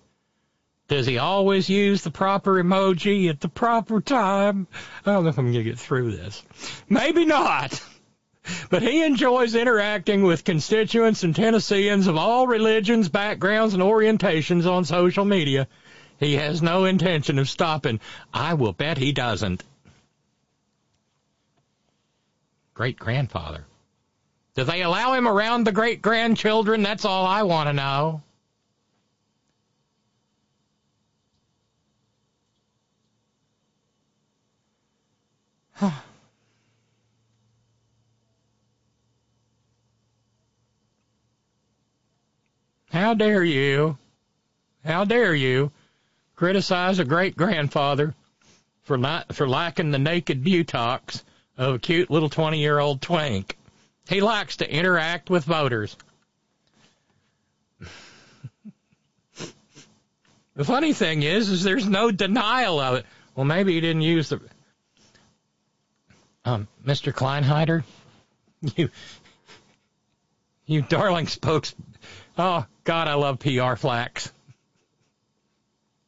Does 0.87 1.05
he 1.05 1.17
always 1.17 1.69
use 1.69 2.01
the 2.01 2.11
proper 2.11 2.63
emoji 2.63 3.29
at 3.29 3.41
the 3.41 3.49
proper 3.49 3.99
time? 3.99 4.67
I 5.05 5.11
don't 5.11 5.23
know 5.25 5.29
if 5.29 5.37
I'm 5.37 5.51
going 5.51 5.65
to 5.65 5.69
get 5.69 5.79
through 5.79 6.15
this. 6.15 6.43
Maybe 6.87 7.25
not. 7.25 7.81
But 8.69 8.83
he 8.83 9.03
enjoys 9.03 9.55
interacting 9.55 10.23
with 10.23 10.43
constituents 10.43 11.23
and 11.23 11.33
Tennesseans 11.33 12.07
of 12.07 12.17
all 12.17 12.45
religions, 12.45 13.07
backgrounds, 13.07 13.73
and 13.73 13.83
orientations 13.83 14.65
on 14.65 14.83
social 14.83 15.23
media. 15.23 15.67
He 16.19 16.35
has 16.35 16.61
no 16.61 16.83
intention 16.83 17.39
of 17.39 17.49
stopping. 17.49 18.01
I 18.33 18.53
will 18.53 18.73
bet 18.73 18.97
he 18.97 19.13
doesn't. 19.13 19.63
Great 22.73 22.97
grandfather. 22.97 23.65
Do 24.55 24.63
they 24.63 24.81
allow 24.81 25.13
him 25.13 25.27
around 25.27 25.65
the 25.65 25.71
great 25.71 26.01
grandchildren? 26.01 26.83
That's 26.83 27.05
all 27.05 27.25
I 27.25 27.43
want 27.43 27.69
to 27.69 27.73
know. 27.73 28.21
How 42.91 43.15
dare 43.15 43.43
you? 43.43 43.97
How 44.85 45.03
dare 45.03 45.33
you 45.33 45.71
criticize 46.35 46.99
a 46.99 47.05
great 47.05 47.35
grandfather 47.35 48.13
for 48.83 48.97
not 48.97 49.33
for 49.33 49.47
lacking 49.47 49.89
the 49.89 49.97
naked 49.97 50.43
buttocks 50.43 51.23
of 51.57 51.75
a 51.75 51.79
cute 51.79 52.09
little 52.09 52.29
20 52.29 52.59
year 52.59 52.79
old 52.79 53.01
twink? 53.01 53.57
He 54.07 54.21
likes 54.21 54.57
to 54.57 54.69
interact 54.69 55.29
with 55.29 55.45
voters. 55.45 55.95
the 60.55 60.63
funny 60.63 60.93
thing 60.93 61.23
is, 61.23 61.49
is 61.49 61.63
there's 61.63 61.87
no 61.87 62.11
denial 62.11 62.79
of 62.79 62.95
it. 62.95 63.05
Well, 63.35 63.45
maybe 63.45 63.73
he 63.73 63.81
didn't 63.81 64.01
use 64.01 64.29
the. 64.29 64.41
Um, 66.45 66.67
Mr. 66.85 67.13
Kleinheider, 67.13 67.83
you, 68.75 68.89
you 70.65 70.81
darling 70.81 71.27
spokes. 71.27 71.73
Oh 72.37 72.65
God, 72.83 73.07
I 73.07 73.13
love 73.13 73.39
PR 73.39 73.75
flax. 73.75 74.31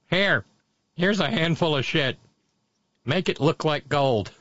Here, 0.10 0.44
here's 0.96 1.22
a 1.22 1.30
handful 1.30 1.78
of 1.78 1.86
shit. 1.86 2.18
Make 3.06 3.30
it 3.30 3.40
look 3.40 3.64
like 3.64 3.88
gold. 3.88 4.32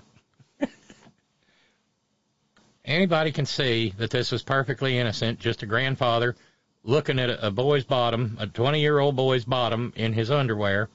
Anybody 2.85 3.33
can 3.33 3.47
see 3.47 3.95
that 3.97 4.11
this 4.11 4.31
was 4.31 4.43
perfectly 4.43 4.99
innocent, 4.99 5.39
just 5.39 5.63
a 5.63 5.67
grandfather 5.67 6.37
looking 6.83 7.19
at 7.19 7.31
a, 7.31 7.51
boy's 7.51 7.85
bottom, 7.85 8.37
a 8.39 8.47
20 8.47 8.81
year 8.81 8.99
old 8.99 9.17
boy's 9.17 9.45
bottom 9.45 9.93
in 9.97 10.13
his 10.13 10.31
underwear, 10.31 10.91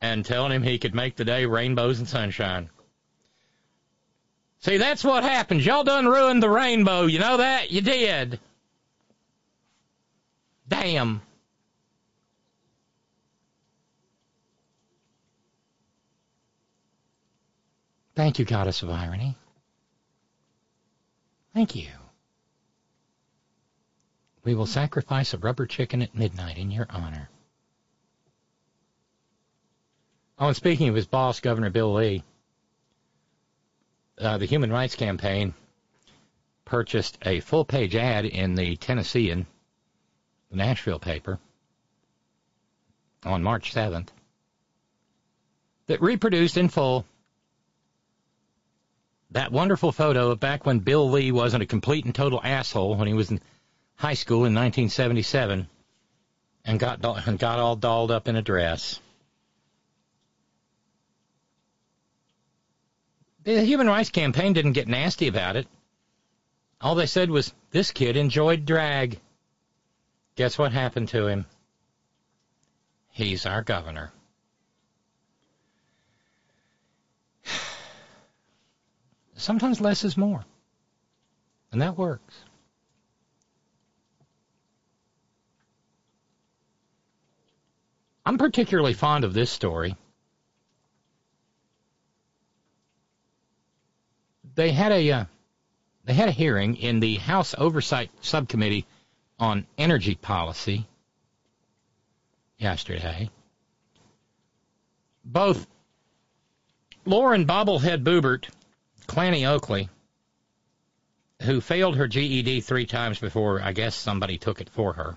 and 0.00 0.24
telling 0.24 0.52
him 0.52 0.62
he 0.62 0.78
could 0.78 0.94
make 0.94 1.16
the 1.16 1.24
day 1.24 1.46
rainbows 1.46 2.00
and 2.00 2.08
sunshine. 2.08 2.68
See, 4.60 4.76
that's 4.76 5.04
what 5.04 5.22
happens. 5.22 5.64
Y'all 5.64 5.84
done 5.84 6.06
ruined 6.06 6.42
the 6.42 6.50
rainbow. 6.50 7.06
You 7.06 7.20
know 7.20 7.36
that? 7.36 7.70
You 7.70 7.80
did. 7.80 8.40
Damn. 10.66 11.22
Thank 18.16 18.40
you, 18.40 18.44
Goddess 18.44 18.82
of 18.82 18.90
Irony. 18.90 19.36
Thank 21.58 21.74
you. 21.74 21.88
We 24.44 24.54
will 24.54 24.64
sacrifice 24.64 25.34
a 25.34 25.38
rubber 25.38 25.66
chicken 25.66 26.02
at 26.02 26.14
midnight 26.14 26.56
in 26.56 26.70
your 26.70 26.86
honor. 26.88 27.30
Oh, 30.38 30.46
and 30.46 30.56
speaking 30.56 30.88
of 30.88 30.94
his 30.94 31.08
boss, 31.08 31.40
Governor 31.40 31.70
Bill 31.70 31.94
Lee, 31.94 32.22
uh, 34.18 34.38
the 34.38 34.46
Human 34.46 34.70
Rights 34.70 34.94
Campaign 34.94 35.52
purchased 36.64 37.18
a 37.22 37.40
full 37.40 37.64
page 37.64 37.96
ad 37.96 38.24
in 38.24 38.54
the 38.54 38.76
Tennessean, 38.76 39.44
the 40.52 40.58
Nashville 40.58 41.00
paper, 41.00 41.40
on 43.24 43.42
March 43.42 43.74
7th 43.74 44.10
that 45.88 46.00
reproduced 46.00 46.56
in 46.56 46.68
full 46.68 47.04
that 49.30 49.52
wonderful 49.52 49.92
photo 49.92 50.30
of 50.30 50.40
back 50.40 50.64
when 50.64 50.78
Bill 50.78 51.10
Lee 51.10 51.32
wasn't 51.32 51.62
a 51.62 51.66
complete 51.66 52.04
and 52.04 52.14
total 52.14 52.40
asshole 52.42 52.96
when 52.96 53.08
he 53.08 53.14
was 53.14 53.30
in 53.30 53.40
high 53.96 54.14
school 54.14 54.38
in 54.38 54.54
1977 54.54 55.68
and 56.64 56.78
got 56.78 57.04
and 57.26 57.38
got 57.38 57.58
all 57.58 57.76
dolled 57.76 58.10
up 58.10 58.28
in 58.28 58.36
a 58.36 58.42
dress. 58.42 59.00
The 63.44 63.64
Human 63.64 63.86
Rights 63.86 64.10
Campaign 64.10 64.52
didn't 64.52 64.72
get 64.72 64.88
nasty 64.88 65.28
about 65.28 65.56
it. 65.56 65.66
All 66.80 66.94
they 66.94 67.06
said 67.06 67.30
was, 67.30 67.52
this 67.70 67.90
kid 67.90 68.16
enjoyed 68.16 68.66
drag. 68.66 69.18
Guess 70.36 70.58
what 70.58 70.72
happened 70.72 71.08
to 71.08 71.26
him? 71.26 71.46
He's 73.10 73.46
our 73.46 73.62
governor. 73.62 74.12
Sometimes 79.38 79.80
less 79.80 80.04
is 80.04 80.16
more. 80.16 80.44
And 81.70 81.80
that 81.80 81.96
works. 81.96 82.34
I'm 88.26 88.36
particularly 88.36 88.92
fond 88.92 89.24
of 89.24 89.32
this 89.32 89.50
story. 89.50 89.96
They 94.54 94.72
had 94.72 94.92
a 94.92 95.10
uh, 95.12 95.24
they 96.04 96.14
had 96.14 96.28
a 96.28 96.32
hearing 96.32 96.76
in 96.76 97.00
the 97.00 97.14
House 97.16 97.54
Oversight 97.56 98.10
Subcommittee 98.20 98.86
on 99.38 99.66
Energy 99.78 100.16
Policy 100.16 100.86
yesterday. 102.58 103.30
Both 105.24 105.66
Lauren 107.06 107.46
Bobblehead 107.46 108.02
Boebert 108.02 108.48
Clanny 109.08 109.48
Oakley, 109.48 109.88
who 111.42 111.60
failed 111.60 111.96
her 111.96 112.06
GED 112.06 112.60
three 112.60 112.86
times 112.86 113.18
before 113.18 113.60
I 113.60 113.72
guess 113.72 113.96
somebody 113.96 114.38
took 114.38 114.60
it 114.60 114.68
for 114.68 114.92
her, 114.92 115.16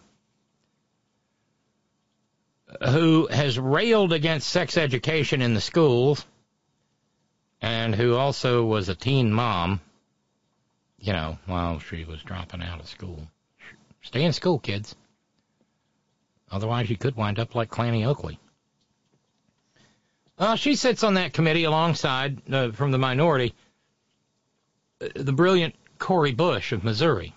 who 2.89 3.28
has 3.28 3.60
railed 3.60 4.14
against 4.14 4.50
sex 4.50 4.78
education 4.78 5.42
in 5.42 5.54
the 5.54 5.62
schools, 5.62 6.26
and 7.62 7.94
who 7.94 8.16
also 8.16 8.64
was 8.64 8.89
a 8.89 8.96
teen 8.96 9.32
mom, 9.32 9.82
you 10.98 11.12
know, 11.14 11.38
while 11.46 11.80
she 11.80 12.06
was 12.06 12.24
dropping 12.24 12.64
out 12.64 12.80
of 12.80 12.88
school. 12.88 13.28
Stay 14.02 14.24
in 14.24 14.34
school, 14.34 14.58
kids. 14.58 14.96
Otherwise, 16.50 16.89
you 16.89 16.98
could 16.98 17.16
wind 17.16 17.39
up 17.39 17.56
like 17.56 17.70
Clanny 17.70 18.06
Oakley. 18.06 18.39
Uh, 20.38 20.56
she 20.56 20.76
sits 20.76 21.04
on 21.04 21.16
that 21.16 21.34
committee 21.34 21.66
alongside, 21.66 22.42
uh, 22.52 22.72
from 22.72 22.92
the 22.92 22.98
minority, 22.98 23.54
the 25.16 25.34
brilliant 25.34 25.76
Cori 25.99 26.34
Bush 26.34 26.72
of 26.72 26.84
Missouri. 26.84 27.34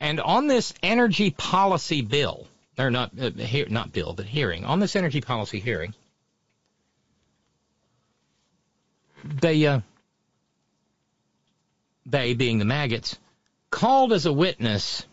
And 0.00 0.20
on 0.20 0.46
this 0.46 0.74
energy 0.82 1.30
policy 1.30 2.02
bill, 2.02 2.46
or 2.78 2.90
not 2.90 3.12
uh, 3.18 3.30
he, 3.30 3.64
not 3.64 3.92
bill, 3.92 4.12
but 4.12 4.26
hearing 4.26 4.64
on 4.64 4.80
this 4.80 4.96
energy 4.96 5.20
policy 5.20 5.60
hearing, 5.60 5.94
they 9.24 9.66
uh, 9.66 9.80
they 12.04 12.34
being 12.34 12.58
the 12.58 12.64
maggots 12.64 13.18
called 13.70 14.12
as 14.12 14.26
a 14.26 14.32
witness 14.32 15.06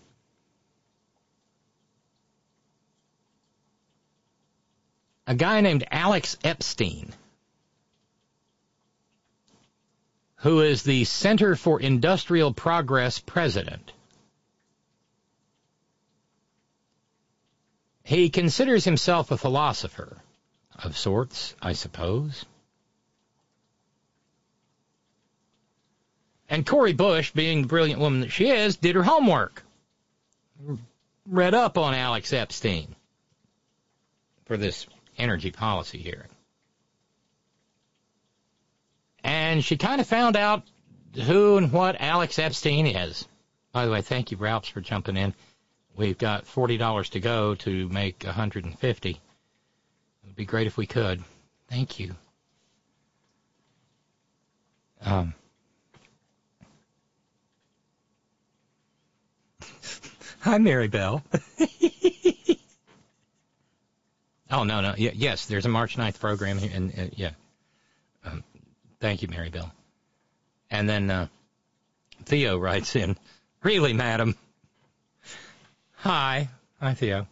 a 5.26 5.36
guy 5.36 5.62
named 5.62 5.86
Alex 5.90 6.38
Epstein. 6.44 7.14
Who 10.42 10.62
is 10.62 10.82
the 10.82 11.04
Center 11.04 11.56
for 11.56 11.80
Industrial 11.80 12.52
Progress 12.52 13.20
president. 13.20 13.92
He 18.04 18.30
considers 18.30 18.84
himself 18.84 19.30
a 19.30 19.38
philosopher 19.38 20.18
of 20.84 20.98
sorts, 20.98 21.56
I 21.62 21.74
suppose. 21.74 22.44
And 26.50 26.66
Cori 26.66 26.94
Bush, 26.94 27.32
being 27.32 27.62
the 27.62 27.68
brilliant 27.68 28.02
woman 28.02 28.22
that 28.22 28.32
she 28.32 28.50
is, 28.50 28.78
did 28.78 28.96
her 28.96 29.04
homework. 29.04 29.64
Read 31.28 31.54
up 31.54 31.78
on 31.78 31.94
Alex 31.94 32.34
Epstein 32.34 32.96
for 34.46 34.58
this 34.58 34.88
energy 35.20 35.52
policy 35.52 36.00
hearing. 36.00 36.31
And 39.24 39.64
she 39.64 39.78
kind 39.78 40.02
of 40.02 40.08
found 40.08 40.36
out 40.36 40.64
who 41.16 41.58
and 41.58 41.72
what 41.72 42.00
Alex 42.00 42.40
Epstein 42.40 42.88
is. 42.88 43.28
By 43.72 43.86
the 43.86 43.92
way, 43.92 44.02
thank 44.02 44.32
you, 44.32 44.38
Ralphs, 44.38 44.70
for 44.70 44.82
jumping 44.82 45.18
in. 45.18 45.34
We've 45.96 46.18
got 46.18 46.48
forty 46.48 46.78
dollars 46.78 47.10
to 47.10 47.20
go 47.20 47.56
to 47.56 47.90
make 47.90 48.24
a 48.24 48.32
hundred 48.32 48.66
and 48.66 48.78
fifty. 48.78 49.12
It 49.12 49.20
would 50.26 50.36
be 50.36 50.46
great 50.46 50.68
if 50.68 50.78
we 50.78 50.86
could. 50.86 51.24
Thank 51.70 52.00
you. 52.00 52.16
Um, 55.04 55.34
hi, 60.40 60.58
Mary 60.60 60.88
Bell. 60.88 61.24
oh 64.52 64.64
no, 64.64 64.82
no, 64.82 64.94
yeah, 64.98 65.12
yes, 65.14 65.46
there's 65.48 65.66
a 65.66 65.70
March 65.70 65.98
9th 65.98 66.20
program 66.20 66.58
here, 66.60 66.72
and 66.74 66.92
uh, 66.98 67.06
yeah. 67.16 67.32
Thank 69.02 69.24
you, 69.24 69.28
Mary 69.28 69.50
Bell. 69.50 69.72
And 70.70 70.88
then 70.88 71.10
uh, 71.10 71.28
Theo 72.24 72.58
writes 72.58 72.96
in, 72.96 73.18
"Really, 73.64 73.94
madam." 73.94 74.38
Hi, 75.96 76.50
hi, 76.80 76.94
Theo. 76.94 77.28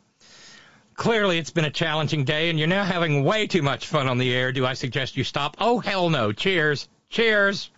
Clearly, 0.95 1.37
it's 1.37 1.51
been 1.51 1.65
a 1.65 1.71
challenging 1.71 2.25
day, 2.25 2.49
and 2.49 2.57
you're 2.59 2.67
now 2.67 2.83
having 2.83 3.23
way 3.23 3.47
too 3.47 3.61
much 3.61 3.85
fun 3.85 4.07
on 4.07 4.17
the 4.17 4.33
air. 4.33 4.51
Do 4.51 4.65
I 4.65 4.73
suggest 4.73 5.15
you 5.15 5.23
stop? 5.23 5.57
Oh, 5.59 5.79
hell 5.79 6.09
no. 6.09 6.31
Cheers. 6.31 6.89
Cheers. 7.09 7.69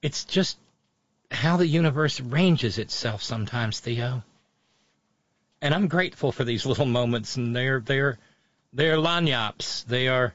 It's 0.00 0.24
just 0.24 0.58
how 1.30 1.56
the 1.56 1.66
universe 1.66 2.20
arranges 2.20 2.78
itself 2.78 3.22
sometimes, 3.22 3.80
Theo. 3.80 4.22
And 5.60 5.74
I'm 5.74 5.88
grateful 5.88 6.32
for 6.32 6.44
these 6.44 6.64
little 6.64 6.86
moments, 6.86 7.36
and 7.36 7.54
they're 7.54 7.80
they're 7.80 8.18
they're 8.72 8.96
lagniappes. 8.96 9.84
They 9.86 10.08
are 10.08 10.34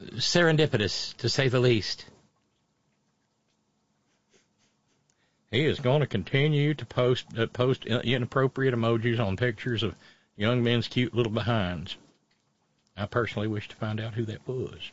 serendipitous, 0.00 1.16
to 1.18 1.28
say 1.28 1.48
the 1.48 1.60
least. 1.60 2.04
He 5.50 5.64
is 5.64 5.80
going 5.80 6.00
to 6.00 6.06
continue 6.06 6.74
to 6.74 6.84
post 6.84 7.26
uh, 7.38 7.46
post 7.46 7.86
inappropriate 7.86 8.74
emojis 8.74 9.20
on 9.20 9.36
pictures 9.36 9.82
of 9.82 9.94
young 10.36 10.62
men's 10.62 10.88
cute 10.88 11.14
little 11.14 11.32
behinds. 11.32 11.96
I 12.96 13.06
personally 13.06 13.48
wish 13.48 13.68
to 13.68 13.76
find 13.76 14.00
out 14.00 14.14
who 14.14 14.24
that 14.24 14.46
was. 14.46 14.90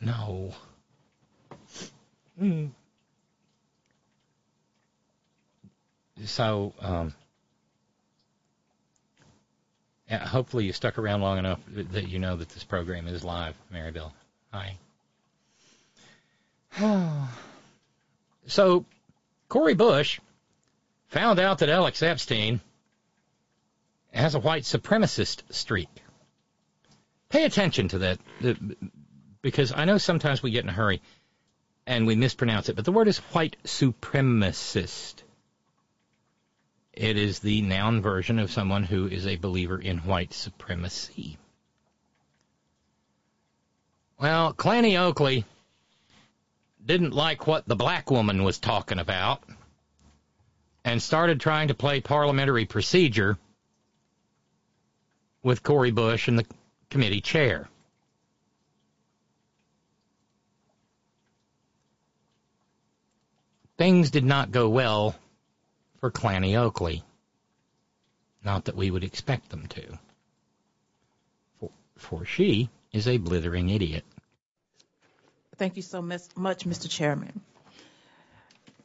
No. 0.00 0.54
Hmm. 2.38 2.66
So, 6.24 6.74
um, 6.80 7.14
hopefully 10.10 10.64
you 10.64 10.72
stuck 10.72 10.98
around 10.98 11.20
long 11.20 11.38
enough 11.38 11.60
that 11.68 12.08
you 12.08 12.18
know 12.18 12.36
that 12.36 12.48
this 12.50 12.64
program 12.64 13.08
is 13.08 13.24
live, 13.24 13.54
Marybelle. 13.70 14.12
Hi. 14.52 14.76
so, 18.46 18.84
Cori 19.48 19.74
Bush 19.74 20.20
found 21.08 21.38
out 21.38 21.58
that 21.58 21.68
Alex 21.68 22.02
Epstein 22.02 22.60
has 24.12 24.34
a 24.34 24.40
white 24.40 24.62
supremacist 24.62 25.42
streak. 25.50 25.88
Pay 27.28 27.44
attention 27.44 27.88
to 27.88 27.98
that 27.98 28.18
because 29.42 29.72
I 29.72 29.84
know 29.84 29.98
sometimes 29.98 30.42
we 30.42 30.50
get 30.50 30.64
in 30.64 30.70
a 30.70 30.72
hurry 30.72 31.02
and 31.86 32.06
we 32.06 32.14
mispronounce 32.14 32.68
it, 32.68 32.76
but 32.76 32.84
the 32.84 32.92
word 32.92 33.08
is 33.08 33.18
white 33.18 33.56
supremacist. 33.64 35.23
It 37.04 37.18
is 37.18 37.40
the 37.40 37.60
noun 37.60 38.00
version 38.00 38.38
of 38.38 38.50
someone 38.50 38.82
who 38.82 39.06
is 39.06 39.26
a 39.26 39.36
believer 39.36 39.78
in 39.78 39.98
white 39.98 40.32
supremacy. 40.32 41.36
Well, 44.18 44.54
Clanny 44.54 44.98
Oakley 44.98 45.44
didn't 46.82 47.12
like 47.12 47.46
what 47.46 47.68
the 47.68 47.76
black 47.76 48.10
woman 48.10 48.42
was 48.42 48.58
talking 48.58 48.98
about 48.98 49.42
and 50.82 51.02
started 51.02 51.40
trying 51.40 51.68
to 51.68 51.74
play 51.74 52.00
parliamentary 52.00 52.64
procedure 52.64 53.36
with 55.42 55.62
Cori 55.62 55.90
Bush 55.90 56.26
and 56.26 56.38
the 56.38 56.46
committee 56.88 57.20
chair. 57.20 57.68
Things 63.76 64.10
did 64.10 64.24
not 64.24 64.52
go 64.52 64.70
well 64.70 65.14
for 66.04 66.10
Clanny 66.10 66.54
Oakley. 66.54 67.02
Not 68.44 68.66
that 68.66 68.76
we 68.76 68.90
would 68.90 69.04
expect 69.04 69.48
them 69.48 69.66
to. 69.68 69.98
For, 71.58 71.70
for 71.96 72.24
she 72.26 72.68
is 72.92 73.08
a 73.08 73.16
blithering 73.16 73.70
idiot. 73.70 74.04
Thank 75.56 75.76
you 75.76 75.82
so 75.82 76.02
much, 76.02 76.28
Mr. 76.36 76.90
Chairman. 76.90 77.40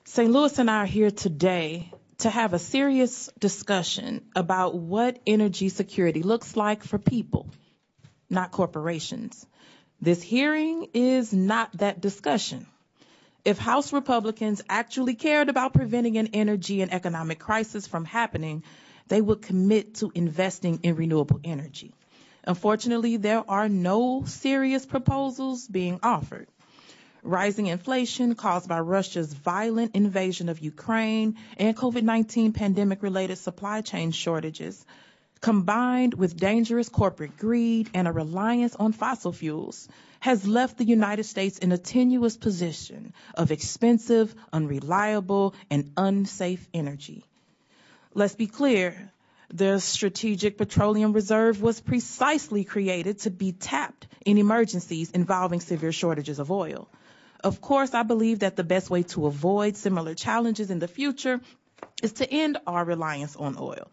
St. 0.06 0.32
Louis 0.32 0.58
and 0.60 0.72
I 0.72 0.84
are 0.84 0.86
here 0.86 1.12
today 1.12 1.92
to 2.20 2.30
have 2.30 2.54
a 2.54 2.60
serious 2.60 3.30
discussion 3.38 4.24
about 4.34 4.76
what 4.76 5.20
energy 5.28 5.68
security 5.68 6.24
looks 6.24 6.56
like 6.56 6.86
for 6.86 6.98
people 6.98 7.50
not 8.30 8.52
corporations. 8.52 9.46
This 10.00 10.22
hearing 10.22 10.88
is 10.94 11.34
not 11.34 11.80
that 11.80 12.00
discussion. 12.00 12.66
If 13.50 13.58
House 13.58 13.92
Republicans 13.94 14.62
actually 14.70 15.16
cared 15.16 15.50
about 15.50 15.74
preventing 15.74 16.20
an 16.20 16.28
energy 16.34 16.84
and 16.84 16.94
economic 16.94 17.40
crisis 17.40 17.88
from 17.88 18.06
happening, 18.06 18.62
they 19.08 19.22
would 19.22 19.42
commit 19.42 19.96
to 19.96 20.12
investing 20.14 20.82
in 20.84 20.96
renewable 20.96 21.40
energy. 21.44 21.96
Unfortunately, 22.44 23.18
there 23.18 23.44
are 23.50 23.68
no 23.68 24.24
serious 24.28 24.86
proposals 24.86 25.68
being 25.68 26.00
offered. 26.04 26.48
Rising 27.24 27.66
inflation 27.66 28.36
caused 28.36 28.70
by 28.70 28.82
Russia's 28.82 29.34
violent 29.34 29.96
invasion 29.96 30.48
of 30.48 30.60
Ukraine 30.60 31.36
and 31.58 31.76
COVID 31.76 32.04
19 32.04 32.54
pandemic 32.54 33.02
related 33.02 33.40
supply 33.40 33.82
chain 33.82 34.12
shortages 34.12 34.86
combined 35.42 36.14
with 36.14 36.38
dangerous 36.38 36.90
corporate 36.90 37.38
greed 37.38 37.90
and 37.94 38.08
a 38.08 38.12
reliance 38.12 38.76
on 38.76 38.92
fossil 38.92 39.32
fuels, 39.32 39.88
has 40.20 40.46
left 40.46 40.78
the 40.78 40.86
United 40.86 41.24
States 41.24 41.58
in 41.58 41.72
a 41.72 41.78
tenuous 41.78 42.36
position 42.36 43.14
of 43.36 43.52
expensive, 43.52 44.36
unreliable, 44.52 45.54
and 45.70 45.92
unsafe 45.96 46.68
energy. 46.74 47.24
Let's 48.14 48.36
be 48.36 48.48
clear. 48.48 49.12
The 49.52 49.80
Strategic 49.80 50.58
Petroleum 50.58 51.14
Reserve 51.14 51.62
was 51.62 51.80
precisely 51.80 52.64
created 52.64 53.20
to 53.20 53.32
be 53.32 53.52
tapped 53.52 54.08
in 54.26 54.38
emergencies 54.38 55.10
involving 55.12 55.60
severe 55.60 55.92
shortages 55.92 56.38
of 56.38 56.52
oil. 56.52 56.88
Of 57.44 57.62
course, 57.62 57.94
I 57.94 58.04
believe 58.04 58.40
that 58.40 58.58
the 58.58 58.64
best 58.64 58.90
way 58.90 59.04
to 59.04 59.26
avoid 59.26 59.78
similar 59.78 60.14
challenges 60.14 60.70
in 60.70 60.80
the 60.80 60.88
future 60.88 61.40
is 62.04 62.14
to 62.14 62.32
end 62.32 62.58
our 62.68 62.84
reliance 62.84 63.36
on 63.36 63.58
oil. 63.58 63.90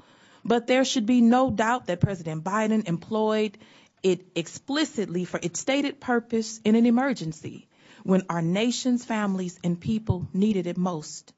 But 0.46 0.68
there 0.68 0.84
should 0.84 1.06
be 1.06 1.20
no 1.20 1.50
doubt 1.50 1.86
that 1.86 2.00
President 2.00 2.44
Biden 2.44 2.86
employed 2.86 3.58
it 4.04 4.28
explicitly 4.36 5.24
for 5.24 5.40
its 5.42 5.58
stated 5.58 5.98
purpose 5.98 6.60
in 6.64 6.76
an 6.76 6.86
emergency 6.86 7.66
when 8.04 8.22
our 8.30 8.42
nation's 8.42 9.04
families 9.04 9.58
and 9.64 9.80
people 9.80 10.28
needed 10.32 10.68
it 10.68 10.76
most. 10.76 11.32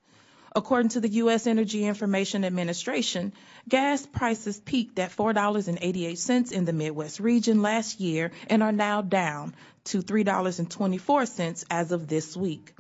According 0.55 0.91
to 0.91 1.01
the 1.01 1.09
U.S. 1.23 1.47
Energy 1.47 1.87
Information 1.87 2.45
Administration, 2.45 3.33
gas 3.67 4.05
prices 4.05 4.61
peaked 4.61 4.99
at 4.99 5.11
$4.88 5.17 6.53
in 6.53 6.65
the 6.67 6.73
Midwest 6.75 7.19
region 7.19 7.63
last 7.63 8.01
year 8.01 8.31
and 8.49 8.63
are 8.63 8.73
now 8.73 9.01
down 9.01 9.55
to 9.85 10.03
$3.24 10.03 11.65
as 11.71 11.93
of 11.93 12.09
this 12.09 12.37
week 12.37 12.75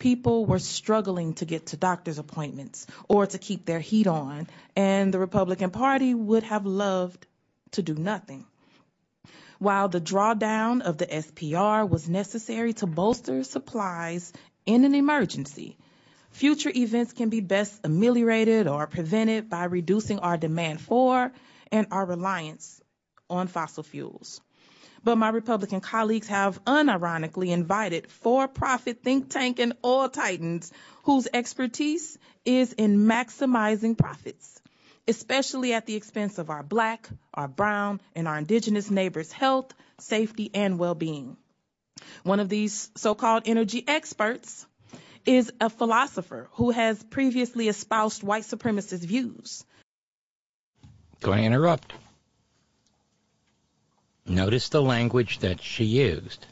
people 0.00 0.46
were 0.46 0.58
struggling 0.58 1.34
to 1.34 1.44
get 1.44 1.66
to 1.66 1.76
doctor's 1.76 2.18
appointments 2.18 2.86
or 3.08 3.26
to 3.26 3.38
keep 3.38 3.64
their 3.64 3.78
heat 3.78 4.08
on, 4.08 4.48
and 4.74 5.14
the 5.14 5.20
Republican 5.20 5.70
Party 5.70 6.14
would 6.14 6.42
have 6.42 6.66
loved 6.66 7.26
to 7.72 7.82
do 7.82 7.94
nothing. 7.94 8.44
While 9.58 9.88
the 9.88 10.00
drawdown 10.00 10.80
of 10.80 10.96
the 10.96 11.06
SPR 11.06 11.88
was 11.88 12.08
necessary 12.08 12.72
to 12.74 12.86
bolster 12.86 13.44
supplies 13.44 14.32
in 14.64 14.84
an 14.84 14.94
emergency, 14.94 15.76
future 16.30 16.72
events 16.74 17.12
can 17.12 17.28
be 17.28 17.40
best 17.40 17.78
ameliorated 17.84 18.66
or 18.66 18.86
prevented 18.86 19.50
by 19.50 19.64
reducing 19.64 20.18
our 20.18 20.38
demand 20.38 20.80
for 20.80 21.30
and 21.70 21.86
our 21.90 22.06
reliance 22.06 22.80
on 23.28 23.48
fossil 23.48 23.82
fuels. 23.82 24.40
But 25.02 25.16
my 25.16 25.30
Republican 25.30 25.80
colleagues 25.80 26.28
have 26.28 26.62
unironically 26.64 27.48
invited 27.48 28.10
for 28.10 28.48
profit 28.48 29.02
think 29.02 29.30
tank 29.30 29.58
and 29.58 29.72
oil 29.84 30.08
titans 30.08 30.72
whose 31.04 31.26
expertise 31.32 32.18
is 32.44 32.72
in 32.74 32.98
maximizing 32.98 33.96
profits, 33.96 34.60
especially 35.08 35.72
at 35.72 35.86
the 35.86 35.96
expense 35.96 36.38
of 36.38 36.50
our 36.50 36.62
black, 36.62 37.08
our 37.32 37.48
brown, 37.48 38.00
and 38.14 38.28
our 38.28 38.38
indigenous 38.38 38.90
neighbors' 38.90 39.32
health, 39.32 39.72
safety, 39.98 40.50
and 40.52 40.78
well 40.78 40.94
being. 40.94 41.36
One 42.22 42.40
of 42.40 42.48
these 42.48 42.90
so 42.96 43.14
called 43.14 43.44
energy 43.46 43.84
experts 43.86 44.66
is 45.24 45.52
a 45.60 45.70
philosopher 45.70 46.48
who 46.52 46.70
has 46.70 47.02
previously 47.02 47.68
espoused 47.68 48.22
white 48.22 48.44
supremacist 48.44 49.04
views. 49.04 49.64
Going 51.20 51.38
to 51.38 51.44
interrupt. 51.44 51.92
Notice 54.30 54.68
the 54.68 54.82
language 54.82 55.40
that 55.40 55.60
she 55.60 55.84
used, 55.84 56.46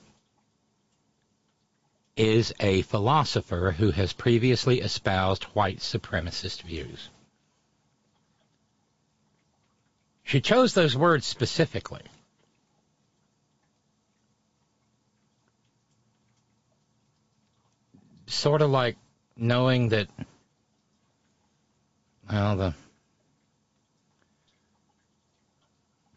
is 2.16 2.52
a 2.58 2.82
philosopher 2.82 3.74
who 3.78 3.92
has 3.92 4.12
previously 4.12 4.80
espoused 4.80 5.44
white 5.44 5.78
supremacist 5.78 6.62
views. 6.62 7.08
She 10.24 10.40
chose 10.40 10.74
those 10.74 10.96
words 10.96 11.24
specifically. 11.24 12.02
Sort 18.26 18.60
of 18.60 18.70
like 18.70 18.96
knowing 19.36 19.88
that, 19.90 20.08
well, 22.30 22.56
the 22.56 22.74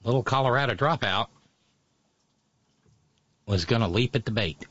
little 0.04 0.24
Colorado 0.24 0.74
dropout 0.74 1.28
was 3.52 3.66
going 3.66 3.82
to 3.82 3.88
leap 3.90 4.16
at 4.16 4.26
the 4.26 4.32
bait. 4.32 4.66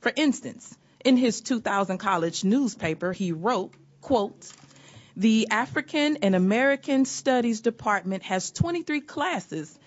For 0.00 0.12
instance, 0.14 0.76
in 1.04 1.16
his 1.16 1.40
2000 1.40 1.98
college 1.98 2.42
newspaper, 2.42 3.12
he 3.12 3.30
wrote, 3.32 3.72
quote, 4.00 4.52
the 5.16 5.48
African 5.50 6.18
and 6.18 6.34
American 6.34 7.04
Studies 7.04 7.60
Department 7.60 8.24
has 8.24 8.50
23 8.50 9.00
classes. 9.02 9.78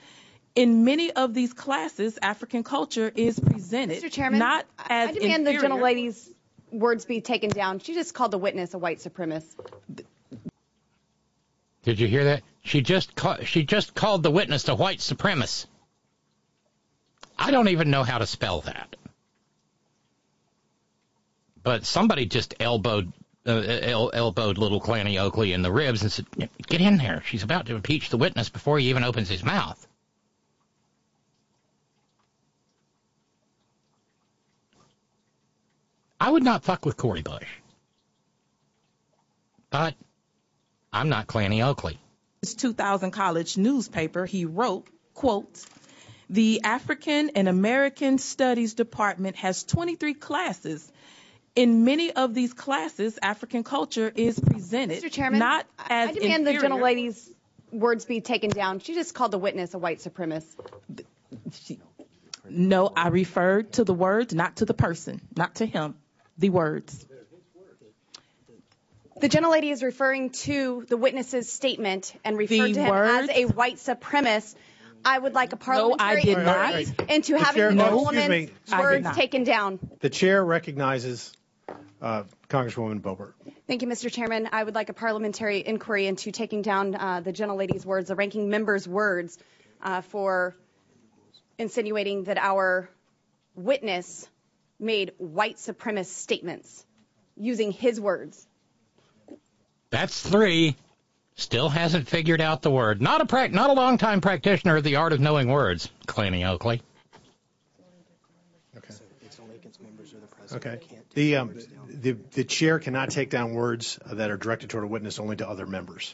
In 0.55 0.83
many 0.85 1.11
of 1.11 1.33
these 1.33 1.53
classes, 1.53 2.17
African 2.21 2.63
culture 2.63 3.11
is 3.13 3.39
presented 3.39 4.01
Mr. 4.01 4.11
Chairman, 4.11 4.39
not 4.39 4.65
as 4.89 5.09
I 5.09 5.11
demand 5.13 5.45
the 5.45 5.51
inferior. 5.51 5.69
gentlelady's 5.69 6.29
words 6.71 7.05
be 7.05 7.21
taken 7.21 7.49
down. 7.49 7.79
She 7.79 7.93
just 7.93 8.13
called 8.13 8.31
the 8.31 8.37
witness 8.37 8.73
a 8.73 8.77
white 8.77 8.99
supremacist. 8.99 9.55
Did 11.83 11.99
you 11.99 12.07
hear 12.07 12.25
that? 12.25 12.43
She 12.63 12.81
just 12.81 13.15
ca- 13.15 13.43
she 13.43 13.63
just 13.63 13.95
called 13.95 14.23
the 14.23 14.31
witness 14.31 14.67
a 14.67 14.75
white 14.75 14.99
supremacist. 14.99 15.67
I 17.41 17.49
don't 17.51 17.69
even 17.69 17.89
know 17.89 18.03
how 18.03 18.19
to 18.19 18.27
spell 18.27 18.61
that. 18.61 18.95
But 21.63 21.85
somebody 21.85 22.25
just 22.27 22.53
elbowed 22.59 23.11
uh, 23.47 23.51
el- 23.51 24.11
elbowed 24.13 24.59
little 24.59 24.79
Clanny 24.79 25.19
Oakley 25.19 25.51
in 25.53 25.63
the 25.63 25.71
ribs 25.71 26.03
and 26.03 26.11
said, 26.11 26.27
"Get 26.67 26.81
in 26.81 26.97
there. 26.97 27.23
She's 27.25 27.41
about 27.43 27.65
to 27.65 27.75
impeach 27.75 28.09
the 28.09 28.17
witness 28.17 28.49
before 28.49 28.77
he 28.77 28.89
even 28.89 29.03
opens 29.03 29.27
his 29.29 29.43
mouth." 29.43 29.87
I 36.19 36.29
would 36.29 36.43
not 36.43 36.63
fuck 36.63 36.85
with 36.85 36.97
Cori 36.97 37.23
Bush. 37.23 37.47
But 39.71 39.95
I'm 40.93 41.09
not 41.09 41.25
Clanny 41.25 41.65
Oakley. 41.65 41.97
his 42.41 42.53
2000 42.53 43.09
college 43.09 43.57
newspaper, 43.57 44.27
he 44.27 44.45
wrote, 44.45 44.85
quote, 45.15 45.65
the 46.31 46.61
African 46.63 47.31
and 47.35 47.47
American 47.49 48.17
Studies 48.17 48.73
Department 48.73 49.35
has 49.35 49.63
23 49.65 50.13
classes. 50.13 50.89
In 51.55 51.83
many 51.83 52.11
of 52.13 52.33
these 52.33 52.53
classes, 52.53 53.19
African 53.21 53.65
culture 53.65 54.09
is 54.15 54.39
presented 54.39 55.03
Mr. 55.03 55.11
Chairman, 55.11 55.39
not 55.39 55.65
I- 55.77 56.03
as 56.03 56.09
I 56.09 56.13
demand 56.13 56.47
the 56.47 56.51
inferior. 56.51 56.69
gentlelady's 56.75 57.29
words 57.73 58.05
be 58.05 58.21
taken 58.21 58.49
down. 58.49 58.79
She 58.79 58.93
just 58.93 59.13
called 59.13 59.31
the 59.31 59.37
witness 59.37 59.73
a 59.73 59.77
white 59.77 59.99
supremacist. 59.99 60.55
No, 62.49 62.87
I 62.95 63.09
referred 63.09 63.73
to 63.73 63.83
the 63.83 63.93
words, 63.93 64.33
not 64.33 64.57
to 64.57 64.65
the 64.65 64.73
person, 64.73 65.19
not 65.35 65.55
to 65.55 65.65
him. 65.65 65.95
The 66.37 66.49
words. 66.49 67.05
The 69.19 69.29
gentlelady 69.29 69.71
is 69.71 69.83
referring 69.83 70.31
to 70.45 70.85
the 70.87 70.97
witness's 70.97 71.51
statement 71.51 72.13
and 72.23 72.37
referred 72.37 72.69
The 72.69 72.73
to 72.73 72.81
him 72.81 72.89
words? 72.89 73.29
as 73.29 73.37
a 73.37 73.45
white 73.45 73.75
supremacist. 73.75 74.55
I 75.03 75.17
would 75.17 75.33
like 75.33 75.53
a 75.53 75.57
parliamentary 75.57 76.21
did 76.21 76.37
inquiry 76.37 76.85
not. 76.85 77.09
into 77.11 77.33
The 77.33 77.39
having 77.39 77.59
chair- 77.59 77.69
the 77.69 77.75
No. 77.75 77.97
woman's 77.97 78.29
me. 78.29 78.49
Words 78.77 79.15
taken 79.15 79.43
down. 79.43 79.79
The 79.99 80.09
chair 80.09 80.43
recognizes 80.43 81.33
uh, 82.01 82.23
Congresswoman 82.49 82.99
Boebert. 83.01 83.33
Thank 83.67 83.81
you, 83.81 83.87
Mr. 83.87 84.11
Chairman. 84.11 84.49
I 84.51 84.63
would 84.63 84.75
like 84.75 84.89
a 84.89 84.93
parliamentary 84.93 85.65
inquiry 85.65 86.07
into 86.07 86.31
taking 86.31 86.61
down 86.61 86.95
uh, 86.95 87.21
the 87.21 87.31
gentlelady's 87.31 87.85
words, 87.85 88.07
the 88.09 88.15
ranking 88.15 88.49
member's 88.49 88.87
words, 88.87 89.37
uh, 89.81 90.01
for 90.01 90.55
insinuating 91.57 92.23
that 92.25 92.37
our 92.37 92.89
witness 93.55 94.27
made 94.79 95.11
white 95.17 95.57
supremacist 95.57 96.05
statements 96.05 96.85
using 97.37 97.71
his 97.71 97.99
words. 97.99 98.47
That's 99.91 100.19
three. 100.27 100.75
Still 101.35 101.69
hasn't 101.69 102.07
figured 102.07 102.41
out 102.41 102.61
the 102.61 102.71
word. 102.71 103.01
Not 103.01 103.21
a 103.21 103.25
prac- 103.25 103.51
not 103.51 103.69
a 103.69 103.73
long 103.73 103.97
time 103.97 104.21
practitioner 104.21 104.77
of 104.77 104.83
the 104.83 104.97
art 104.97 105.13
of 105.13 105.19
knowing 105.19 105.47
words, 105.47 105.89
Clanny 106.07 106.47
Oakley. 106.47 106.81
Okay. 108.75 108.93
Okay. 110.53 110.79
The, 111.13 111.37
um, 111.37 111.57
the 111.87 112.11
the 112.11 112.43
chair 112.43 112.79
cannot 112.79 113.09
take 113.09 113.29
down 113.29 113.53
words 113.53 113.97
that 114.05 114.29
are 114.29 114.37
directed 114.37 114.69
toward 114.69 114.83
a 114.83 114.87
witness 114.87 115.19
only 115.19 115.37
to 115.37 115.47
other 115.47 115.65
members. 115.65 116.13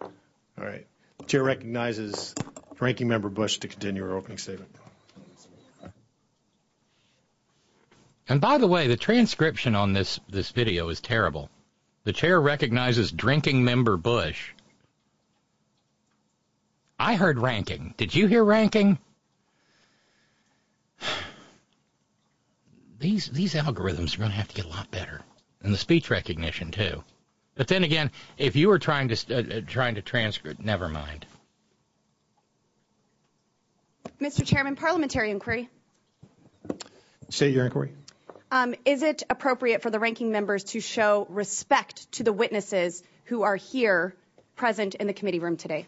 All 0.00 0.10
right. 0.56 0.86
Chair 1.26 1.42
recognizes 1.42 2.34
Ranking 2.80 3.08
Member 3.08 3.28
Bush 3.28 3.58
to 3.58 3.68
continue 3.68 4.02
her 4.02 4.16
opening 4.16 4.38
statement. 4.38 4.74
And 8.28 8.40
by 8.40 8.58
the 8.58 8.66
way, 8.66 8.86
the 8.86 8.96
transcription 8.96 9.74
on 9.74 9.92
this 9.92 10.20
this 10.28 10.50
video 10.50 10.88
is 10.88 11.00
terrible. 11.00 11.50
The 12.04 12.12
chair 12.12 12.40
recognizes 12.40 13.12
drinking 13.12 13.64
member 13.64 13.96
Bush. 13.96 14.52
I 16.98 17.14
heard 17.14 17.38
ranking. 17.38 17.94
Did 17.96 18.14
you 18.14 18.26
hear 18.26 18.44
ranking? 18.44 18.98
These 22.98 23.28
these 23.28 23.54
algorithms 23.54 24.14
are 24.14 24.18
going 24.18 24.30
to 24.30 24.36
have 24.36 24.48
to 24.48 24.54
get 24.54 24.66
a 24.66 24.68
lot 24.68 24.90
better, 24.90 25.22
and 25.62 25.72
the 25.72 25.78
speech 25.78 26.10
recognition 26.10 26.70
too. 26.70 27.02
But 27.54 27.66
then 27.66 27.82
again, 27.82 28.10
if 28.36 28.56
you 28.56 28.68
were 28.68 28.78
trying 28.78 29.08
to 29.08 29.34
uh, 29.34 29.38
uh, 29.38 29.60
trying 29.66 29.94
to 29.94 30.02
transcript, 30.02 30.60
never 30.60 30.86
mind. 30.86 31.24
Mr. 34.20 34.46
Chairman, 34.46 34.76
parliamentary 34.76 35.30
inquiry. 35.30 35.70
State 37.30 37.54
your 37.54 37.64
inquiry. 37.64 37.92
Um, 38.50 38.74
is 38.84 39.02
it 39.02 39.22
appropriate 39.30 39.82
for 39.82 39.90
the 39.90 39.98
ranking 39.98 40.32
members 40.32 40.64
to 40.64 40.80
show 40.80 41.26
respect 41.30 42.10
to 42.12 42.24
the 42.24 42.32
witnesses 42.32 43.02
who 43.24 43.42
are 43.42 43.56
here 43.56 44.14
present 44.56 44.96
in 44.96 45.06
the 45.06 45.12
committee 45.12 45.38
room 45.38 45.56
today? 45.56 45.86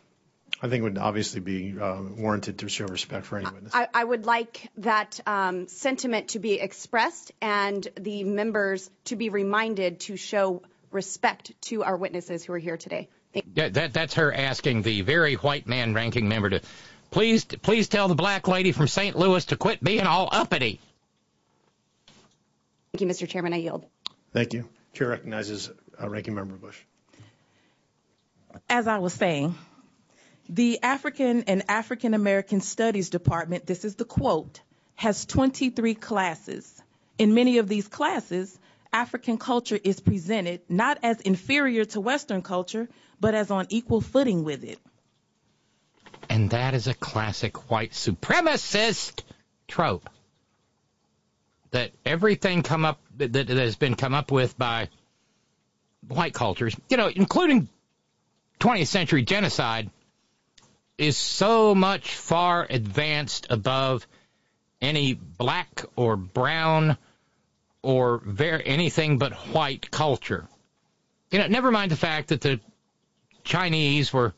I 0.60 0.68
think 0.68 0.80
it 0.80 0.84
would 0.84 0.98
obviously 0.98 1.40
be 1.40 1.74
uh, 1.80 2.00
warranted 2.16 2.58
to 2.58 2.68
show 2.68 2.86
respect 2.86 3.26
for 3.26 3.38
any 3.38 3.50
witness. 3.50 3.74
I, 3.74 3.88
I 3.92 4.04
would 4.04 4.26
like 4.26 4.70
that 4.76 5.18
um, 5.26 5.66
sentiment 5.66 6.28
to 6.28 6.38
be 6.38 6.60
expressed 6.60 7.32
and 7.40 7.86
the 7.98 8.22
members 8.22 8.88
to 9.06 9.16
be 9.16 9.28
reminded 9.28 10.00
to 10.00 10.16
show 10.16 10.62
respect 10.92 11.52
to 11.62 11.82
our 11.82 11.96
witnesses 11.96 12.44
who 12.44 12.52
are 12.52 12.58
here 12.58 12.76
today. 12.76 13.08
Yeah, 13.54 13.70
that 13.70 13.92
that's 13.92 14.14
her 14.14 14.32
asking 14.32 14.82
the 14.82 15.00
very 15.00 15.34
white 15.34 15.66
man 15.66 15.94
ranking 15.94 16.28
member 16.28 16.50
to 16.50 16.60
please 17.10 17.44
please 17.44 17.88
tell 17.88 18.06
the 18.08 18.14
black 18.14 18.46
lady 18.46 18.72
from 18.72 18.86
St. 18.86 19.16
Louis 19.16 19.44
to 19.46 19.56
quit 19.56 19.82
being 19.82 20.02
all 20.06 20.28
uppity. 20.30 20.80
You, 23.00 23.06
Mr. 23.06 23.26
Chairman. 23.26 23.54
I 23.54 23.56
yield. 23.56 23.86
Thank 24.34 24.52
you. 24.52 24.68
Chair 24.92 25.08
recognizes 25.08 25.70
uh, 25.98 26.10
Ranking 26.10 26.34
Member 26.34 26.56
Bush. 26.56 26.78
As 28.68 28.86
I 28.86 28.98
was 28.98 29.14
saying, 29.14 29.54
the 30.50 30.82
African 30.82 31.44
and 31.44 31.62
African 31.68 32.12
American 32.12 32.60
Studies 32.60 33.08
Department, 33.08 33.64
this 33.64 33.86
is 33.86 33.94
the 33.94 34.04
quote, 34.04 34.60
has 34.94 35.24
23 35.24 35.94
classes. 35.94 36.82
In 37.16 37.32
many 37.32 37.56
of 37.56 37.66
these 37.66 37.88
classes, 37.88 38.58
African 38.92 39.38
culture 39.38 39.78
is 39.82 40.00
presented 40.00 40.60
not 40.68 40.98
as 41.02 41.18
inferior 41.22 41.86
to 41.86 42.00
Western 42.02 42.42
culture, 42.42 42.90
but 43.18 43.34
as 43.34 43.50
on 43.50 43.68
equal 43.70 44.02
footing 44.02 44.44
with 44.44 44.64
it. 44.64 44.78
And 46.28 46.50
that 46.50 46.74
is 46.74 46.88
a 46.88 46.94
classic 46.94 47.70
white 47.70 47.92
supremacist 47.92 49.22
trope. 49.66 50.10
That 51.72 51.90
everything 52.04 52.62
come 52.62 52.84
up 52.84 53.00
that, 53.16 53.32
that 53.32 53.48
has 53.48 53.76
been 53.76 53.94
come 53.94 54.14
up 54.14 54.30
with 54.30 54.56
by 54.56 54.88
white 56.08 56.34
cultures, 56.34 56.76
you 56.88 56.96
know, 56.96 57.08
including 57.08 57.68
20th 58.60 58.86
century 58.86 59.22
genocide, 59.22 59.90
is 60.98 61.16
so 61.16 61.74
much 61.74 62.14
far 62.14 62.66
advanced 62.68 63.46
above 63.50 64.06
any 64.80 65.14
black 65.14 65.84
or 65.96 66.16
brown 66.16 66.96
or 67.82 68.22
anything 68.40 69.18
but 69.18 69.32
white 69.32 69.90
culture. 69.90 70.46
You 71.30 71.38
know, 71.38 71.46
never 71.46 71.70
mind 71.70 71.90
the 71.90 71.96
fact 71.96 72.28
that 72.28 72.40
the 72.40 72.60
Chinese 73.44 74.12
were 74.12 74.34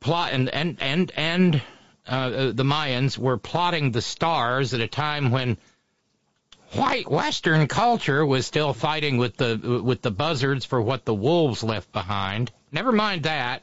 plot 0.00 0.32
and 0.32 0.48
and 0.48 0.76
and 0.80 1.10
and 1.16 1.62
uh, 2.06 2.52
the 2.52 2.64
Mayans 2.64 3.18
were 3.18 3.38
plotting 3.38 3.90
the 3.90 4.02
stars 4.02 4.74
at 4.74 4.80
a 4.80 4.86
time 4.86 5.30
when 5.30 5.56
white 6.76 7.10
Western 7.10 7.66
culture 7.66 8.24
was 8.24 8.46
still 8.46 8.72
fighting 8.72 9.18
with 9.18 9.36
the 9.36 9.80
with 9.82 10.02
the 10.02 10.10
buzzards 10.10 10.64
for 10.64 10.80
what 10.80 11.04
the 11.04 11.14
wolves 11.14 11.62
left 11.62 11.92
behind. 11.92 12.52
Never 12.72 12.92
mind 12.92 13.24
that. 13.24 13.62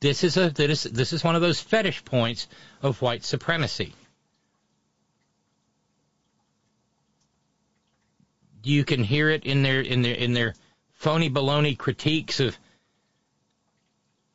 this 0.00 0.24
is 0.24 0.36
a 0.36 0.50
this, 0.50 0.84
this 0.84 1.12
is 1.12 1.22
one 1.22 1.34
of 1.34 1.42
those 1.42 1.60
fetish 1.60 2.04
points 2.04 2.48
of 2.82 3.02
white 3.02 3.24
supremacy. 3.24 3.94
You 8.62 8.84
can 8.84 9.04
hear 9.04 9.30
it 9.30 9.44
in 9.44 9.62
their 9.62 9.80
in 9.80 10.02
their 10.02 10.14
in 10.14 10.32
their 10.32 10.54
phony 10.94 11.30
baloney 11.30 11.76
critiques 11.76 12.40
of 12.40 12.58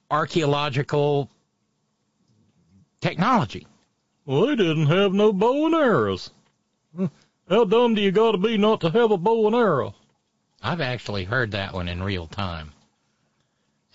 archaeological 0.09 1.29
technology. 3.01 3.67
Well, 4.25 4.47
they 4.47 4.55
didn't 4.55 4.87
have 4.87 5.13
no 5.13 5.33
bow 5.33 5.65
and 5.65 5.75
arrows. 5.75 6.29
Hmm. 6.95 7.05
How 7.49 7.65
dumb 7.65 7.95
do 7.95 8.01
you 8.01 8.11
got 8.11 8.31
to 8.31 8.37
be 8.37 8.57
not 8.57 8.81
to 8.81 8.89
have 8.89 9.11
a 9.11 9.17
bow 9.17 9.47
and 9.47 9.55
arrow? 9.55 9.95
I've 10.61 10.81
actually 10.81 11.23
heard 11.23 11.51
that 11.51 11.73
one 11.73 11.87
in 11.87 12.03
real 12.03 12.27
time. 12.27 12.73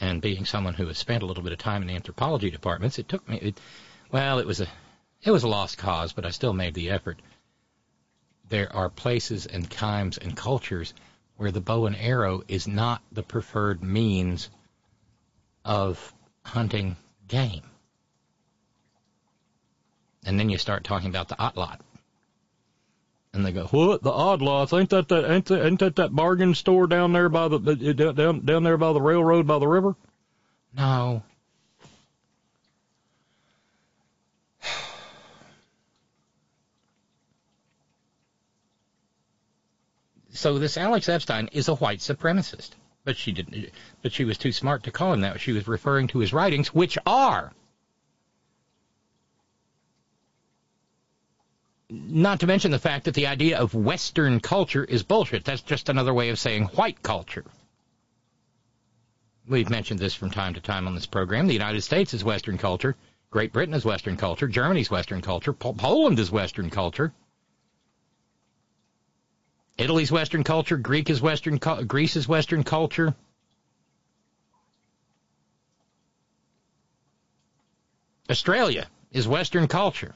And 0.01 0.21
being 0.21 0.45
someone 0.45 0.75
who 0.75 0.87
has 0.89 0.99
spent 0.99 1.23
a 1.23 1.27
little 1.27 1.43
bit 1.43 1.53
of 1.53 1.59
time 1.59 1.83
in 1.83 1.91
anthropology 1.91 2.51
departments, 2.51 2.99
it 2.99 3.09
took 3.09 3.27
me. 3.29 3.39
It, 3.39 3.61
well, 4.11 4.39
it 4.39 4.47
was 4.47 4.61
a 4.61 4.67
it 5.23 5.31
was 5.31 5.43
a 5.43 5.49
lost 5.49 5.79
cause, 5.79 6.13
but 6.13 6.27
I 6.27 6.31
still 6.31 6.53
made 6.53 6.75
the 6.75 6.91
effort. 6.91 7.21
There 8.49 8.73
are 8.75 8.91
places 8.91 9.47
and 9.47 9.71
times 9.71 10.19
and 10.19 10.37
cultures 10.37 10.93
where 11.37 11.51
the 11.51 11.61
bow 11.61 11.87
and 11.87 11.97
arrow 11.97 12.43
is 12.49 12.69
not 12.69 13.03
the 13.11 13.23
preferred 13.23 13.83
means 13.83 14.51
of 15.65 16.15
hunting 16.45 16.97
game. 17.27 17.63
And 20.25 20.39
then 20.39 20.49
you 20.49 20.59
start 20.59 20.85
talking 20.85 21.09
about 21.09 21.29
the 21.29 21.37
atlatl. 21.37 21.81
And 23.37 23.45
they 23.45 23.53
go, 23.53 23.67
What 23.67 24.03
the 24.03 24.11
odd 24.11 24.41
lots? 24.41 24.73
Ain't 24.73 24.89
that 24.91 25.09
that 25.09 25.31
ain't 25.31 25.45
that, 25.45 25.67
ain't 25.67 25.79
that 25.81 25.97
that 25.97 26.15
bargain 26.17 26.55
store 26.55 26.87
down 26.87 27.13
there 27.13 27.29
by 27.29 27.49
the 27.49 27.59
down 27.59 28.47
down 28.47 28.63
there 28.63 28.79
by 28.79 28.95
the 28.95 29.01
railroad 29.01 29.47
by 29.47 29.59
the 29.59 29.69
river? 29.69 29.95
no. 30.75 31.23
So 40.33 40.59
this 40.59 40.79
Alex 40.79 41.09
Epstein 41.09 41.49
is 41.53 41.69
a 41.69 41.75
white 41.75 42.01
supremacist, 42.01 42.71
but 43.05 43.17
she 43.19 43.33
didn't. 43.33 43.71
But 44.03 44.13
she 44.13 44.25
was 44.25 44.39
too 44.39 44.53
smart 44.53 44.83
to 44.85 44.91
call 44.91 45.13
him 45.13 45.21
that. 45.23 45.41
She 45.41 45.53
was 45.53 45.69
referring 45.69 46.09
to 46.09 46.19
his 46.21 46.33
writings, 46.33 46.75
which 46.75 46.97
are 47.07 47.53
not 51.89 52.41
to 52.41 52.47
mention 52.47 52.71
the 52.71 52.79
fact 52.79 53.05
that 53.05 53.15
the 53.15 53.27
idea 53.27 53.59
of 53.59 53.75
Western 53.75 54.41
culture 54.41 54.85
is 54.85 55.03
bullshit. 55.03 55.45
That's 55.45 55.63
just 55.63 55.89
another 55.89 56.13
way 56.13 56.31
of 56.31 56.39
saying 56.39 56.65
white 56.75 57.03
culture. 57.03 57.45
We've 59.49 59.71
mentioned 59.71 60.01
this 60.01 60.15
from 60.15 60.31
time 60.31 60.55
to 60.55 60.61
time 60.61 60.89
on 60.89 60.95
this 60.95 61.07
program. 61.07 61.47
The 61.47 61.53
United 61.53 61.83
States 61.83 62.13
is 62.13 62.25
Western 62.25 62.59
culture. 62.59 62.97
Great 63.31 63.53
Britain 63.53 63.75
is 63.75 63.85
Western 63.85 64.17
culture. 64.17 64.49
Germany's 64.49 64.91
Western 64.91 65.23
culture. 65.23 65.53
Po- 65.53 65.73
Poland 65.75 66.19
is 66.19 66.31
Western 66.31 66.71
culture. 66.71 67.13
Italy's 69.79 70.11
Western 70.11 70.43
culture. 70.43 70.77
Greek 70.77 71.11
is 71.11 71.23
Western. 71.23 71.59
Cu- 71.59 71.85
Greece 71.85 72.17
is 72.17 72.27
Western 72.27 72.65
culture. 72.65 73.15
Australia 78.29 78.89
is 79.13 79.29
Western 79.29 79.69
culture. 79.69 80.15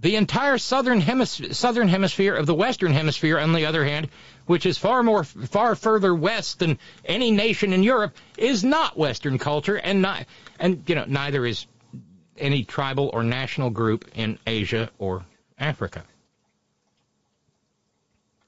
The 0.00 0.16
entire 0.16 0.56
southern 0.56 1.02
hemisphere, 1.02 1.52
southern 1.52 1.88
hemisphere 1.88 2.34
of 2.34 2.46
the 2.46 2.54
western 2.54 2.92
hemisphere, 2.92 3.38
on 3.38 3.52
the 3.52 3.66
other 3.66 3.84
hand, 3.84 4.08
which 4.46 4.64
is 4.64 4.78
far 4.78 5.02
more, 5.02 5.24
far 5.24 5.74
further 5.74 6.14
west 6.14 6.58
than 6.58 6.78
any 7.04 7.30
nation 7.30 7.74
in 7.74 7.82
Europe, 7.82 8.16
is 8.38 8.64
not 8.64 8.96
Western 8.96 9.36
culture, 9.38 9.76
and 9.76 10.00
not, 10.00 10.24
and 10.58 10.82
you 10.86 10.94
know, 10.94 11.04
neither 11.06 11.44
is 11.44 11.66
any 12.38 12.64
tribal 12.64 13.10
or 13.12 13.22
national 13.22 13.68
group 13.68 14.10
in 14.14 14.38
Asia 14.46 14.90
or 14.98 15.26
Africa. 15.58 16.02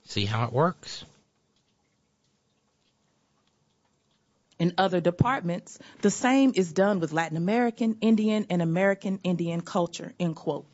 See 0.06 0.24
how 0.24 0.46
it 0.46 0.52
works? 0.52 1.04
In 4.58 4.72
other 4.78 5.00
departments, 5.00 5.78
the 6.00 6.10
same 6.10 6.52
is 6.54 6.72
done 6.72 7.00
with 7.00 7.12
Latin 7.12 7.36
American, 7.36 7.98
Indian, 8.00 8.46
and 8.48 8.62
American 8.62 9.18
Indian 9.24 9.60
culture, 9.60 10.14
end 10.18 10.36
quote. 10.36 10.66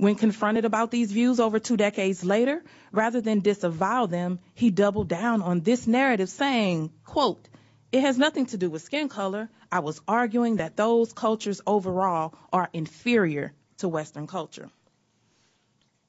When 0.00 0.14
confronted 0.14 0.64
about 0.64 0.90
these 0.90 1.12
views 1.12 1.40
over 1.40 1.58
two 1.58 1.76
decades 1.76 2.24
later, 2.24 2.64
rather 2.90 3.20
than 3.20 3.40
disavow 3.40 4.06
them, 4.06 4.38
he 4.54 4.70
doubled 4.70 5.08
down 5.08 5.42
on 5.42 5.60
this 5.60 5.86
narrative 5.86 6.30
saying, 6.30 6.90
quote, 7.04 7.46
it 7.92 8.00
has 8.00 8.16
nothing 8.16 8.46
to 8.46 8.56
do 8.56 8.70
with 8.70 8.80
skin 8.80 9.10
color. 9.10 9.50
I 9.70 9.80
was 9.80 10.00
arguing 10.08 10.56
that 10.56 10.74
those 10.74 11.12
cultures 11.12 11.60
overall 11.66 12.32
are 12.50 12.70
inferior 12.72 13.52
to 13.80 13.88
Western 13.88 14.26
culture. 14.26 14.70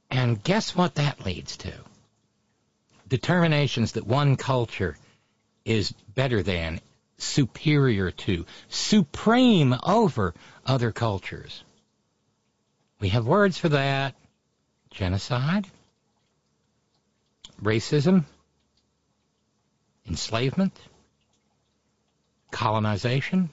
And 0.09 0.41
guess 0.41 0.73
what 0.73 0.95
that 0.95 1.25
leads 1.25 1.57
to? 1.57 1.73
Determinations 3.09 3.91
that 3.93 4.07
one 4.07 4.37
culture 4.37 4.95
is 5.65 5.91
better 5.91 6.41
than, 6.41 6.79
superior 7.17 8.11
to, 8.11 8.45
supreme 8.69 9.75
over 9.83 10.33
other 10.65 10.93
cultures. 10.93 11.65
We 13.01 13.09
have 13.09 13.25
words 13.25 13.57
for 13.57 13.69
that. 13.69 14.15
Genocide, 14.91 15.67
racism, 17.61 18.25
enslavement, 20.07 20.77
colonization. 22.51 23.49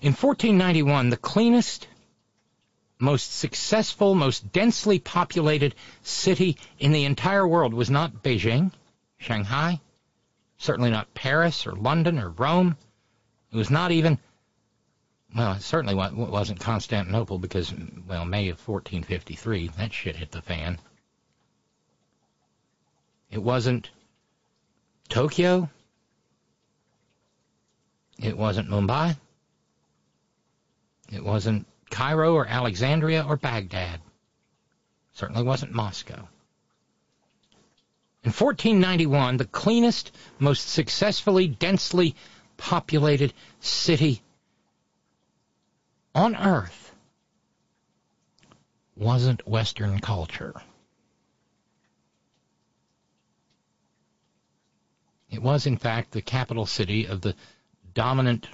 In 0.00 0.14
1491, 0.14 1.10
the 1.10 1.16
cleanest, 1.16 1.86
most 2.98 3.36
successful, 3.36 4.14
most 4.14 4.50
densely 4.50 4.98
populated 4.98 5.74
city 6.02 6.56
in 6.80 6.90
the 6.90 7.04
entire 7.04 7.46
world 7.46 7.74
was 7.74 7.90
not 7.90 8.22
Beijing, 8.24 8.72
Shanghai, 9.18 9.80
certainly 10.56 10.90
not 10.90 11.14
Paris 11.14 11.66
or 11.66 11.72
London 11.72 12.18
or 12.18 12.30
Rome. 12.30 12.76
It 13.52 13.56
was 13.56 13.70
not 13.70 13.92
even 13.92 14.18
well, 15.34 15.52
it 15.52 15.62
certainly 15.62 15.94
wasn't 15.94 16.60
Constantinople 16.60 17.38
because, 17.38 17.72
well, 18.06 18.24
May 18.24 18.48
of 18.48 18.66
1453, 18.66 19.68
that 19.76 19.92
shit 19.92 20.16
hit 20.16 20.30
the 20.30 20.42
fan. 20.42 20.78
It 23.30 23.42
wasn't 23.42 23.90
Tokyo. 25.08 25.68
It 28.18 28.36
wasn't 28.36 28.70
Mumbai. 28.70 29.16
It 31.12 31.22
wasn't 31.22 31.66
Cairo 31.90 32.34
or 32.34 32.46
Alexandria 32.46 33.24
or 33.26 33.36
Baghdad. 33.36 34.00
Certainly 35.12 35.42
wasn't 35.42 35.72
Moscow. 35.72 36.28
In 38.24 38.32
1491, 38.32 39.36
the 39.36 39.44
cleanest, 39.44 40.10
most 40.38 40.68
successfully, 40.68 41.46
densely 41.46 42.14
populated 42.56 43.32
city 43.60 44.22
on 46.18 46.34
earth 46.34 46.92
wasn't 48.96 49.46
Western 49.46 50.00
culture. 50.00 50.60
It 55.30 55.40
was, 55.40 55.64
in 55.64 55.76
fact, 55.76 56.10
the 56.10 56.20
capital 56.20 56.66
city 56.66 57.06
of 57.06 57.20
the 57.20 57.36
dominant 57.94 58.48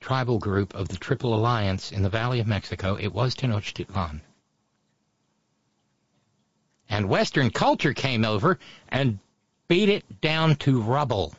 tribal 0.00 0.40
group 0.40 0.74
of 0.74 0.88
the 0.88 0.96
Triple 0.96 1.32
Alliance 1.32 1.92
in 1.92 2.02
the 2.02 2.08
Valley 2.08 2.40
of 2.40 2.48
Mexico. 2.48 2.96
It 2.96 3.12
was 3.12 3.36
Tenochtitlan. 3.36 4.22
And 6.88 7.08
Western 7.08 7.50
culture 7.50 7.94
came 7.94 8.24
over 8.24 8.58
and 8.88 9.20
beat 9.68 9.88
it 9.88 10.20
down 10.20 10.56
to 10.56 10.82
rubble. 10.82 11.34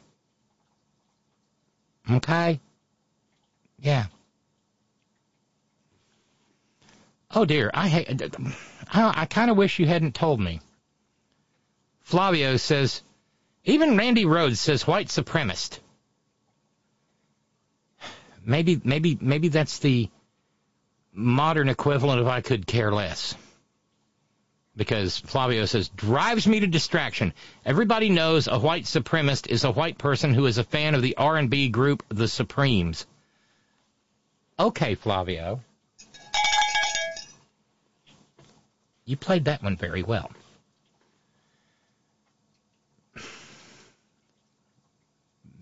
Okay? 2.10 2.61
Yeah. 3.82 4.06
Oh 7.34 7.45
dear, 7.45 7.72
I 7.74 8.06
I, 8.91 9.22
I 9.22 9.26
kind 9.26 9.49
of 9.49 9.58
wish 9.58 9.80
you 9.80 9.86
hadn't 9.86 10.16
told 10.16 10.40
me. 10.40 10.60
Flavio 12.02 12.58
says, 12.58 13.02
even 13.64 13.95
Randi 13.95 14.26
Rhodes 14.26 14.60
says 14.60 14.86
white 14.86 15.08
supremacist. 15.08 15.80
Maybe 18.44 18.82
maybe 18.84 19.18
maybe 19.22 19.48
that's 19.48 19.80
the 19.80 20.10
modern 21.14 21.70
equivalent 21.70 22.20
of 22.20 22.28
I 22.28 22.41
could 22.41 22.68
care 22.68 22.91
less. 22.91 23.36
Because 24.76 25.18
Flavio 25.18 25.66
says 25.66 25.90
drives 25.90 26.48
me 26.48 26.62
to 26.62 26.68
distraction. 26.68 27.34
Everybody 27.66 28.10
knows 28.10 28.48
a 28.48 28.58
white 28.58 28.86
supremacist 28.86 29.48
is 29.48 29.64
a 29.64 29.72
white 29.72 29.98
person 29.98 30.34
who 30.34 30.45
is 30.48 30.58
a 30.58 30.64
fan 30.64 30.95
of 30.95 31.02
the 31.02 31.18
R&B 31.18 31.70
group 31.70 32.03
The 32.10 32.28
Supremes. 32.28 33.06
Okay, 34.58 34.95
Flavio. 34.95 35.62
You 39.12 39.18
played 39.18 39.44
that 39.44 39.62
one 39.62 39.76
very 39.76 40.04
well. 40.04 40.32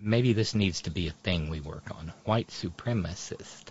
maybe 0.00 0.32
this 0.32 0.54
needs 0.54 0.82
to 0.82 0.90
be 0.90 1.08
a 1.08 1.10
thing 1.24 1.50
we 1.50 1.58
work 1.58 1.90
on. 1.90 2.12
White 2.24 2.46
supremacist. 2.46 3.64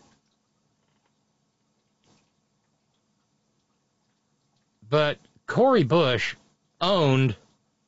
But 4.89 5.17
Cori 5.47 5.85
Bush 5.85 6.35
owned 6.81 7.37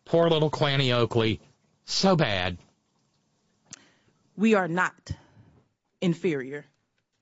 poor 0.05 0.29
little 0.29 0.49
Clanny 0.49 0.93
Oakley 0.93 1.41
so 1.83 2.15
bad. 2.15 2.57
We 4.37 4.53
are 4.53 4.69
not 4.69 5.11
inferior 5.99 6.63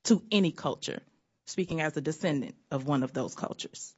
to 0.04 0.22
any 0.32 0.52
culture, 0.52 1.02
speaking 1.48 1.82
as 1.82 1.98
a 1.98 2.02
descendant 2.02 2.54
of 2.70 2.86
one 2.86 3.02
of 3.02 3.14
those 3.14 3.34
cultures. 3.34 3.96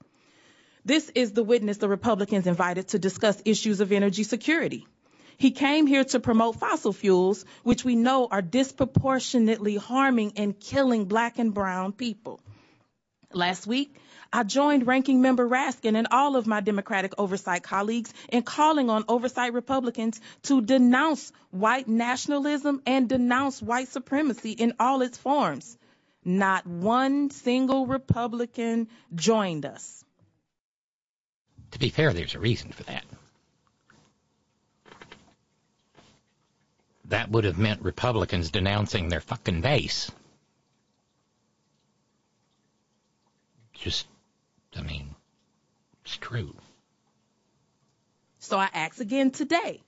This 0.83 1.09
is 1.13 1.31
the 1.31 1.43
witness 1.43 1.77
the 1.77 1.87
Republicans 1.87 2.47
invited 2.47 2.87
to 2.89 2.99
discuss 2.99 3.41
issues 3.45 3.81
of 3.81 3.91
energy 3.91 4.23
security. 4.23 4.87
He 5.37 5.51
came 5.51 5.85
here 5.85 6.03
to 6.05 6.19
promote 6.19 6.55
fossil 6.55 6.93
fuels, 6.93 7.45
which 7.63 7.85
we 7.85 7.95
know 7.95 8.27
are 8.29 8.41
disproportionately 8.41 9.75
harming 9.75 10.33
and 10.37 10.59
killing 10.59 11.05
black 11.05 11.37
and 11.39 11.53
brown 11.53 11.93
people. 11.93 12.39
Last 13.33 13.67
week, 13.67 13.95
I 14.33 14.43
joined 14.43 14.87
Ranking 14.87 15.21
Member 15.21 15.47
Raskin 15.47 15.95
and 15.95 16.07
all 16.11 16.35
of 16.35 16.47
my 16.47 16.61
Democratic 16.61 17.13
oversight 17.17 17.63
colleagues 17.63 18.13
in 18.29 18.43
calling 18.43 18.89
on 18.89 19.05
oversight 19.07 19.53
Republicans 19.53 20.19
to 20.43 20.61
denounce 20.61 21.31
white 21.51 21.87
nationalism 21.87 22.81
and 22.85 23.07
denounce 23.07 23.61
white 23.61 23.87
supremacy 23.87 24.51
in 24.51 24.73
all 24.79 25.01
its 25.01 25.17
forms. 25.17 25.77
Not 26.23 26.65
one 26.65 27.29
single 27.29 27.87
Republican 27.87 28.87
joined 29.15 29.65
us. 29.65 30.03
To 31.71 31.79
be 31.79 31.89
fair, 31.89 32.13
there's 32.13 32.35
a 32.35 32.39
reason 32.39 32.71
for 32.71 32.83
that. 32.83 33.05
That 37.05 37.29
would 37.29 37.43
have 37.43 37.57
meant 37.57 37.81
Republicans 37.81 38.51
denouncing 38.51 39.09
their 39.09 39.21
fucking 39.21 39.61
base. 39.61 40.11
Just 43.73 44.07
I 44.77 44.81
mean, 44.81 45.15
it's 46.05 46.17
true. 46.17 46.55
So 48.39 48.57
I 48.57 48.69
ask 48.73 48.99
again 48.99 49.31
today. 49.31 49.81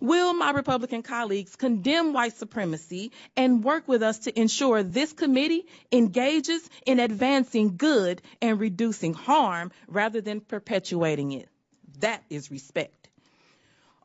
Will 0.00 0.32
my 0.32 0.52
Republican 0.52 1.02
colleagues 1.02 1.56
condemn 1.56 2.12
white 2.12 2.36
supremacy 2.36 3.10
and 3.36 3.64
work 3.64 3.88
with 3.88 4.02
us 4.02 4.20
to 4.20 4.38
ensure 4.38 4.82
this 4.82 5.12
committee 5.12 5.66
engages 5.90 6.68
in 6.86 7.00
advancing 7.00 7.76
good 7.76 8.22
and 8.40 8.60
reducing 8.60 9.12
harm 9.12 9.72
rather 9.88 10.20
than 10.20 10.40
perpetuating 10.40 11.32
it? 11.32 11.48
That 11.98 12.22
is 12.30 12.50
respect. 12.50 13.08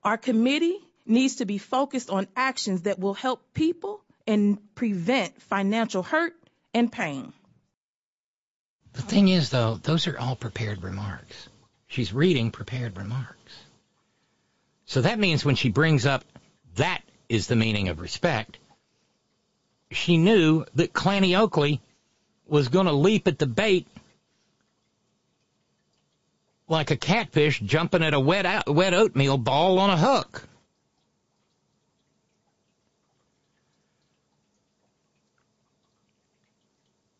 Our 0.03 0.17
committee 0.17 0.79
needs 1.05 1.35
to 1.35 1.45
be 1.45 1.59
focused 1.59 2.09
on 2.09 2.27
actions 2.35 2.83
that 2.83 2.99
will 2.99 3.13
help 3.13 3.53
people 3.53 4.01
and 4.25 4.57
prevent 4.73 5.41
financial 5.43 6.01
hurt 6.01 6.33
and 6.73 6.91
pain. 6.91 7.33
The 8.93 9.01
thing 9.01 9.27
is, 9.27 9.49
though, 9.49 9.75
those 9.75 10.07
are 10.07 10.17
all 10.17 10.35
prepared 10.35 10.83
remarks. 10.83 11.49
She's 11.87 12.13
reading 12.13 12.51
prepared 12.51 12.97
remarks. 12.97 13.62
So 14.93 15.01
that 15.01 15.17
means 15.17 15.43
when 15.43 15.55
she 15.55 15.69
brings 15.69 16.05
up 16.05 16.23
that 16.75 17.01
is 17.27 17.47
the 17.47 17.55
meaning 17.55 17.89
of 17.89 17.99
respect, 17.99 18.59
she 19.89 20.17
knew 20.17 20.65
that 20.75 20.93
Clanny 20.93 21.35
Oakley 21.35 21.81
was 22.45 22.67
going 22.67 22.85
to 22.85 22.91
leap 22.91 23.27
at 23.27 23.39
the 23.39 23.47
bait 23.47 23.87
like 26.67 26.91
a 26.91 26.95
catfish 26.95 27.59
jumping 27.59 28.03
at 28.03 28.13
a 28.13 28.19
wet, 28.19 28.67
wet 28.67 28.93
oatmeal 28.93 29.39
ball 29.39 29.79
on 29.79 29.89
a 29.89 29.97
hook. 29.97 30.47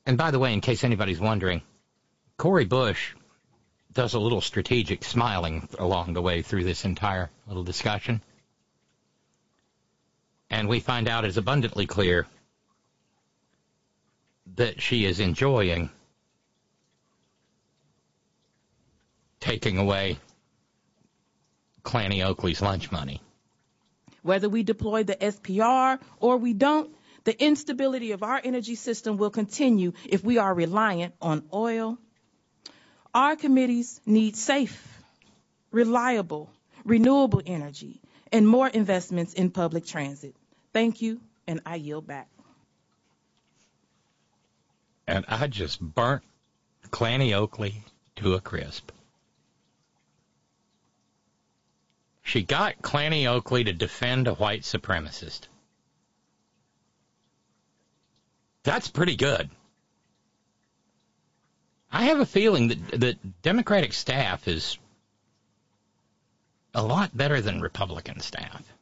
And 0.06 0.16
by 0.16 0.30
the 0.30 0.38
way, 0.38 0.54
in 0.54 0.62
case 0.62 0.84
anybody's 0.84 1.20
wondering, 1.20 1.64
Cori 2.38 2.66
Bush 2.66 3.16
does 3.94 4.14
a 4.14 4.20
little 4.20 4.42
strategic 4.42 5.04
smiling 5.04 5.68
along 5.78 6.14
the 6.14 6.22
way 6.22 6.42
through 6.42 6.64
this 6.64 6.86
entire 6.86 7.30
little 7.48 7.64
discussion. 7.64 8.22
And 10.50 10.68
we 10.68 10.80
find 10.80 11.08
out 11.08 11.26
it's 11.26 11.38
abundantly 11.38 11.86
clear 11.86 12.28
that 14.56 14.82
she 14.82 15.06
is 15.06 15.20
enjoying 15.20 15.90
taking 19.40 19.78
away 19.78 20.18
Clanny 21.84 22.24
Oakley's 22.24 22.62
lunch 22.62 22.92
money. 22.92 23.22
Whether 24.22 24.48
we 24.48 24.64
deploy 24.64 25.04
the 25.04 25.16
SPR 25.16 26.00
or 26.20 26.38
we 26.38 26.54
don't, 26.54 26.96
the 27.26 27.44
instability 27.44 28.12
of 28.12 28.24
our 28.24 28.40
energy 28.44 28.76
system 28.76 29.18
will 29.18 29.30
continue 29.30 29.94
if 30.06 30.24
we 30.24 30.38
are 30.38 30.54
reliant 30.54 31.14
on 31.22 31.44
oil. 31.54 31.98
Our 33.14 33.36
committees 33.36 34.02
need 34.06 34.36
safe, 34.36 35.02
reliable, 35.72 36.50
renewable 36.84 37.42
energy 37.46 38.02
and 38.32 38.48
more 38.48 38.68
investments 38.68 39.34
in 39.34 39.52
public 39.52 39.86
transit. 39.86 40.36
Thank 40.74 41.02
you, 41.02 41.22
and 41.48 41.62
I 41.66 41.76
yield 41.76 42.08
back. 42.08 42.28
And 45.06 45.26
I 45.28 45.48
just 45.48 45.80
burnt 45.80 46.24
Clanny 46.90 47.34
Oakley 47.36 47.84
to 48.16 48.34
a 48.34 48.42
crisp. 48.42 48.92
She 52.24 52.42
got 52.42 52.82
Clanny 52.82 53.28
Oakley 53.28 53.66
to 53.66 53.74
defend 53.74 54.28
a 54.28 54.34
white 54.34 54.62
supremacist. 54.62 55.42
That's 58.64 58.88
pretty 58.88 59.18
good. 59.18 59.50
I 61.94 62.06
have 62.06 62.20
a 62.20 62.26
feeling 62.26 62.70
that 62.70 63.00
that 63.02 63.42
Democratic 63.44 63.94
staff 63.94 64.48
is 64.48 64.80
a 66.74 66.82
lot 66.82 67.16
better 67.16 67.40
than 67.40 67.62
Republican 67.62 68.20
staff. 68.20 68.74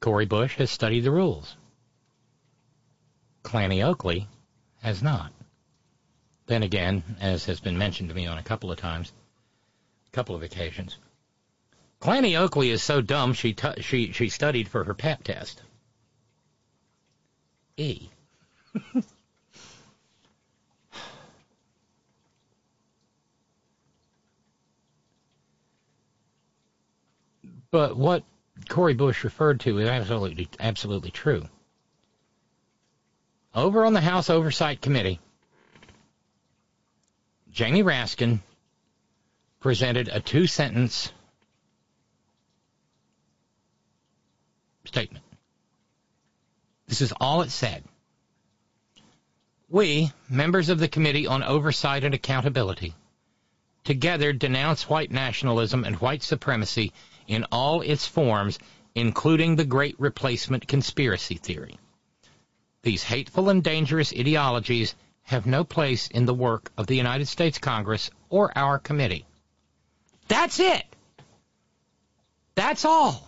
Cori 0.00 0.24
Bush 0.24 0.54
has 0.58 0.70
studied 0.70 1.00
the 1.00 1.10
rules. 1.10 1.56
Clanny 3.42 3.82
Oakley 3.82 4.28
has 4.80 5.02
not. 5.02 5.32
Then 6.46 6.62
again, 6.62 7.02
as 7.20 7.46
has 7.46 7.58
been 7.58 7.76
mentioned 7.76 8.08
to 8.10 8.14
me 8.14 8.24
on 8.24 8.38
a 8.38 8.42
couple 8.44 8.70
of 8.70 8.78
times, 8.78 9.12
a 10.06 10.10
couple 10.12 10.36
of 10.36 10.44
occasions, 10.44 10.96
Clanny 12.00 12.38
Oakley 12.38 12.70
is 12.70 12.84
so 12.84 13.00
dumb 13.00 13.32
she 13.32 13.52
t- 13.52 13.82
she 13.82 14.12
she 14.12 14.28
studied 14.28 14.68
for 14.68 14.84
her 14.84 14.94
pap 14.94 15.24
test. 15.24 15.62
E. 17.78 18.10
but 27.70 27.96
what 27.96 28.24
Cori 28.68 28.94
Bush 28.94 29.22
referred 29.22 29.60
to 29.60 29.78
is 29.78 29.88
absolutely 29.88 30.48
absolutely 30.58 31.12
true. 31.12 31.48
Over 33.54 33.86
on 33.86 33.92
the 33.92 34.00
House 34.00 34.28
Oversight 34.28 34.80
Committee, 34.80 35.20
Jamie 37.52 37.84
Raskin 37.84 38.40
presented 39.60 40.08
a 40.08 40.18
two 40.18 40.48
sentence 40.48 41.12
statement. 44.84 45.24
This 46.88 47.02
is 47.02 47.12
all 47.20 47.42
it 47.42 47.50
said. 47.50 47.84
We, 49.68 50.10
members 50.30 50.70
of 50.70 50.78
the 50.78 50.88
Committee 50.88 51.26
on 51.26 51.42
Oversight 51.42 52.02
and 52.02 52.14
Accountability, 52.14 52.94
together 53.84 54.32
denounce 54.32 54.88
white 54.88 55.10
nationalism 55.10 55.84
and 55.84 55.96
white 55.96 56.22
supremacy 56.22 56.92
in 57.26 57.44
all 57.52 57.82
its 57.82 58.06
forms, 58.06 58.58
including 58.94 59.56
the 59.56 59.66
Great 59.66 59.96
Replacement 60.00 60.66
conspiracy 60.66 61.34
theory. 61.34 61.78
These 62.82 63.02
hateful 63.02 63.50
and 63.50 63.62
dangerous 63.62 64.12
ideologies 64.12 64.94
have 65.24 65.44
no 65.44 65.64
place 65.64 66.08
in 66.08 66.24
the 66.24 66.32
work 66.32 66.72
of 66.78 66.86
the 66.86 66.96
United 66.96 67.28
States 67.28 67.58
Congress 67.58 68.10
or 68.30 68.56
our 68.56 68.78
committee. 68.78 69.26
That's 70.28 70.58
it. 70.58 70.84
That's 72.54 72.86
all. 72.86 73.27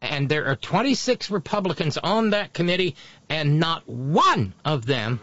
And 0.00 0.28
there 0.28 0.46
are 0.46 0.56
26 0.56 1.30
Republicans 1.30 1.98
on 1.98 2.30
that 2.30 2.52
committee, 2.52 2.96
and 3.28 3.58
not 3.58 3.88
one 3.88 4.54
of 4.64 4.86
them 4.86 5.20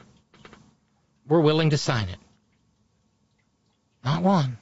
were 1.28 1.42
willing 1.42 1.70
to 1.70 1.78
sign 1.78 2.10
it. 2.10 2.18
Not 4.04 4.22
one. 4.22 4.58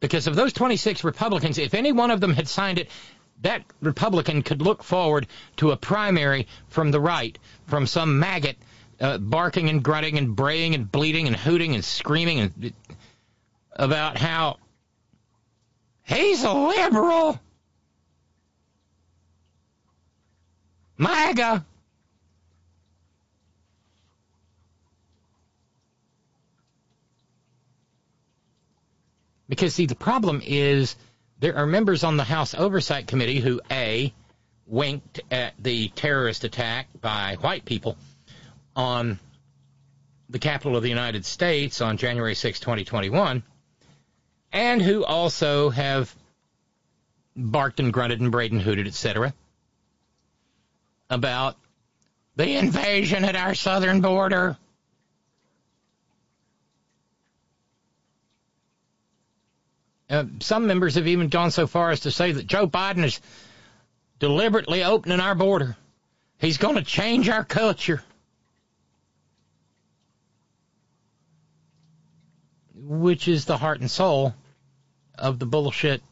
Because 0.00 0.26
of 0.26 0.34
those 0.34 0.52
26 0.52 1.04
Republicans, 1.04 1.58
if 1.58 1.74
any 1.74 1.92
one 1.92 2.10
of 2.10 2.20
them 2.20 2.34
had 2.34 2.48
signed 2.48 2.78
it, 2.78 2.88
that 3.40 3.64
Republican 3.80 4.42
could 4.42 4.62
look 4.62 4.82
forward 4.82 5.26
to 5.56 5.70
a 5.70 5.76
primary 5.76 6.46
from 6.68 6.90
the 6.90 7.00
right, 7.00 7.38
from 7.66 7.86
some 7.86 8.18
maggot 8.18 8.56
uh, 9.00 9.18
barking 9.18 9.68
and 9.68 9.82
grunting 9.82 10.18
and 10.18 10.36
braying 10.36 10.74
and 10.74 10.90
bleating 10.90 11.26
and 11.26 11.36
hooting 11.36 11.74
and 11.74 11.84
screaming 11.84 12.40
and 12.40 12.72
about 13.72 14.16
how 14.16 14.58
he's 16.12 16.44
a 16.44 16.52
liberal. 16.52 17.40
MAGA. 20.98 21.64
Because, 29.48 29.74
see, 29.74 29.86
the 29.86 29.94
problem 29.94 30.40
is 30.44 30.96
there 31.40 31.56
are 31.56 31.66
members 31.66 32.04
on 32.04 32.16
the 32.16 32.24
House 32.24 32.54
Oversight 32.54 33.06
Committee 33.06 33.40
who, 33.40 33.60
A, 33.70 34.14
winked 34.66 35.20
at 35.30 35.54
the 35.58 35.88
terrorist 35.88 36.44
attack 36.44 36.88
by 37.00 37.36
white 37.40 37.64
people 37.64 37.96
on 38.74 39.18
the 40.30 40.38
capital 40.38 40.76
of 40.76 40.82
the 40.82 40.88
United 40.88 41.26
States 41.26 41.82
on 41.82 41.98
January 41.98 42.34
6, 42.34 42.60
2021, 42.60 43.42
and 44.52 44.82
who 44.82 45.04
also 45.04 45.70
have 45.70 46.14
barked 47.34 47.80
and 47.80 47.92
grunted 47.92 48.20
and 48.20 48.30
brayed 48.30 48.52
and 48.52 48.60
hooted, 48.60 48.86
etc., 48.86 49.32
about 51.08 51.56
the 52.36 52.56
invasion 52.56 53.24
at 53.24 53.36
our 53.36 53.54
southern 53.54 54.00
border. 54.00 54.56
Uh, 60.08 60.24
some 60.40 60.66
members 60.66 60.96
have 60.96 61.06
even 61.06 61.28
gone 61.28 61.50
so 61.50 61.66
far 61.66 61.90
as 61.90 62.00
to 62.00 62.10
say 62.10 62.32
that 62.32 62.46
Joe 62.46 62.66
Biden 62.66 63.04
is 63.04 63.20
deliberately 64.18 64.84
opening 64.84 65.20
our 65.20 65.34
border. 65.34 65.76
He's 66.38 66.58
going 66.58 66.74
to 66.74 66.82
change 66.82 67.28
our 67.30 67.44
culture. 67.44 68.02
Which 72.74 73.28
is 73.28 73.46
the 73.46 73.56
heart 73.56 73.80
and 73.80 73.90
soul 73.90 74.34
of 75.22 75.38
the 75.38 75.46
bullshit 75.46 76.02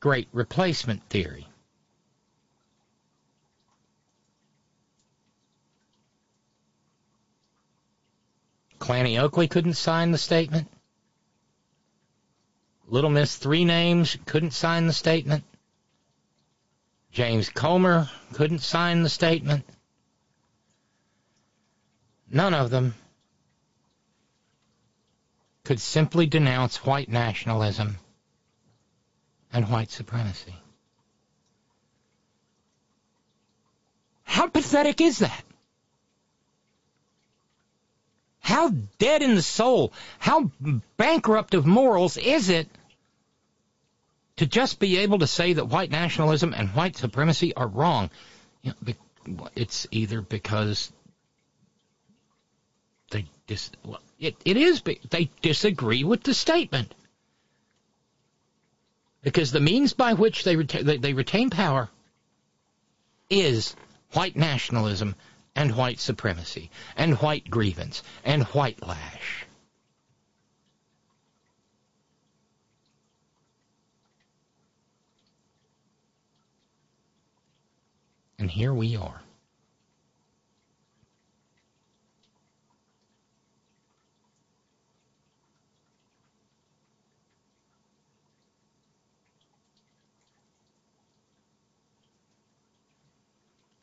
great 0.00 0.26
replacement 0.32 1.02
theory. 1.10 1.46
Clanny 8.78 9.18
Oakley 9.18 9.48
couldn't 9.48 9.74
sign 9.74 10.10
the 10.10 10.18
statement. 10.18 10.68
Little 12.86 13.10
Miss 13.10 13.36
Three 13.36 13.64
Names 13.64 14.16
couldn't 14.26 14.52
sign 14.52 14.86
the 14.86 14.92
statement. 14.92 15.44
James 17.12 17.48
Comer 17.50 18.10
couldn't 18.32 18.60
sign 18.60 19.02
the 19.02 19.08
statement. 19.08 19.64
None 22.30 22.54
of 22.54 22.70
them 22.70 22.94
could 25.64 25.80
simply 25.80 26.26
denounce 26.26 26.84
white 26.84 27.08
nationalism 27.08 27.98
and 29.52 29.68
white 29.70 29.90
supremacy. 29.90 30.54
How 34.24 34.48
pathetic 34.48 35.00
is 35.00 35.20
that? 35.20 35.44
How 38.40 38.68
dead 38.98 39.22
in 39.22 39.36
the 39.36 39.42
soul, 39.42 39.92
how 40.18 40.50
bankrupt 40.98 41.54
of 41.54 41.64
morals 41.64 42.18
is 42.18 42.50
it 42.50 42.68
to 44.36 44.46
just 44.46 44.78
be 44.78 44.98
able 44.98 45.20
to 45.20 45.26
say 45.26 45.54
that 45.54 45.66
white 45.66 45.90
nationalism 45.90 46.52
and 46.52 46.68
white 46.70 46.96
supremacy 46.96 47.54
are 47.54 47.66
wrong? 47.66 48.10
You 48.62 48.74
know, 49.26 49.48
it's 49.54 49.86
either 49.90 50.20
because 50.20 50.92
they 53.10 53.24
dis, 53.46 53.70
it, 54.18 54.36
it 54.44 54.56
is 54.56 54.82
they 55.10 55.30
disagree 55.42 56.04
with 56.04 56.22
the 56.22 56.34
statement 56.34 56.94
because 59.22 59.50
the 59.50 59.60
means 59.60 59.94
by 59.94 60.12
which 60.12 60.44
they 60.44 60.56
retain, 60.56 60.84
they, 60.84 60.98
they 60.98 61.12
retain 61.14 61.50
power 61.50 61.88
is 63.30 63.74
white 64.12 64.36
nationalism 64.36 65.16
and 65.56 65.76
white 65.76 65.98
supremacy 65.98 66.70
and 66.96 67.18
white 67.20 67.48
grievance 67.48 68.02
and 68.24 68.44
white 68.44 68.86
lash. 68.86 69.46
And 78.38 78.50
here 78.50 78.74
we 78.74 78.96
are. 78.96 79.23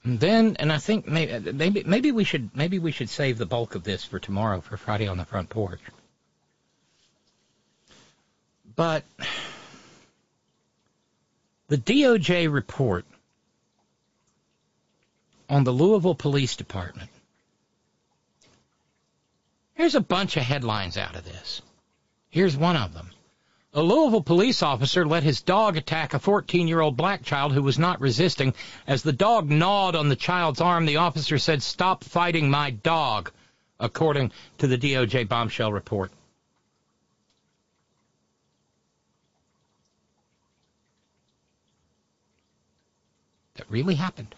And 0.03 0.19
then, 0.19 0.55
and 0.59 0.71
I 0.71 0.79
think 0.79 1.07
maybe, 1.07 1.51
maybe 1.51 1.83
maybe 1.83 2.11
we 2.11 2.23
should 2.23 2.55
maybe 2.55 2.79
we 2.79 2.91
should 2.91 3.09
save 3.09 3.37
the 3.37 3.45
bulk 3.45 3.75
of 3.75 3.83
this 3.83 4.03
for 4.03 4.19
tomorrow 4.19 4.61
for 4.61 4.77
Friday 4.77 5.07
on 5.07 5.17
the 5.17 5.25
front 5.25 5.49
porch. 5.49 5.81
But 8.75 9.03
the 11.67 11.77
DOJ 11.77 12.51
report 12.51 13.05
on 15.49 15.63
the 15.65 15.71
Louisville 15.71 16.15
Police 16.15 16.55
Department. 16.55 17.09
Here's 19.75 19.95
a 19.95 20.01
bunch 20.01 20.37
of 20.37 20.43
headlines 20.43 20.97
out 20.97 21.15
of 21.15 21.25
this. 21.25 21.61
Here's 22.29 22.55
one 22.55 22.77
of 22.77 22.93
them. 22.93 23.09
A 23.73 23.81
Louisville 23.81 24.21
police 24.21 24.61
officer 24.61 25.05
let 25.05 25.23
his 25.23 25.41
dog 25.41 25.77
attack 25.77 26.13
a 26.13 26.19
14 26.19 26.67
year 26.67 26.81
old 26.81 26.97
black 26.97 27.23
child 27.23 27.53
who 27.53 27.63
was 27.63 27.79
not 27.79 28.01
resisting. 28.01 28.53
As 28.85 29.01
the 29.01 29.13
dog 29.13 29.49
gnawed 29.49 29.95
on 29.95 30.09
the 30.09 30.15
child's 30.17 30.59
arm, 30.59 30.85
the 30.85 30.97
officer 30.97 31.37
said, 31.37 31.63
Stop 31.63 32.03
fighting 32.03 32.49
my 32.49 32.71
dog, 32.71 33.31
according 33.79 34.33
to 34.57 34.67
the 34.67 34.77
DOJ 34.77 35.29
bombshell 35.29 35.71
report. 35.71 36.11
That 43.53 43.69
really 43.69 43.95
happened. 43.95 44.35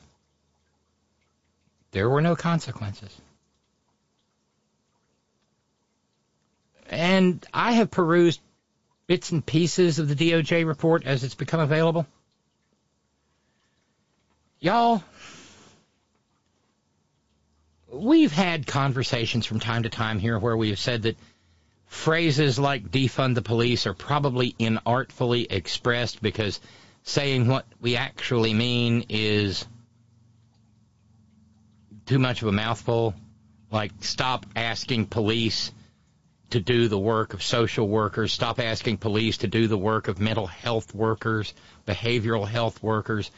There 1.89 2.09
were 2.09 2.21
no 2.21 2.35
consequences. 2.35 3.19
And 6.87 7.43
I 7.51 7.71
have 7.71 7.89
perused 7.89 8.39
bits 9.07 9.31
and 9.31 9.45
pieces 9.45 9.99
of 9.99 10.07
the 10.07 10.15
DOJ 10.15 10.65
report 10.65 11.05
as 11.05 11.23
it's 11.23 11.35
become 11.35 11.59
available? 11.59 12.05
Y'all, 14.59 15.03
we've 17.91 18.31
had 18.31 18.65
conversations 18.65 19.45
from 19.45 19.59
time 19.59 19.83
to 19.83 19.89
time 19.89 20.19
here 20.19 20.39
where 20.39 20.55
we 20.55 20.69
have 20.69 20.79
said 20.79 21.03
that 21.03 21.17
phrases 21.85 22.57
like 22.57 22.89
defund 22.89 23.35
the 23.35 23.41
police 23.41 23.85
are 23.85 23.93
probably 23.93 24.53
inartfully 24.59 25.47
expressed 25.51 26.21
because 26.21 26.59
saying 27.03 27.47
what 27.47 27.65
we 27.81 27.97
actually 27.97 28.53
mean 28.53 29.05
is 29.09 29.67
too 32.05 32.19
much 32.19 32.41
of 32.41 32.47
a 32.47 32.51
mouthful. 32.51 33.13
Like, 33.71 33.91
stop 34.01 34.45
asking 34.55 35.07
police 35.07 35.71
to 36.53 36.59
do 36.59 36.87
the 36.87 36.97
work 36.97 37.33
of 37.33 37.43
social 37.43 37.87
workers, 37.87 38.31
stop 38.31 38.59
asking 38.59 38.97
police 38.97 39.37
to 39.37 39.47
do 39.47 39.67
the 39.67 39.77
work 39.77 40.07
of 40.07 40.19
mental 40.19 40.47
health 40.47 40.93
workers, 40.93 41.53
behavioral 41.87 42.47
health 42.47 42.81
workers, 42.81 43.31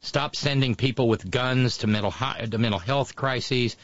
stop 0.00 0.36
sending 0.36 0.76
people 0.76 1.08
with 1.08 1.28
guns 1.28 1.78
to 1.78 1.86
mental, 1.86 2.12
to 2.12 2.58
mental 2.58 2.78
health 2.78 3.16
crises. 3.16 3.76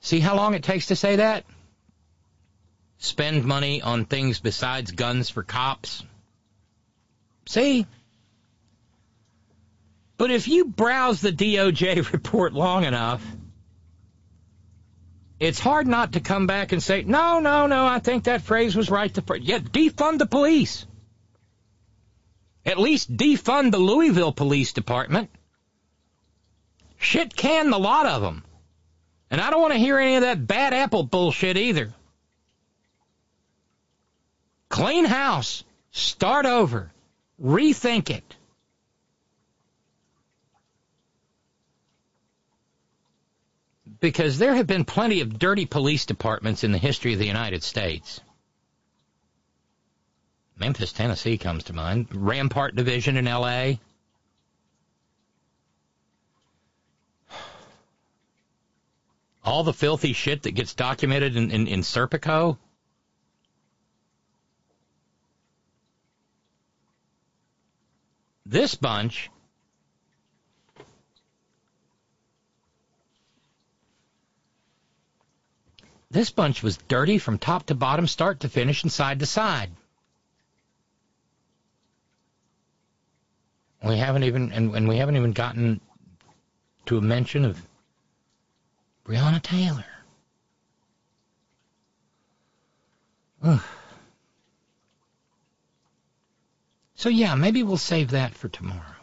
See 0.00 0.18
how 0.18 0.34
long 0.34 0.54
it 0.54 0.62
takes 0.62 0.86
to 0.86 0.96
say 0.96 1.16
that? 1.16 1.44
Spend 2.98 3.44
money 3.44 3.82
on 3.82 4.06
things 4.06 4.40
besides 4.40 4.90
guns 4.90 5.28
for 5.28 5.42
cops. 5.42 6.02
See? 7.46 7.86
But 10.16 10.30
if 10.30 10.48
you 10.48 10.64
browse 10.64 11.20
the 11.20 11.32
DOJ 11.32 12.12
report 12.12 12.54
long 12.54 12.84
enough, 12.84 13.22
it's 15.40 15.58
hard 15.58 15.86
not 15.86 16.12
to 16.12 16.20
come 16.20 16.46
back 16.46 16.72
and 16.72 16.82
say, 16.82 17.02
no, 17.02 17.40
no, 17.40 17.66
no, 17.66 17.86
I 17.86 17.98
think 17.98 18.24
that 18.24 18.42
phrase 18.42 18.76
was 18.76 18.90
right. 18.90 19.12
The 19.12 19.38
yeah, 19.40 19.58
defund 19.58 20.18
the 20.18 20.26
police. 20.26 20.86
At 22.64 22.78
least 22.78 23.14
defund 23.14 23.72
the 23.72 23.78
Louisville 23.78 24.32
Police 24.32 24.72
Department. 24.72 25.30
Shit 26.96 27.36
can 27.36 27.70
the 27.70 27.78
lot 27.78 28.06
of 28.06 28.22
them. 28.22 28.44
And 29.30 29.40
I 29.40 29.50
don't 29.50 29.60
want 29.60 29.72
to 29.74 29.78
hear 29.78 29.98
any 29.98 30.16
of 30.16 30.22
that 30.22 30.46
bad 30.46 30.72
apple 30.72 31.02
bullshit 31.02 31.56
either. 31.56 31.92
Clean 34.68 35.04
house. 35.04 35.64
Start 35.90 36.46
over. 36.46 36.90
Rethink 37.42 38.10
it. 38.10 38.36
Because 44.04 44.36
there 44.36 44.54
have 44.54 44.66
been 44.66 44.84
plenty 44.84 45.22
of 45.22 45.38
dirty 45.38 45.64
police 45.64 46.04
departments 46.04 46.62
in 46.62 46.72
the 46.72 46.76
history 46.78 47.14
of 47.14 47.18
the 47.18 47.24
United 47.24 47.62
States. 47.62 48.20
Memphis, 50.58 50.92
Tennessee 50.92 51.38
comes 51.38 51.64
to 51.64 51.72
mind. 51.72 52.08
Rampart 52.12 52.76
Division 52.76 53.16
in 53.16 53.26
L.A. 53.26 53.80
All 59.42 59.64
the 59.64 59.72
filthy 59.72 60.12
shit 60.12 60.42
that 60.42 60.52
gets 60.52 60.74
documented 60.74 61.34
in, 61.34 61.50
in, 61.50 61.66
in 61.66 61.80
Serpico. 61.80 62.58
This 68.44 68.74
bunch 68.74 69.30
This 76.14 76.30
bunch 76.30 76.62
was 76.62 76.76
dirty 76.76 77.18
from 77.18 77.38
top 77.38 77.66
to 77.66 77.74
bottom, 77.74 78.06
start 78.06 78.38
to 78.40 78.48
finish, 78.48 78.84
and 78.84 78.92
side 78.92 79.18
to 79.18 79.26
side. 79.26 79.70
We 83.82 83.96
haven't 83.96 84.22
even, 84.22 84.52
and, 84.52 84.76
and 84.76 84.88
we 84.88 84.98
haven't 84.98 85.16
even 85.16 85.32
gotten 85.32 85.80
to 86.86 86.98
a 86.98 87.00
mention 87.00 87.44
of 87.44 87.60
Breonna 89.04 89.42
Taylor. 89.42 89.84
Ugh. 93.42 93.60
So 96.94 97.08
yeah, 97.08 97.34
maybe 97.34 97.64
we'll 97.64 97.76
save 97.76 98.12
that 98.12 98.34
for 98.34 98.48
tomorrow. 98.48 99.02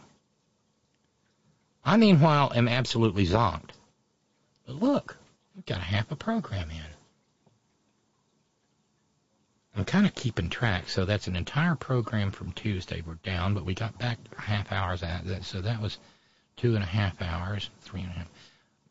I 1.84 1.98
meanwhile 1.98 2.54
am 2.54 2.68
absolutely 2.68 3.26
zonked. 3.26 3.72
But 4.66 4.76
look, 4.76 5.18
we've 5.54 5.66
got 5.66 5.82
half 5.82 6.10
a 6.10 6.16
program 6.16 6.70
in. 6.70 6.91
I'm 9.74 9.84
kind 9.86 10.04
of 10.06 10.14
keeping 10.14 10.50
track, 10.50 10.88
so 10.90 11.06
that's 11.06 11.28
an 11.28 11.36
entire 11.36 11.74
program 11.74 12.30
from 12.30 12.52
Tuesday. 12.52 13.02
We're 13.06 13.14
down, 13.14 13.54
but 13.54 13.64
we 13.64 13.74
got 13.74 13.98
back 13.98 14.18
half 14.36 14.70
hours 14.70 15.02
at 15.02 15.26
that, 15.26 15.44
so 15.44 15.62
that 15.62 15.80
was 15.80 15.98
two 16.56 16.74
and 16.74 16.84
a 16.84 16.86
half 16.86 17.22
hours, 17.22 17.70
three 17.80 18.02
and 18.02 18.10
a 18.10 18.14
half. 18.14 18.28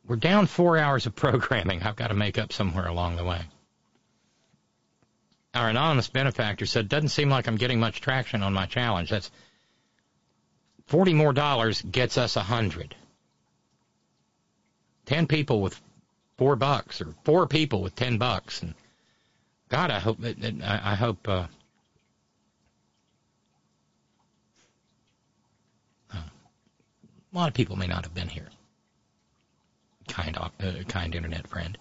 We're 0.08 0.16
down 0.16 0.48
four 0.48 0.78
hours 0.78 1.06
of 1.06 1.16
programming. 1.16 1.84
I've 1.84 1.96
got 1.96 2.08
to 2.08 2.16
make 2.16 2.40
up 2.40 2.52
somewhere 2.52 2.88
along 2.88 3.18
the 3.18 3.24
way. 3.24 3.42
Our 5.54 5.70
anonymous 5.70 6.08
benefactor 6.08 6.66
said, 6.66 6.90
"Doesn't 6.90 7.10
seem 7.10 7.30
like 7.30 7.48
I'm 7.48 7.58
getting 7.58 7.80
much 7.80 8.02
traction 8.02 8.42
on 8.42 8.54
my 8.54 8.66
challenge. 8.66 9.10
That's 9.10 9.30
forty 10.88 11.14
more 11.14 11.34
dollars 11.34 11.82
gets 11.82 12.18
us 12.18 12.38
a 12.38 12.42
hundred. 12.42 12.96
Ten 15.06 15.28
people 15.28 15.62
with 15.62 15.80
four 16.38 16.56
bucks, 16.56 17.02
or 17.02 17.14
four 17.24 17.46
people 17.48 17.84
with 17.84 17.96
ten 17.96 18.18
bucks, 18.18 18.64
and." 18.64 18.74
God, 19.72 19.90
I 19.90 20.00
hope 20.00 20.20
that, 20.20 20.36
I, 20.66 20.96
hope. 20.96 21.26
Uh, 21.30 21.48
uh, 26.14 26.18
a 26.18 27.38
lot 27.38 27.48
of 27.48 27.54
people 27.54 27.78
may 27.78 27.88
not 27.88 28.04
have 28.04 28.14
been 28.14 28.28
here. 28.28 28.50
Kind, 30.10 30.38
uh, 30.38 30.50
kind 30.90 31.16
internet 31.16 31.48
friend, 31.48 31.78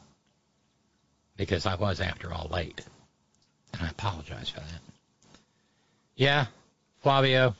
because 1.36 1.66
I 1.66 1.74
was, 1.74 2.00
after 2.00 2.32
all, 2.32 2.48
late, 2.48 2.80
and 3.72 3.82
I 3.82 3.88
apologize 3.88 4.50
for 4.50 4.60
that. 4.60 4.80
Yeah, 6.14 6.46
Flavio, 7.02 7.56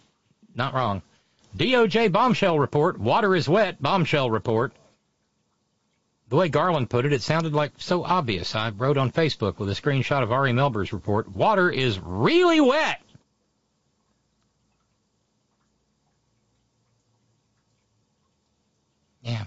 not 0.54 0.74
wrong. 0.74 1.02
DOJ 1.56 2.12
bombshell 2.12 2.56
report. 2.56 3.00
Water 3.00 3.34
is 3.34 3.48
wet. 3.48 3.82
Bombshell 3.82 4.30
report. 4.30 4.72
The 6.30 6.36
way 6.36 6.48
Garland 6.48 6.88
put 6.88 7.04
it, 7.04 7.12
it 7.12 7.22
sounded 7.22 7.54
like 7.54 7.72
so 7.78 8.04
obvious. 8.04 8.54
I 8.54 8.70
wrote 8.70 8.96
on 8.96 9.10
Facebook 9.10 9.58
with 9.58 9.68
a 9.68 9.72
screenshot 9.72 10.22
of 10.22 10.30
Ari 10.30 10.52
Melber's 10.52 10.92
report, 10.92 11.28
water 11.28 11.68
is 11.68 11.98
really 11.98 12.60
wet. 12.60 13.02
Yeah. 19.22 19.46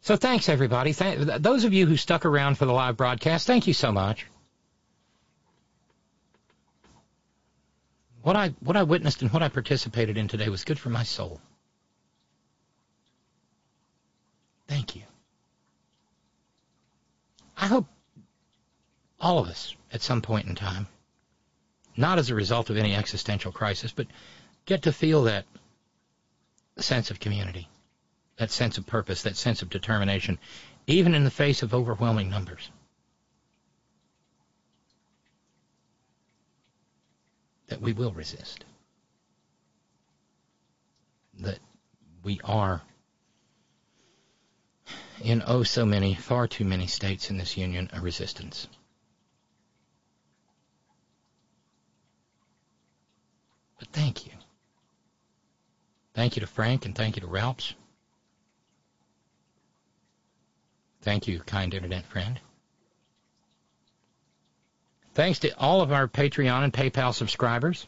So 0.00 0.14
thanks 0.14 0.48
everybody. 0.48 0.92
Th- 0.92 1.40
those 1.40 1.64
of 1.64 1.72
you 1.72 1.86
who 1.86 1.96
stuck 1.96 2.24
around 2.24 2.56
for 2.56 2.64
the 2.64 2.72
live 2.72 2.96
broadcast, 2.96 3.44
thank 3.44 3.66
you 3.66 3.74
so 3.74 3.90
much. 3.90 4.26
What 8.22 8.36
I 8.36 8.50
what 8.60 8.76
I 8.76 8.84
witnessed 8.84 9.22
and 9.22 9.32
what 9.32 9.42
I 9.42 9.48
participated 9.48 10.16
in 10.16 10.28
today 10.28 10.48
was 10.50 10.62
good 10.62 10.78
for 10.78 10.90
my 10.90 11.02
soul. 11.02 11.40
Thank 14.68 14.94
you. 14.94 15.07
I 17.58 17.66
hope 17.66 17.86
all 19.20 19.40
of 19.40 19.48
us 19.48 19.74
at 19.92 20.00
some 20.00 20.22
point 20.22 20.46
in 20.46 20.54
time, 20.54 20.86
not 21.96 22.18
as 22.18 22.30
a 22.30 22.34
result 22.34 22.70
of 22.70 22.76
any 22.76 22.94
existential 22.94 23.50
crisis, 23.50 23.90
but 23.90 24.06
get 24.64 24.82
to 24.82 24.92
feel 24.92 25.24
that 25.24 25.44
sense 26.78 27.10
of 27.10 27.18
community, 27.18 27.68
that 28.36 28.52
sense 28.52 28.78
of 28.78 28.86
purpose, 28.86 29.22
that 29.22 29.36
sense 29.36 29.60
of 29.60 29.70
determination, 29.70 30.38
even 30.86 31.14
in 31.14 31.24
the 31.24 31.30
face 31.30 31.64
of 31.64 31.74
overwhelming 31.74 32.30
numbers. 32.30 32.70
That 37.66 37.80
we 37.80 37.92
will 37.92 38.12
resist. 38.12 38.64
That 41.40 41.58
we 42.22 42.40
are 42.44 42.82
in 45.22 45.42
oh 45.46 45.62
so 45.62 45.84
many, 45.84 46.14
far 46.14 46.46
too 46.46 46.64
many 46.64 46.86
states 46.86 47.30
in 47.30 47.36
this 47.36 47.56
union 47.56 47.90
a 47.92 48.00
resistance. 48.00 48.68
But 53.78 53.88
thank 53.88 54.26
you. 54.26 54.32
Thank 56.14 56.36
you 56.36 56.40
to 56.40 56.46
Frank 56.46 56.84
and 56.84 56.94
thank 56.94 57.16
you 57.16 57.20
to 57.20 57.28
Ralphs. 57.28 57.74
Thank 61.02 61.28
you, 61.28 61.40
kind 61.40 61.72
internet 61.72 62.04
friend. 62.06 62.40
Thanks 65.14 65.40
to 65.40 65.56
all 65.58 65.80
of 65.80 65.92
our 65.92 66.08
Patreon 66.08 66.64
and 66.64 66.72
PayPal 66.72 67.14
subscribers. 67.14 67.86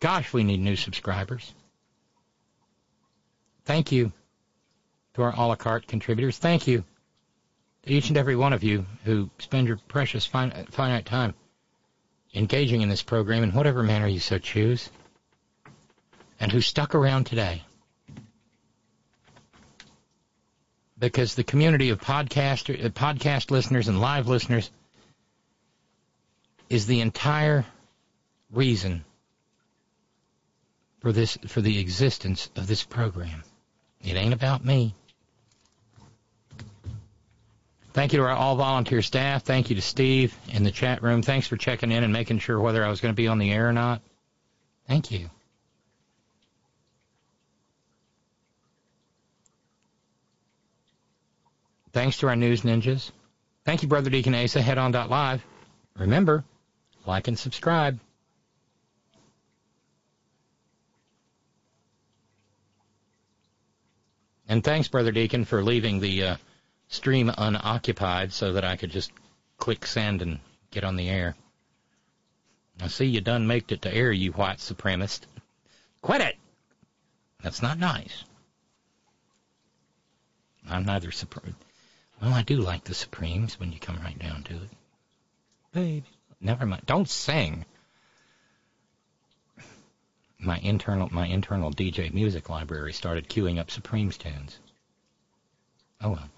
Gosh, 0.00 0.32
we 0.32 0.44
need 0.44 0.60
new 0.60 0.76
subscribers. 0.76 1.52
Thank 3.64 3.92
you 3.92 4.12
to 5.18 5.24
our 5.24 5.34
a 5.34 5.46
la 5.46 5.56
carte 5.56 5.86
contributors. 5.86 6.38
Thank 6.38 6.66
you 6.68 6.84
to 7.82 7.90
each 7.92 8.08
and 8.08 8.16
every 8.16 8.36
one 8.36 8.52
of 8.52 8.62
you 8.62 8.86
who 9.04 9.30
spend 9.38 9.66
your 9.66 9.78
precious 9.88 10.24
finite 10.24 11.06
time 11.06 11.34
engaging 12.34 12.82
in 12.82 12.88
this 12.88 13.02
program 13.02 13.42
in 13.42 13.52
whatever 13.52 13.82
manner 13.82 14.06
you 14.06 14.20
so 14.20 14.38
choose, 14.38 14.90
and 16.38 16.52
who 16.52 16.60
stuck 16.60 16.94
around 16.94 17.24
today. 17.24 17.62
Because 20.98 21.34
the 21.34 21.44
community 21.44 21.90
of 21.90 22.00
podcast, 22.00 22.84
uh, 22.84 22.88
podcast 22.90 23.50
listeners 23.50 23.88
and 23.88 24.00
live 24.00 24.28
listeners 24.28 24.70
is 26.68 26.86
the 26.86 27.00
entire 27.00 27.64
reason 28.52 29.04
for 31.00 31.12
this 31.12 31.38
for 31.46 31.60
the 31.60 31.78
existence 31.80 32.50
of 32.56 32.66
this 32.66 32.84
program. 32.84 33.42
It 34.00 34.16
ain't 34.16 34.34
about 34.34 34.64
me. 34.64 34.94
Thank 37.98 38.12
you 38.12 38.20
to 38.20 38.26
our 38.26 38.30
all 38.30 38.54
volunteer 38.54 39.02
staff. 39.02 39.42
Thank 39.42 39.70
you 39.70 39.74
to 39.74 39.82
Steve 39.82 40.32
in 40.52 40.62
the 40.62 40.70
chat 40.70 41.02
room. 41.02 41.20
Thanks 41.20 41.48
for 41.48 41.56
checking 41.56 41.90
in 41.90 42.04
and 42.04 42.12
making 42.12 42.38
sure 42.38 42.60
whether 42.60 42.84
I 42.84 42.90
was 42.90 43.00
going 43.00 43.12
to 43.12 43.16
be 43.16 43.26
on 43.26 43.38
the 43.38 43.50
air 43.50 43.68
or 43.68 43.72
not. 43.72 44.02
Thank 44.86 45.10
you. 45.10 45.28
Thanks 51.92 52.18
to 52.18 52.28
our 52.28 52.36
news 52.36 52.62
ninjas. 52.62 53.10
Thank 53.64 53.82
you, 53.82 53.88
Brother 53.88 54.10
Deacon 54.10 54.32
Asa. 54.32 54.62
Head 54.62 54.78
on 54.78 54.92
live. 54.92 55.44
Remember, 55.96 56.44
like 57.04 57.26
and 57.26 57.36
subscribe. 57.36 57.98
And 64.48 64.62
thanks, 64.62 64.86
Brother 64.86 65.10
Deacon, 65.10 65.44
for 65.44 65.64
leaving 65.64 65.98
the 65.98 66.22
uh, 66.22 66.36
stream 66.88 67.30
unoccupied 67.36 68.32
so 68.32 68.52
that 68.54 68.64
I 68.64 68.76
could 68.76 68.90
just 68.90 69.12
click 69.56 69.86
send 69.86 70.22
and 70.22 70.40
get 70.70 70.84
on 70.84 70.96
the 70.96 71.08
air. 71.08 71.36
I 72.80 72.88
see 72.88 73.06
you 73.06 73.20
done 73.20 73.46
made 73.46 73.70
it 73.70 73.82
to 73.82 73.94
air, 73.94 74.12
you 74.12 74.32
white 74.32 74.58
supremacist. 74.58 75.20
Quit 76.02 76.20
it! 76.20 76.36
That's 77.42 77.62
not 77.62 77.78
nice. 77.78 78.24
I'm 80.68 80.84
neither 80.84 81.10
supreme. 81.10 81.56
Well, 82.20 82.34
I 82.34 82.42
do 82.42 82.56
like 82.56 82.84
the 82.84 82.94
Supremes 82.94 83.60
when 83.60 83.72
you 83.72 83.78
come 83.78 84.00
right 84.00 84.18
down 84.18 84.42
to 84.44 84.54
it. 84.54 84.70
Baby. 85.72 86.04
Never 86.40 86.66
mind. 86.66 86.82
Don't 86.86 87.08
sing. 87.08 87.64
My 90.40 90.58
internal 90.58 91.08
my 91.10 91.26
internal 91.26 91.72
DJ 91.72 92.12
music 92.12 92.48
library 92.48 92.92
started 92.92 93.28
queuing 93.28 93.58
up 93.58 93.70
Supremes 93.70 94.16
tunes. 94.16 94.58
Oh 96.00 96.10
well. 96.10 96.28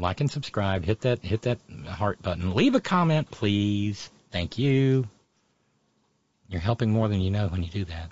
Like 0.00 0.20
and 0.20 0.30
subscribe. 0.30 0.84
Hit 0.84 1.02
that 1.02 1.24
hit 1.24 1.42
that 1.42 1.58
heart 1.88 2.20
button. 2.22 2.54
Leave 2.54 2.74
a 2.74 2.80
comment, 2.80 3.30
please. 3.30 4.10
Thank 4.30 4.58
you. 4.58 5.06
You're 6.48 6.60
helping 6.60 6.90
more 6.90 7.08
than 7.08 7.20
you 7.20 7.30
know 7.30 7.48
when 7.48 7.62
you 7.62 7.70
do 7.70 7.84
that. 7.84 8.10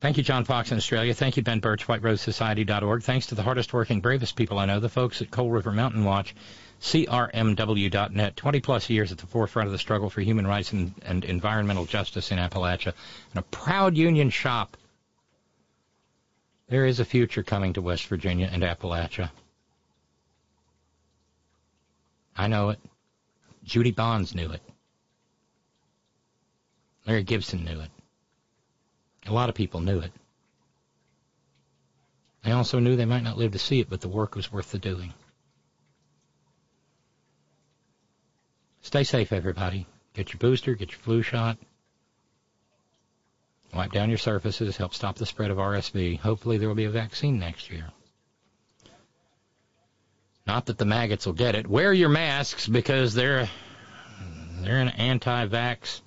Thank 0.00 0.18
you, 0.18 0.22
John 0.22 0.44
Fox 0.44 0.70
in 0.70 0.76
Australia. 0.76 1.14
Thank 1.14 1.36
you, 1.36 1.42
Ben 1.42 1.60
Birch, 1.60 1.86
WhiteRoseSociety.org. 1.86 3.02
Thanks 3.02 3.26
to 3.26 3.34
the 3.34 3.42
hardest 3.42 3.72
working, 3.72 4.00
bravest 4.00 4.36
people 4.36 4.58
I 4.58 4.66
know, 4.66 4.78
the 4.78 4.90
folks 4.90 5.22
at 5.22 5.30
Coal 5.30 5.50
River 5.50 5.72
Mountain 5.72 6.04
Watch, 6.04 6.34
CRMW.net, 6.82 8.36
20 8.36 8.60
plus 8.60 8.90
years 8.90 9.10
at 9.10 9.18
the 9.18 9.26
forefront 9.26 9.66
of 9.66 9.72
the 9.72 9.78
struggle 9.78 10.10
for 10.10 10.20
human 10.20 10.46
rights 10.46 10.72
and, 10.72 10.92
and 11.02 11.24
environmental 11.24 11.86
justice 11.86 12.30
in 12.30 12.38
Appalachia, 12.38 12.92
and 13.32 13.38
a 13.38 13.42
proud 13.42 13.96
union 13.96 14.28
shop. 14.28 14.76
There 16.68 16.86
is 16.86 16.98
a 16.98 17.04
future 17.04 17.42
coming 17.42 17.74
to 17.74 17.82
West 17.82 18.06
Virginia 18.08 18.48
and 18.52 18.62
Appalachia. 18.62 19.30
I 22.36 22.48
know 22.48 22.70
it. 22.70 22.80
Judy 23.64 23.92
Bonds 23.92 24.34
knew 24.34 24.50
it. 24.50 24.62
Larry 27.06 27.22
Gibson 27.22 27.64
knew 27.64 27.80
it. 27.80 27.90
A 29.26 29.32
lot 29.32 29.48
of 29.48 29.54
people 29.54 29.80
knew 29.80 30.00
it. 30.00 30.12
They 32.42 32.52
also 32.52 32.78
knew 32.78 32.96
they 32.96 33.04
might 33.04 33.24
not 33.24 33.38
live 33.38 33.52
to 33.52 33.58
see 33.58 33.80
it, 33.80 33.90
but 33.90 34.00
the 34.00 34.08
work 34.08 34.36
was 34.36 34.52
worth 34.52 34.70
the 34.70 34.78
doing. 34.78 35.12
Stay 38.82 39.02
safe, 39.02 39.32
everybody. 39.32 39.86
Get 40.14 40.32
your 40.32 40.38
booster, 40.38 40.74
get 40.74 40.92
your 40.92 41.00
flu 41.00 41.22
shot. 41.22 41.58
Wipe 43.74 43.92
down 43.92 44.08
your 44.08 44.18
surfaces, 44.18 44.76
help 44.76 44.94
stop 44.94 45.16
the 45.16 45.26
spread 45.26 45.50
of 45.50 45.58
RSV. 45.58 46.18
Hopefully 46.20 46.58
there 46.58 46.68
will 46.68 46.74
be 46.74 46.84
a 46.84 46.90
vaccine 46.90 47.38
next 47.38 47.70
year. 47.70 47.90
Not 50.46 50.66
that 50.66 50.78
the 50.78 50.84
maggots 50.84 51.26
will 51.26 51.32
get 51.32 51.54
it. 51.54 51.66
Wear 51.66 51.92
your 51.92 52.08
masks 52.08 52.68
because 52.68 53.14
they're 53.14 53.48
they're 54.60 54.78
an 54.78 54.88
anti-vax 54.88 56.00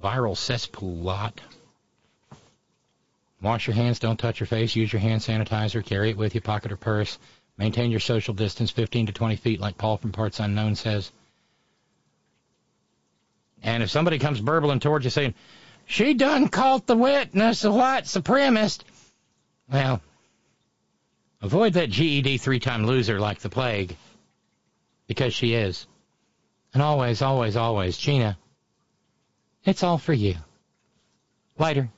viral 0.00 0.36
cesspool 0.36 0.96
lot. 0.96 1.40
Wash 3.40 3.66
your 3.66 3.74
hands, 3.74 3.98
don't 3.98 4.18
touch 4.18 4.40
your 4.40 4.46
face, 4.46 4.74
use 4.74 4.92
your 4.92 5.00
hand 5.00 5.20
sanitizer, 5.20 5.84
carry 5.84 6.10
it 6.10 6.16
with 6.16 6.34
you, 6.34 6.40
pocket 6.40 6.72
or 6.72 6.76
purse. 6.76 7.18
Maintain 7.56 7.90
your 7.90 8.00
social 8.00 8.34
distance, 8.34 8.70
15 8.70 9.06
to 9.06 9.12
20 9.12 9.36
feet, 9.36 9.60
like 9.60 9.78
Paul 9.78 9.96
from 9.96 10.12
Parts 10.12 10.40
Unknown 10.40 10.76
says. 10.76 11.12
And 13.62 13.82
if 13.82 13.90
somebody 13.90 14.18
comes 14.18 14.40
burbling 14.40 14.80
towards 14.80 15.04
you 15.04 15.10
saying, 15.10 15.34
she 15.88 16.12
done 16.14 16.48
called 16.48 16.86
the 16.86 16.96
witness 16.96 17.64
a 17.64 17.72
white 17.72 18.04
supremacist, 18.04 18.82
well, 19.72 20.00
avoid 21.40 21.72
that 21.72 21.90
GED 21.90 22.38
three-time 22.38 22.86
loser 22.86 23.18
like 23.18 23.40
the 23.40 23.48
plague, 23.48 23.96
because 25.06 25.32
she 25.32 25.54
is. 25.54 25.86
And 26.74 26.82
always, 26.82 27.22
always, 27.22 27.56
always, 27.56 27.96
Geno, 27.96 28.34
it's 29.64 29.82
all 29.82 29.96
for 29.96 30.12
you. 30.12 30.34
Later. 31.58 31.90